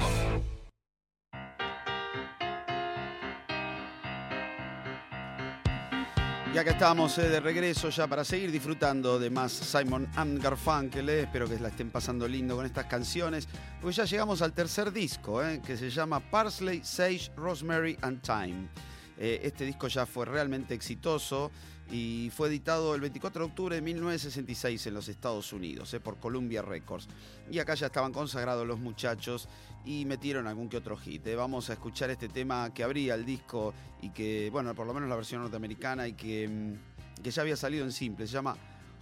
Y 6.52 6.58
acá 6.58 6.72
estamos 6.72 7.16
eh, 7.18 7.28
de 7.28 7.38
regreso 7.38 7.90
ya 7.90 8.08
para 8.08 8.24
seguir 8.24 8.50
disfrutando 8.50 9.20
de 9.20 9.30
más 9.30 9.52
Simon 9.52 10.08
and 10.16 10.42
Garfunkel. 10.42 11.08
eh. 11.08 11.20
Espero 11.22 11.48
que 11.48 11.60
la 11.60 11.68
estén 11.68 11.90
pasando 11.90 12.26
lindo 12.26 12.56
con 12.56 12.66
estas 12.66 12.86
canciones. 12.86 13.46
Porque 13.80 13.94
ya 13.94 14.04
llegamos 14.04 14.42
al 14.42 14.52
tercer 14.52 14.92
disco, 14.92 15.44
eh, 15.44 15.62
que 15.64 15.76
se 15.76 15.90
llama 15.90 16.18
Parsley, 16.18 16.80
Sage, 16.82 17.30
Rosemary 17.36 17.96
and 18.02 18.20
Thyme. 18.20 18.68
Eh, 19.16 19.42
este 19.44 19.64
disco 19.64 19.86
ya 19.86 20.06
fue 20.06 20.26
realmente 20.26 20.74
exitoso 20.74 21.52
y 21.88 22.32
fue 22.34 22.48
editado 22.48 22.96
el 22.96 23.00
24 23.00 23.44
de 23.44 23.48
octubre 23.48 23.76
de 23.76 23.82
1966 23.82 24.86
en 24.86 24.94
los 24.94 25.08
Estados 25.08 25.52
Unidos 25.52 25.94
por 26.02 26.18
Columbia 26.18 26.62
Records. 26.62 27.06
Y 27.48 27.60
acá 27.60 27.74
ya 27.74 27.86
estaban 27.86 28.12
consagrados 28.12 28.66
los 28.66 28.80
muchachos 28.80 29.48
y 29.84 30.04
metieron 30.04 30.46
algún 30.46 30.68
que 30.68 30.76
otro 30.76 30.96
hit. 30.96 31.26
eh. 31.26 31.34
Vamos 31.34 31.70
a 31.70 31.74
escuchar 31.74 32.10
este 32.10 32.28
tema 32.28 32.72
que 32.74 32.82
abría 32.82 33.14
el 33.14 33.24
disco 33.24 33.72
y 34.02 34.10
que, 34.10 34.50
bueno, 34.50 34.74
por 34.74 34.86
lo 34.86 34.94
menos 34.94 35.08
la 35.08 35.16
versión 35.16 35.40
norteamericana 35.42 36.06
y 36.06 36.12
que, 36.14 36.48
mm, 36.48 37.22
que 37.22 37.30
ya 37.30 37.42
había 37.42 37.56
salido 37.56 37.84
en 37.84 37.92
simple. 37.92 38.26
Se 38.26 38.34
llama 38.34 38.56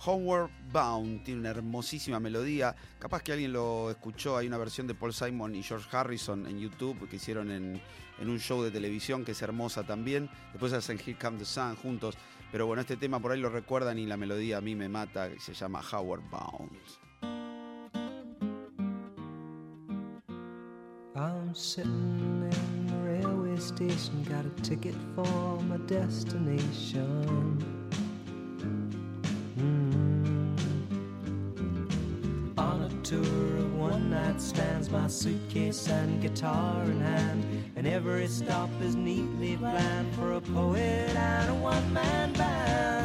Homeward 0.04 0.50
Bound. 0.72 1.24
Tiene 1.24 1.40
una 1.40 1.50
hermosísima 1.50 2.20
melodía. 2.20 2.74
Capaz 2.98 3.22
que 3.22 3.32
alguien 3.32 3.52
lo 3.52 3.90
escuchó. 3.90 4.36
Hay 4.36 4.46
una 4.46 4.58
versión 4.58 4.86
de 4.86 4.94
Paul 4.94 5.12
Simon 5.12 5.54
y 5.54 5.62
George 5.62 5.88
Harrison 5.96 6.46
en 6.46 6.58
YouTube 6.58 7.08
que 7.08 7.16
hicieron 7.16 7.50
en, 7.50 7.80
en 8.18 8.30
un 8.30 8.38
show 8.38 8.62
de 8.62 8.70
televisión 8.70 9.24
que 9.24 9.32
es 9.32 9.42
hermosa 9.42 9.84
también. 9.84 10.30
Después 10.52 10.72
hacen 10.72 10.98
Here 10.98 11.18
Come 11.18 11.38
the 11.38 11.44
Sun 11.44 11.76
juntos. 11.76 12.16
Pero 12.50 12.66
bueno, 12.66 12.80
este 12.80 12.96
tema 12.96 13.20
por 13.20 13.32
ahí 13.32 13.40
lo 13.40 13.50
recuerdan 13.50 13.98
y 13.98 14.06
la 14.06 14.16
melodía 14.16 14.58
a 14.58 14.60
mí 14.60 14.74
me 14.74 14.88
mata. 14.88 15.28
Se 15.38 15.52
llama 15.52 15.82
Howard 15.92 16.22
Bound. 16.30 17.07
Sitting 21.58 22.48
in 22.52 22.86
the 22.86 22.94
railway 23.02 23.56
station, 23.56 24.22
got 24.28 24.46
a 24.46 24.62
ticket 24.62 24.94
for 25.16 25.60
my 25.62 25.76
destination. 25.88 27.58
Mm. 29.58 30.56
On 32.58 32.82
a 32.82 32.88
tour 33.02 33.56
of 33.56 33.74
one 33.74 34.08
night 34.10 34.40
stands, 34.40 34.88
my 34.88 35.08
suitcase 35.08 35.88
and 35.88 36.22
guitar 36.22 36.84
in 36.84 37.00
hand, 37.00 37.44
and 37.74 37.88
every 37.88 38.28
stop 38.28 38.70
is 38.80 38.94
neatly 38.94 39.56
planned 39.56 40.14
for 40.14 40.34
a 40.34 40.40
poet 40.40 41.10
and 41.16 41.50
a 41.50 41.54
one 41.54 41.92
man 41.92 42.32
band. 42.34 42.97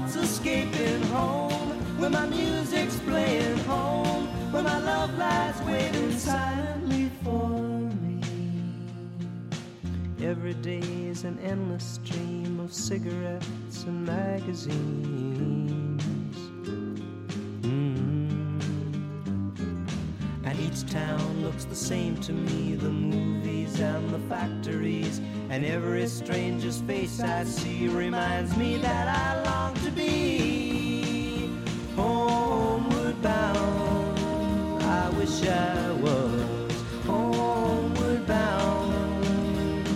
Thoughts 0.00 0.16
escaping 0.16 1.02
home, 1.04 1.98
where 1.98 2.10
my 2.10 2.26
music's 2.26 2.96
playing 3.00 3.58
home, 3.58 4.26
where 4.52 4.62
my 4.62 4.78
love 4.78 5.16
lies 5.18 5.60
waiting 5.62 6.12
silently 6.12 7.10
for 7.24 7.48
me. 8.02 8.20
Every 10.22 10.54
day 10.54 10.78
is 10.78 11.24
an 11.24 11.38
endless 11.40 11.98
stream 12.00 12.60
of 12.60 12.72
cigarettes 12.72 13.84
and 13.84 14.06
magazines. 14.06 15.87
Looks 21.58 21.64
the 21.64 21.86
same 21.86 22.16
to 22.16 22.32
me 22.32 22.76
the 22.76 22.88
movies 22.88 23.80
and 23.80 24.08
the 24.10 24.18
factories. 24.28 25.20
And 25.50 25.64
every 25.64 26.06
stranger's 26.06 26.80
face 26.82 27.18
I 27.20 27.42
see 27.42 27.88
reminds 27.88 28.56
me 28.56 28.76
that 28.76 29.08
I 29.08 29.42
long 29.42 29.74
to 29.84 29.90
be 29.90 31.50
homeward 31.96 33.20
bound. 33.22 34.82
I 34.84 35.10
wish 35.18 35.42
I 35.48 35.92
was 35.94 36.72
homeward 37.04 38.24
bound. 38.24 39.88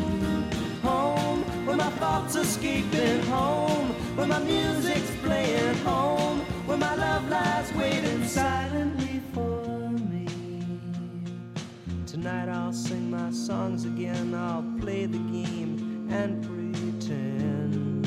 Home, 0.82 1.42
where 1.64 1.76
my 1.76 1.90
thoughts 1.90 2.34
escaping 2.34 3.22
home, 3.26 3.90
where 4.16 4.26
my 4.26 4.40
music's 4.40 4.91
Tonight 12.22 12.50
I'll 12.50 12.72
sing 12.72 13.10
my 13.10 13.32
songs 13.32 13.84
again, 13.84 14.32
I'll 14.32 14.62
play 14.80 15.06
the 15.06 15.18
game 15.18 16.06
and 16.08 16.40
pretend. 16.40 18.04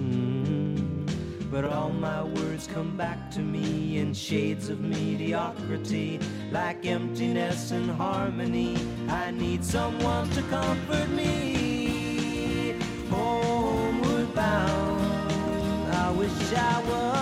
Mm. 0.00 1.48
But 1.48 1.64
all 1.64 1.90
my 1.90 2.24
words 2.24 2.66
come 2.66 2.96
back 2.96 3.30
to 3.30 3.38
me 3.38 3.98
in 3.98 4.14
shades 4.14 4.68
of 4.68 4.80
mediocrity, 4.80 6.18
like 6.50 6.84
emptiness 6.84 7.70
and 7.70 7.88
harmony. 7.88 8.76
I 9.08 9.30
need 9.30 9.64
someone 9.64 10.28
to 10.30 10.42
comfort 10.42 11.08
me. 11.10 12.74
Homeward 13.10 14.34
bound, 14.34 15.94
I 15.94 16.10
wish 16.10 16.52
I 16.52 16.82
was 16.82 17.17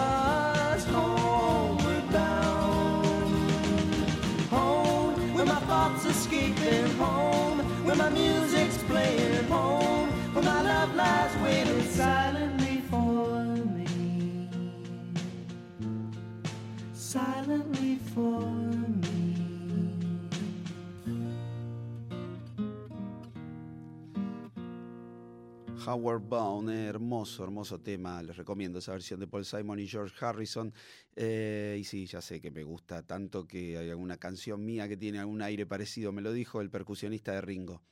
Howard 25.86 26.22
Bound, 26.22 26.70
hermoso, 26.70 27.44
hermoso 27.44 27.78
tema. 27.78 28.22
Les 28.22 28.34
recomiendo 28.34 28.78
esa 28.78 28.92
versión 28.92 29.20
de 29.20 29.26
Paul 29.26 29.44
Simon 29.44 29.78
y 29.78 29.86
George 29.86 30.16
Harrison. 30.24 30.72
Eh, 31.14 31.76
y 31.78 31.84
sí, 31.84 32.06
ya 32.06 32.22
sé 32.22 32.40
que 32.40 32.50
me 32.50 32.62
gusta 32.62 33.02
tanto 33.02 33.46
que 33.46 33.76
hay 33.76 33.90
alguna 33.90 34.16
canción 34.16 34.64
mía 34.64 34.88
que 34.88 34.96
tiene 34.96 35.18
algún 35.18 35.42
aire 35.42 35.66
parecido. 35.66 36.10
Me 36.10 36.22
lo 36.22 36.32
dijo 36.32 36.62
el 36.62 36.70
percusionista 36.70 37.32
de 37.32 37.42
Ringo. 37.42 37.82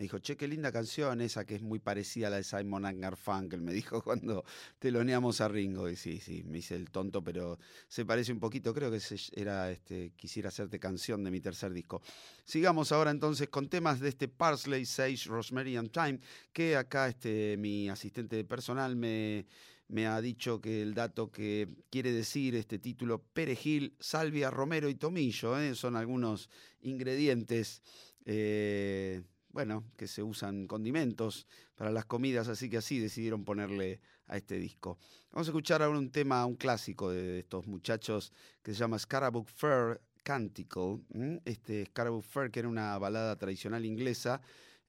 Me 0.00 0.04
dijo, 0.04 0.18
che, 0.18 0.34
qué 0.34 0.48
linda 0.48 0.72
canción 0.72 1.20
esa 1.20 1.44
que 1.44 1.56
es 1.56 1.60
muy 1.60 1.78
parecida 1.78 2.28
a 2.28 2.30
la 2.30 2.36
de 2.36 2.42
Simon 2.42 2.84
Garfunkel. 2.98 3.60
Me 3.60 3.70
dijo 3.80 4.00
cuando 4.02 4.46
teloneamos 4.78 5.42
a 5.42 5.48
Ringo. 5.48 5.90
Y 5.90 5.96
sí, 5.96 6.18
sí, 6.20 6.42
me 6.42 6.56
hice 6.56 6.74
el 6.74 6.90
tonto, 6.90 7.22
pero 7.22 7.58
se 7.86 8.06
parece 8.06 8.32
un 8.32 8.40
poquito. 8.40 8.72
Creo 8.72 8.90
que 8.90 8.98
era 9.34 9.70
este, 9.70 10.12
Quisiera 10.16 10.48
hacerte 10.48 10.80
canción 10.80 11.22
de 11.22 11.30
mi 11.30 11.42
tercer 11.42 11.74
disco. 11.74 12.00
Sigamos 12.46 12.92
ahora 12.92 13.10
entonces 13.10 13.50
con 13.50 13.68
temas 13.68 14.00
de 14.00 14.08
este 14.08 14.26
Parsley, 14.26 14.86
Sage, 14.86 15.26
Rosemary 15.26 15.76
and 15.76 15.90
Thyme, 15.90 16.20
que 16.50 16.76
acá 16.76 17.06
este, 17.06 17.58
mi 17.58 17.90
asistente 17.90 18.42
personal 18.44 18.96
me, 18.96 19.44
me 19.88 20.06
ha 20.06 20.18
dicho 20.22 20.62
que 20.62 20.80
el 20.80 20.94
dato 20.94 21.30
que 21.30 21.68
quiere 21.90 22.10
decir 22.10 22.54
este 22.54 22.78
título, 22.78 23.22
perejil, 23.34 23.94
salvia, 24.00 24.50
romero 24.50 24.88
y 24.88 24.94
tomillo, 24.94 25.60
¿eh? 25.60 25.74
son 25.74 25.94
algunos 25.94 26.48
ingredientes, 26.80 27.82
eh, 28.24 29.22
bueno, 29.52 29.84
que 29.96 30.06
se 30.06 30.22
usan 30.22 30.66
condimentos 30.66 31.46
para 31.74 31.90
las 31.90 32.04
comidas, 32.04 32.48
así 32.48 32.70
que 32.70 32.76
así 32.76 32.98
decidieron 32.98 33.44
ponerle 33.44 34.00
a 34.26 34.36
este 34.36 34.58
disco. 34.58 34.98
Vamos 35.32 35.48
a 35.48 35.50
escuchar 35.50 35.82
ahora 35.82 35.98
un 35.98 36.10
tema, 36.10 36.46
un 36.46 36.56
clásico 36.56 37.10
de 37.10 37.40
estos 37.40 37.66
muchachos 37.66 38.32
que 38.62 38.72
se 38.72 38.78
llama 38.78 38.98
Scarabout 38.98 39.48
Fair 39.48 40.00
Canticle. 40.22 41.00
Este 41.44 41.86
Scarabout 41.86 42.24
Fair, 42.24 42.50
que 42.50 42.60
era 42.60 42.68
una 42.68 42.96
balada 42.98 43.36
tradicional 43.36 43.84
inglesa, 43.84 44.40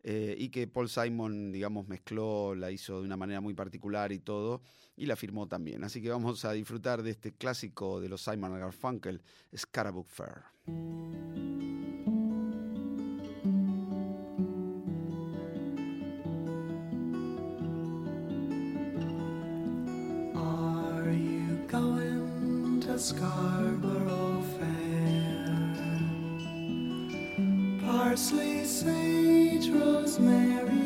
eh, 0.04 0.36
y 0.38 0.50
que 0.50 0.68
Paul 0.68 0.90
Simon, 0.90 1.52
digamos, 1.52 1.88
mezcló, 1.88 2.56
la 2.56 2.72
hizo 2.72 3.00
de 3.00 3.06
una 3.06 3.18
manera 3.18 3.42
muy 3.42 3.54
particular 3.54 4.12
y 4.12 4.20
todo, 4.20 4.62
y 4.96 5.06
la 5.06 5.16
firmó 5.16 5.48
también. 5.48 5.84
Así 5.84 6.02
que 6.02 6.10
vamos 6.10 6.44
a 6.46 6.54
disfrutar 6.54 7.04
de 7.04 7.12
este 7.12 7.34
clásico 7.34 8.00
de 8.00 8.10
los 8.10 8.22
Simon 8.22 8.60
Garfunkel, 8.60 9.22
Scarabout 9.56 10.08
Fair. 10.08 11.81
Scarborough 23.02 24.44
Fair? 24.60 25.56
Parsley, 27.84 28.64
sage, 28.64 29.70
rosemary, 29.70 30.81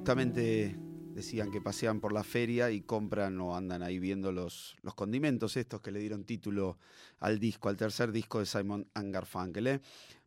justamente 0.00 0.78
decían 1.12 1.50
que 1.50 1.60
pasean 1.60 2.00
por 2.00 2.14
la 2.14 2.24
feria 2.24 2.70
y 2.70 2.80
compran 2.80 3.38
o 3.38 3.54
andan 3.54 3.82
ahí 3.82 3.98
viendo 3.98 4.32
los, 4.32 4.74
los 4.80 4.94
condimentos 4.94 5.58
estos 5.58 5.82
que 5.82 5.90
le 5.90 6.00
dieron 6.00 6.24
título 6.24 6.78
al 7.18 7.38
disco, 7.38 7.68
al 7.68 7.76
tercer 7.76 8.10
disco 8.10 8.38
de 8.38 8.46
Simon 8.46 8.88
Garfunkel. 8.94 9.66
¿eh? 9.66 9.80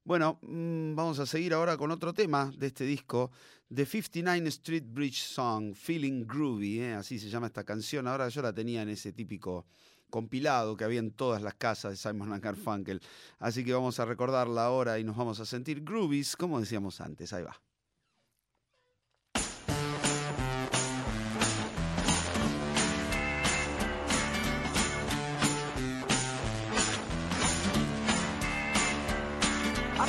Bueno, 0.04 0.38
mm, 0.44 0.94
vamos 0.94 1.18
a 1.18 1.26
seguir 1.26 1.56
ahora 1.56 1.76
con 1.76 1.90
otro 1.90 2.14
tema 2.14 2.54
de 2.56 2.68
este 2.68 2.86
disco, 2.86 3.32
The 3.74 3.88
59 3.88 4.48
Street 4.50 4.84
Bridge 4.86 5.24
Song, 5.24 5.74
Feeling 5.74 6.28
Groovy, 6.28 6.80
¿eh? 6.80 6.94
así 6.94 7.18
se 7.18 7.32
llama 7.32 7.48
esta 7.48 7.64
canción. 7.64 8.06
Ahora 8.06 8.30
yo 8.30 8.44
la 8.44 8.54
tenía 8.54 8.84
en 8.84 8.90
ese 8.90 9.12
típico 9.12 9.66
compilado 10.12 10.78
que 10.78 10.84
había 10.84 11.00
en 11.00 11.10
todas 11.10 11.42
las 11.42 11.56
casas 11.56 11.94
de 11.94 11.98
Simon 11.98 12.40
Garfunkel. 12.40 13.02
Así 13.40 13.66
que 13.66 13.74
vamos 13.74 14.00
a 14.00 14.06
recordarla 14.06 14.66
ahora 14.66 15.00
y 15.00 15.04
nos 15.04 15.18
vamos 15.18 15.40
a 15.40 15.48
sentir 15.48 15.84
groovies, 15.84 16.36
como 16.36 16.60
decíamos 16.60 17.02
antes. 17.02 17.34
Ahí 17.34 17.42
va. 17.42 17.60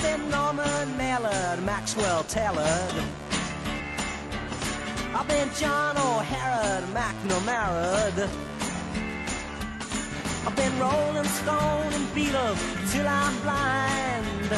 I've 0.04 0.18
been 0.18 0.30
Norman 0.30 0.96
Mallard, 0.98 1.64
Maxwell 1.64 2.24
Taylor. 2.24 2.62
I've 5.14 5.26
been 5.26 5.48
John 5.54 5.96
O'Hara, 5.96 6.82
McNamara. 6.92 8.28
I've 10.46 10.56
been 10.56 10.78
Rolling 10.78 11.24
Stone 11.24 11.92
and 11.94 12.06
Beatles 12.14 12.92
till 12.92 13.08
I'm 13.08 13.40
blind. 13.40 14.52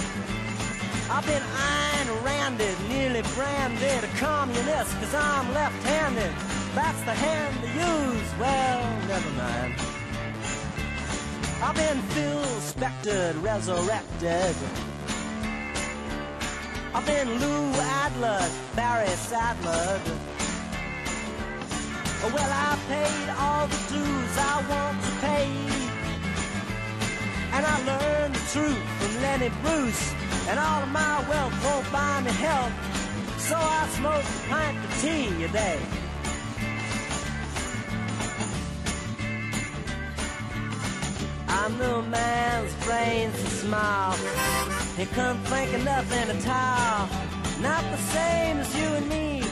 I've 1.09 1.25
been 1.27 1.43
Ayn 1.43 2.25
Randed, 2.25 2.77
nearly 2.89 3.23
branded 3.37 4.03
a 4.03 4.09
communist 4.19 4.99
cause 4.99 5.15
I'm 5.15 5.55
left-handed. 5.55 6.33
That's 6.75 7.01
the 7.03 7.15
hand 7.15 7.55
to 7.61 7.69
use, 7.69 8.35
well, 8.41 9.07
never 9.07 9.31
mind. 9.31 9.75
I've 11.63 11.77
been 11.77 12.03
Phil 12.11 12.43
Spectored, 12.63 13.37
resurrected. 13.37 14.57
I've 16.97 17.05
been 17.05 17.29
Lou 17.29 17.73
Adler, 17.75 18.41
Barry 18.75 19.07
Sadler. 19.09 20.01
Well, 22.33 22.51
I 22.51 22.79
paid 22.89 23.29
all 23.39 23.67
the 23.67 23.77
dues 23.93 24.39
I 24.39 24.65
want 24.71 25.03
to 25.05 25.11
pay. 25.21 25.47
And 27.53 27.67
I 27.67 27.77
learned 27.85 28.35
the 28.35 28.45
truth 28.51 28.83
from 28.99 29.23
Lenny 29.23 29.51
Bruce. 29.63 30.15
And 30.49 30.59
all 30.59 30.83
of 30.85 30.89
my 30.89 31.23
wealth 31.29 31.65
won't 31.67 31.93
buy 31.93 32.23
me 32.23 32.31
help. 32.31 32.73
So 33.41 33.57
I 33.57 33.87
smoke 33.89 34.25
a 34.25 34.49
pint 34.49 34.83
of 34.83 35.01
tea 35.03 35.45
a 35.45 35.49
day. 35.49 36.06
I'm 41.67 41.79
the 41.79 42.01
man's 42.01 42.73
brains 42.85 43.35
to 43.43 43.51
smile. 43.51 44.13
He 44.97 45.05
couldn't 45.05 45.43
think 45.47 45.75
of 45.75 45.85
nothing 45.85 46.31
at 46.31 46.47
all. 46.47 47.09
Not 47.61 47.83
the 47.91 47.97
same 48.15 48.59
as 48.59 48.79
you 48.79 48.87
and 48.87 49.09
me. 49.09 49.43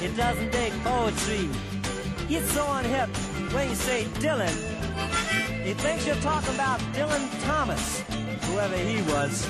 He 0.00 0.08
doesn't 0.16 0.50
dig 0.52 0.72
poetry. 0.82 1.50
He's 2.28 2.50
so 2.50 2.64
unhip 2.64 3.10
when 3.52 3.68
you 3.68 3.74
say 3.74 4.04
Dylan. 4.24 4.56
He 5.62 5.74
thinks 5.74 6.06
you're 6.06 6.24
talking 6.30 6.54
about 6.54 6.80
Dylan 6.94 7.28
Thomas, 7.44 8.00
whoever 8.46 8.78
he 8.78 9.02
was. 9.12 9.46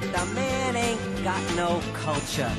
The 0.00 0.24
man 0.34 0.74
ain't 0.74 1.22
got 1.22 1.42
no 1.54 1.82
culture. 2.02 2.52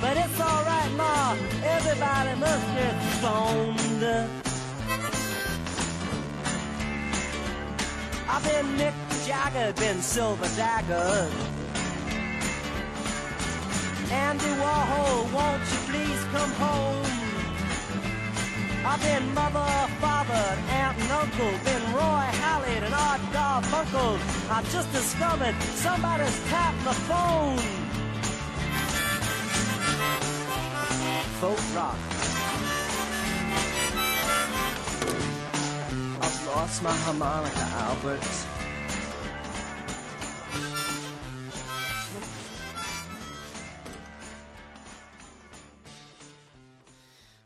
But 0.00 0.16
it's 0.16 0.40
alright, 0.40 0.90
Ma. 0.96 1.36
Everybody 1.62 2.34
must 2.40 2.66
get 2.74 2.96
stoned. 3.18 4.53
I've 8.36 8.42
been 8.42 8.66
Mick 8.76 8.94
Jagger, 9.24 9.72
been 9.74 10.02
Silver 10.02 10.48
Dagger. 10.56 11.30
Andy 14.10 14.52
Warhol, 14.60 15.32
won't 15.32 15.62
you 15.70 15.78
please 15.86 16.24
come 16.34 16.50
home? 16.58 17.06
I've 18.84 19.00
been 19.00 19.32
mother, 19.34 19.70
father, 20.00 20.44
aunt 20.68 20.98
and 20.98 21.12
uncle, 21.12 21.52
been 21.62 21.84
Roy 21.94 22.26
Hallett 22.42 22.82
and 22.82 22.92
Art 22.92 23.20
Garfunkel. 23.30 24.18
I've 24.50 24.68
just 24.72 24.90
discovered 24.90 25.54
somebody's 25.76 26.36
tapped 26.48 26.82
the 26.82 26.94
phone. 27.06 27.58
Folk 31.38 31.76
rock. 31.76 32.13
Lost 36.46 36.82
my 36.82 36.90
harmonica, 36.90 37.64
Albert. 37.88 38.22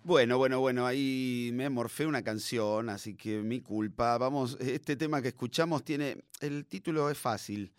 Bueno, 0.09 0.39
bueno, 0.39 0.61
bueno, 0.61 0.87
ahí 0.87 1.51
me 1.53 1.69
morfé 1.69 2.07
una 2.07 2.23
canción, 2.23 2.89
así 2.89 3.15
que 3.15 3.43
mi 3.43 3.61
culpa. 3.61 4.17
Vamos, 4.17 4.57
este 4.59 4.97
tema 4.97 5.21
que 5.21 5.29
escuchamos 5.29 5.85
tiene. 5.85 6.25
El 6.41 6.65
título 6.65 7.11
es 7.11 7.19
fácil. 7.19 7.75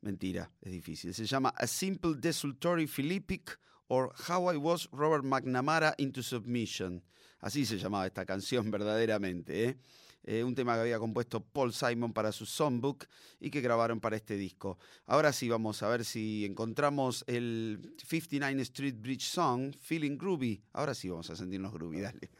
Mentira, 0.00 0.50
es 0.62 0.72
difícil. 0.72 1.12
Se 1.12 1.26
llama 1.26 1.50
A 1.50 1.66
Simple 1.66 2.14
Desultory 2.16 2.86
Philippic 2.86 3.58
or 3.88 4.14
How 4.28 4.54
I 4.54 4.56
Was 4.56 4.88
Robert 4.92 5.24
McNamara 5.24 5.94
into 5.98 6.22
Submission. 6.22 7.02
Así 7.40 7.66
se 7.66 7.76
llamaba 7.76 8.06
esta 8.06 8.24
canción 8.24 8.70
verdaderamente, 8.70 9.64
¿eh? 9.64 9.76
Eh, 10.24 10.42
un 10.42 10.54
tema 10.54 10.74
que 10.74 10.80
había 10.80 10.98
compuesto 10.98 11.40
Paul 11.40 11.72
Simon 11.72 12.12
para 12.12 12.32
su 12.32 12.46
songbook 12.46 13.04
y 13.40 13.50
que 13.50 13.60
grabaron 13.60 14.00
para 14.00 14.16
este 14.16 14.36
disco. 14.36 14.78
Ahora 15.06 15.32
sí, 15.32 15.48
vamos 15.48 15.82
a 15.82 15.88
ver 15.88 16.04
si 16.04 16.44
encontramos 16.44 17.24
el 17.26 17.94
59 17.98 18.62
Street 18.62 18.96
Bridge 18.98 19.26
Song, 19.26 19.74
Feeling 19.78 20.16
Groovy. 20.16 20.62
Ahora 20.72 20.94
sí 20.94 21.08
vamos 21.08 21.28
a 21.30 21.36
sentirnos 21.36 21.72
groovy, 21.72 22.00
dale. 22.00 22.30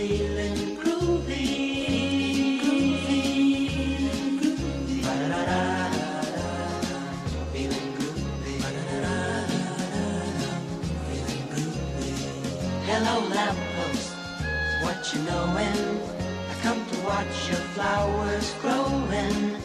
Feeling 0.00 0.76
groovy. 0.80 1.40
Hello, 12.88 13.14
lamppost, 13.28 14.14
what 14.82 15.12
you 15.12 15.20
knowin'? 15.28 16.00
I 16.48 16.54
come 16.62 16.80
to 16.86 16.96
watch 17.00 17.36
your 17.50 17.64
flowers 17.74 18.54
growing. 18.62 19.56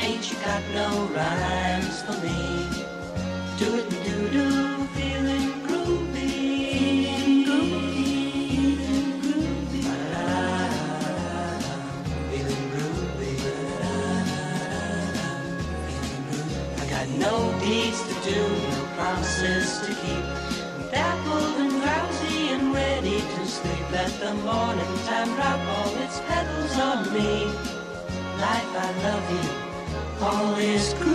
Ain't 0.00 0.24
you 0.30 0.36
got 0.48 0.62
no 0.80 0.88
rhymes 1.14 1.96
for 2.04 2.16
me? 2.24 2.40
Do 3.58 3.66
it 3.80 3.90
do 3.90 4.16
do, 4.30 4.86
feeling 4.96 5.33
time 25.24 25.36
drop 25.36 25.60
all 25.76 25.96
its 26.02 26.20
petals 26.20 26.78
on 26.78 27.12
me. 27.14 27.44
Life, 28.40 28.72
I 28.76 28.90
love 29.04 29.26
you. 29.32 30.26
All 30.26 30.54
is 30.56 30.94
groovy. 30.94 31.13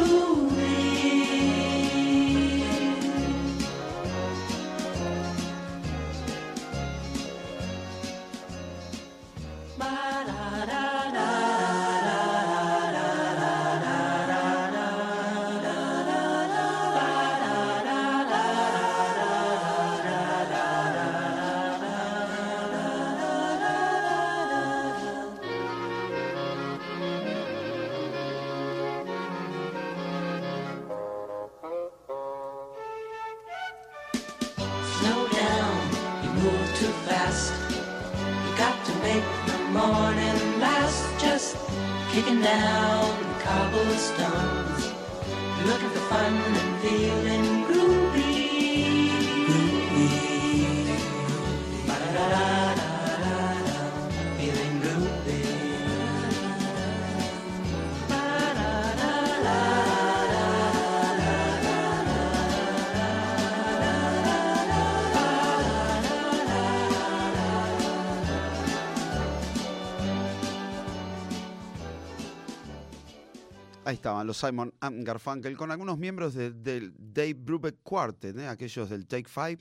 Ahí 73.89 73.95
estaban 73.95 74.27
los 74.27 74.37
Simon 74.37 74.71
Garfunkel 74.79 75.57
con 75.57 75.71
algunos 75.71 75.97
miembros 75.97 76.35
de- 76.35 76.51
del 76.51 76.93
Dave 76.95 77.33
Brubeck 77.33 77.77
Quartet, 77.81 78.37
¿eh? 78.37 78.45
aquellos 78.47 78.87
del 78.87 79.07
Take 79.07 79.27
Five, 79.27 79.57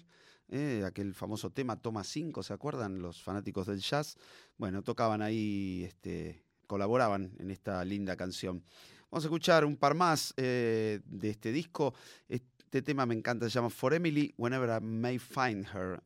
¿eh? 0.50 0.82
aquel 0.84 1.14
famoso 1.14 1.48
tema 1.48 1.76
Toma 1.80 2.05
5, 2.05 2.42
¿se 2.42 2.52
acuerdan? 2.52 3.00
Los 3.00 3.22
fanáticos 3.22 3.66
del 3.68 3.80
jazz. 3.80 4.18
Bueno, 4.59 4.82
tocaban 4.82 5.22
ahí, 5.22 5.82
este, 5.84 6.44
colaboraban 6.66 7.32
en 7.38 7.50
esta 7.50 7.82
linda 7.86 8.16
canción. 8.16 8.62
Vamos 9.10 9.24
a 9.24 9.28
escuchar 9.28 9.64
un 9.64 9.78
par 9.78 9.94
más 9.94 10.34
eh, 10.36 11.00
de 11.06 11.30
este 11.30 11.50
disco. 11.50 11.94
Este 12.28 12.82
tema 12.82 13.06
me 13.06 13.14
encanta, 13.14 13.46
se 13.46 13.52
llama 13.55 13.70
For 13.70 13.94
Emily 13.94 14.34
Whenever 14.36 14.68
I 14.78 14.84
May 14.84 15.18
Find 15.18 15.64
Her. 15.74 16.02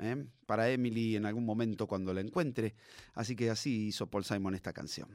Para 0.47 0.71
Emily 0.71 1.17
en 1.17 1.27
algún 1.27 1.45
momento 1.45 1.89
cuando 1.89 2.15
la 2.15 2.21
encuentre. 2.21 2.77
Así 3.15 3.35
que 3.35 3.51
así 3.51 3.89
hizo 3.89 4.07
Paul 4.07 4.25
Simon 4.25 4.55
esta 4.55 4.73
canción. 4.73 5.09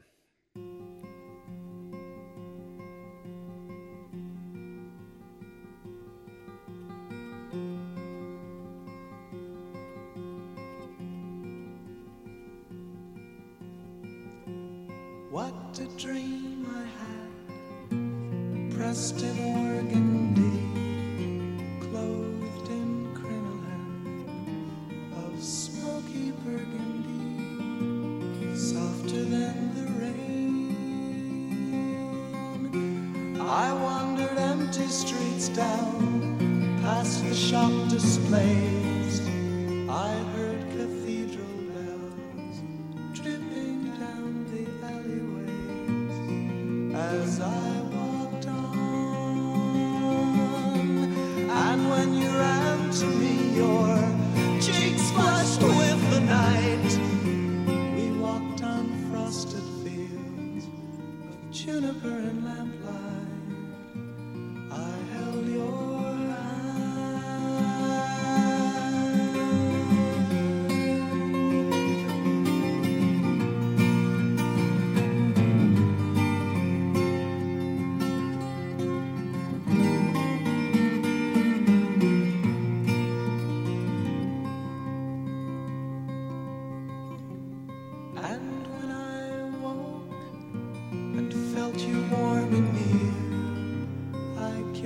A 15.79 15.85
dream 15.95 16.65
I 16.75 16.85
had, 16.97 17.91
pressed 18.75 19.21
in 19.21 19.37
organdy, 19.37 20.59
clothed 21.81 22.69
in 22.71 23.13
crinoline 23.13 24.71
of 25.15 25.39
smoky 25.39 26.31
burgundy, 26.43 27.45
softer 28.57 29.23
than 29.23 29.75
the 29.75 29.85
rain. 30.01 30.71
I 33.39 33.71
wandered 33.71 34.35
empty 34.35 34.87
streets 34.87 35.49
down, 35.49 36.79
past 36.81 37.23
the 37.23 37.35
shop 37.35 37.71
displays. 37.89 39.21
I 39.87 40.23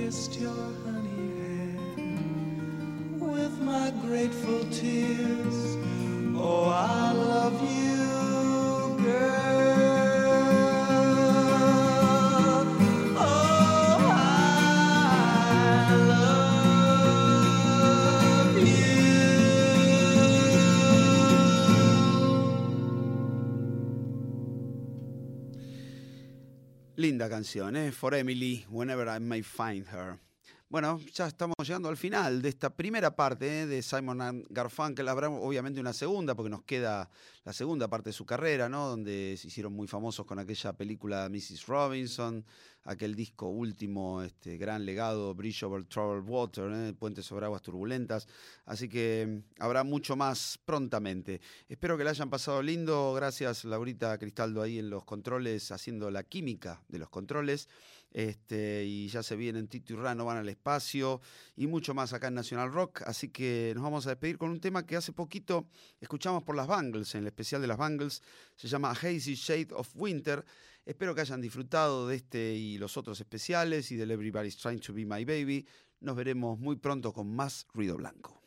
kissed 0.04 0.40
your 0.40 0.64
honey 0.84 1.30
hair 1.38 2.08
with 3.20 3.54
my 3.60 3.92
grateful 4.04 4.64
tears. 4.70 5.76
Oh, 6.36 6.64
I 6.68 7.12
love 7.12 7.58
you, 7.62 9.04
girl. 9.04 9.61
Linda 27.22 27.36
canción, 27.36 27.76
¿eh? 27.76 27.92
For 27.92 28.14
Emily, 28.16 28.66
Whenever 28.68 29.08
I 29.08 29.20
May 29.20 29.42
Find 29.42 29.86
Her. 29.86 30.18
Bueno, 30.72 30.98
ya 31.12 31.26
estamos 31.26 31.54
llegando 31.62 31.90
al 31.90 31.98
final 31.98 32.40
de 32.40 32.48
esta 32.48 32.74
primera 32.74 33.14
parte 33.14 33.60
¿eh? 33.60 33.66
de 33.66 33.82
Simon 33.82 34.42
Garfunkel. 34.48 35.06
Habrá 35.06 35.28
obviamente 35.28 35.78
una 35.78 35.92
segunda, 35.92 36.34
porque 36.34 36.48
nos 36.48 36.62
queda 36.62 37.10
la 37.44 37.52
segunda 37.52 37.88
parte 37.88 38.08
de 38.08 38.14
su 38.14 38.24
carrera, 38.24 38.70
¿no? 38.70 38.88
Donde 38.88 39.36
se 39.36 39.48
hicieron 39.48 39.74
muy 39.74 39.86
famosos 39.86 40.24
con 40.24 40.38
aquella 40.38 40.72
película 40.72 41.28
Mrs. 41.28 41.66
Robinson, 41.66 42.42
aquel 42.84 43.14
disco 43.14 43.48
último, 43.50 44.22
este 44.22 44.56
gran 44.56 44.86
legado, 44.86 45.34
Bridge 45.34 45.62
Over 45.62 45.84
Troubled 45.84 46.26
Water, 46.26 46.72
¿eh? 46.72 46.94
Puente 46.94 47.22
sobre 47.22 47.44
aguas 47.44 47.60
turbulentas. 47.60 48.26
Así 48.64 48.88
que 48.88 49.42
mm, 49.58 49.62
habrá 49.62 49.84
mucho 49.84 50.16
más 50.16 50.58
prontamente. 50.64 51.42
Espero 51.68 51.98
que 51.98 52.04
la 52.04 52.12
hayan 52.12 52.30
pasado 52.30 52.62
lindo. 52.62 53.12
Gracias, 53.12 53.66
Laurita 53.66 54.16
Cristaldo, 54.16 54.62
ahí 54.62 54.78
en 54.78 54.88
los 54.88 55.04
controles, 55.04 55.70
haciendo 55.70 56.10
la 56.10 56.22
química 56.22 56.82
de 56.88 56.98
los 56.98 57.10
controles. 57.10 57.68
Este, 58.12 58.84
y 58.84 59.08
ya 59.08 59.22
se 59.22 59.36
vienen 59.36 59.68
Tito 59.68 59.94
y 59.94 59.96
Rano, 59.96 60.26
van 60.26 60.36
al 60.36 60.48
espacio 60.48 61.20
y 61.56 61.66
mucho 61.66 61.94
más 61.94 62.12
acá 62.12 62.28
en 62.28 62.34
Nacional 62.34 62.72
Rock. 62.72 63.02
Así 63.06 63.28
que 63.28 63.72
nos 63.74 63.82
vamos 63.82 64.06
a 64.06 64.10
despedir 64.10 64.36
con 64.38 64.50
un 64.50 64.60
tema 64.60 64.84
que 64.84 64.96
hace 64.96 65.12
poquito 65.12 65.66
escuchamos 66.00 66.42
por 66.42 66.54
las 66.54 66.66
Bangles, 66.66 67.14
en 67.14 67.22
el 67.22 67.28
especial 67.28 67.60
de 67.62 67.68
las 67.68 67.78
Bangles. 67.78 68.22
Se 68.56 68.68
llama 68.68 68.90
Hazy 68.90 69.34
Shade 69.34 69.68
of 69.72 69.90
Winter. 69.94 70.44
Espero 70.84 71.14
que 71.14 71.20
hayan 71.22 71.40
disfrutado 71.40 72.08
de 72.08 72.16
este 72.16 72.54
y 72.54 72.76
los 72.76 72.96
otros 72.96 73.20
especiales 73.20 73.90
y 73.92 73.96
del 73.96 74.10
Everybody's 74.10 74.56
Trying 74.56 74.80
to 74.80 74.92
Be 74.92 75.06
My 75.06 75.24
Baby. 75.24 75.66
Nos 76.00 76.16
veremos 76.16 76.58
muy 76.58 76.76
pronto 76.76 77.12
con 77.12 77.34
más 77.34 77.66
ruido 77.72 77.96
blanco. 77.96 78.41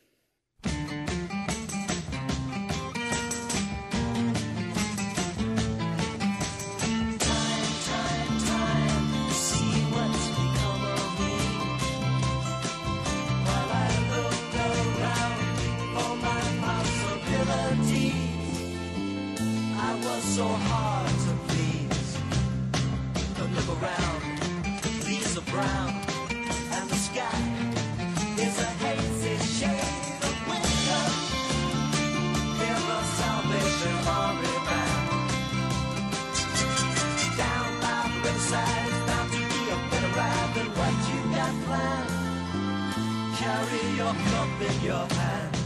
Your 44.86 45.06
hand 45.18 45.56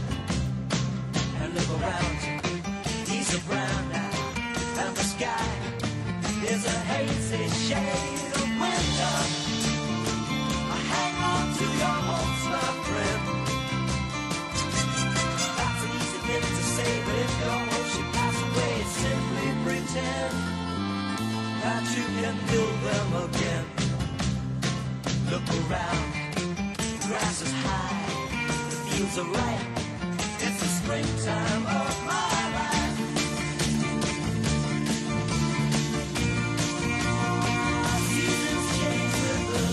and 1.43 1.55
look 1.55 1.71
around 1.77 2.17
you. 2.25 2.37
These 3.05 3.35
are 3.37 3.45
brown 3.49 3.83
now, 3.93 4.17
and 4.81 4.97
the 4.97 5.05
sky 5.15 5.49
is 6.49 6.65
a 6.65 6.79
hazy 6.93 7.45
shade 7.69 8.33
of 8.41 8.49
winter. 8.63 9.17
I 10.73 10.79
hang 10.95 11.17
on 11.33 11.47
to 11.59 11.67
your 11.83 11.99
hopes, 12.09 12.45
my 12.55 12.71
friend. 12.89 13.23
That's 15.59 15.83
an 15.85 15.91
easy 16.01 16.21
thing 16.27 16.45
to 16.59 16.65
say, 16.77 16.93
but 17.05 17.17
if 17.27 17.33
your 17.45 17.59
hopes 17.69 17.91
should 17.93 18.11
pass 18.17 18.37
away, 18.49 18.75
simply 19.05 19.49
pretend 19.65 20.35
that 21.63 21.85
you 21.97 22.05
can 22.21 22.37
build 22.49 22.77
them 22.89 23.09
again. 23.29 23.65
Look 25.31 25.47
around, 25.61 26.09
grass 27.07 27.37
is 27.43 27.53
high, 27.53 28.20
the 29.01 29.07
fields 29.07 29.19
are 29.19 29.25
ripe. 29.25 29.67
It's 30.41 30.61
the 30.61 30.67
springtime 30.67 31.67
of 31.67 32.05
my 32.05 32.41
life. 32.57 32.99
Seasons 38.09 38.79
change 38.79 39.15
with 39.23 39.71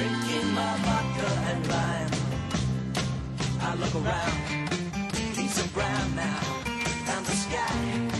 drinking 0.00 0.54
my 0.54 0.74
vodka 0.84 1.28
and 1.50 1.66
rhyme. 1.68 2.10
I 3.60 3.74
look 3.74 3.94
around, 3.94 4.68
things 5.34 5.58
are 5.62 5.68
brown 5.74 6.16
now, 6.16 6.40
and 7.12 7.26
the 7.26 7.32
sky. 7.32 8.19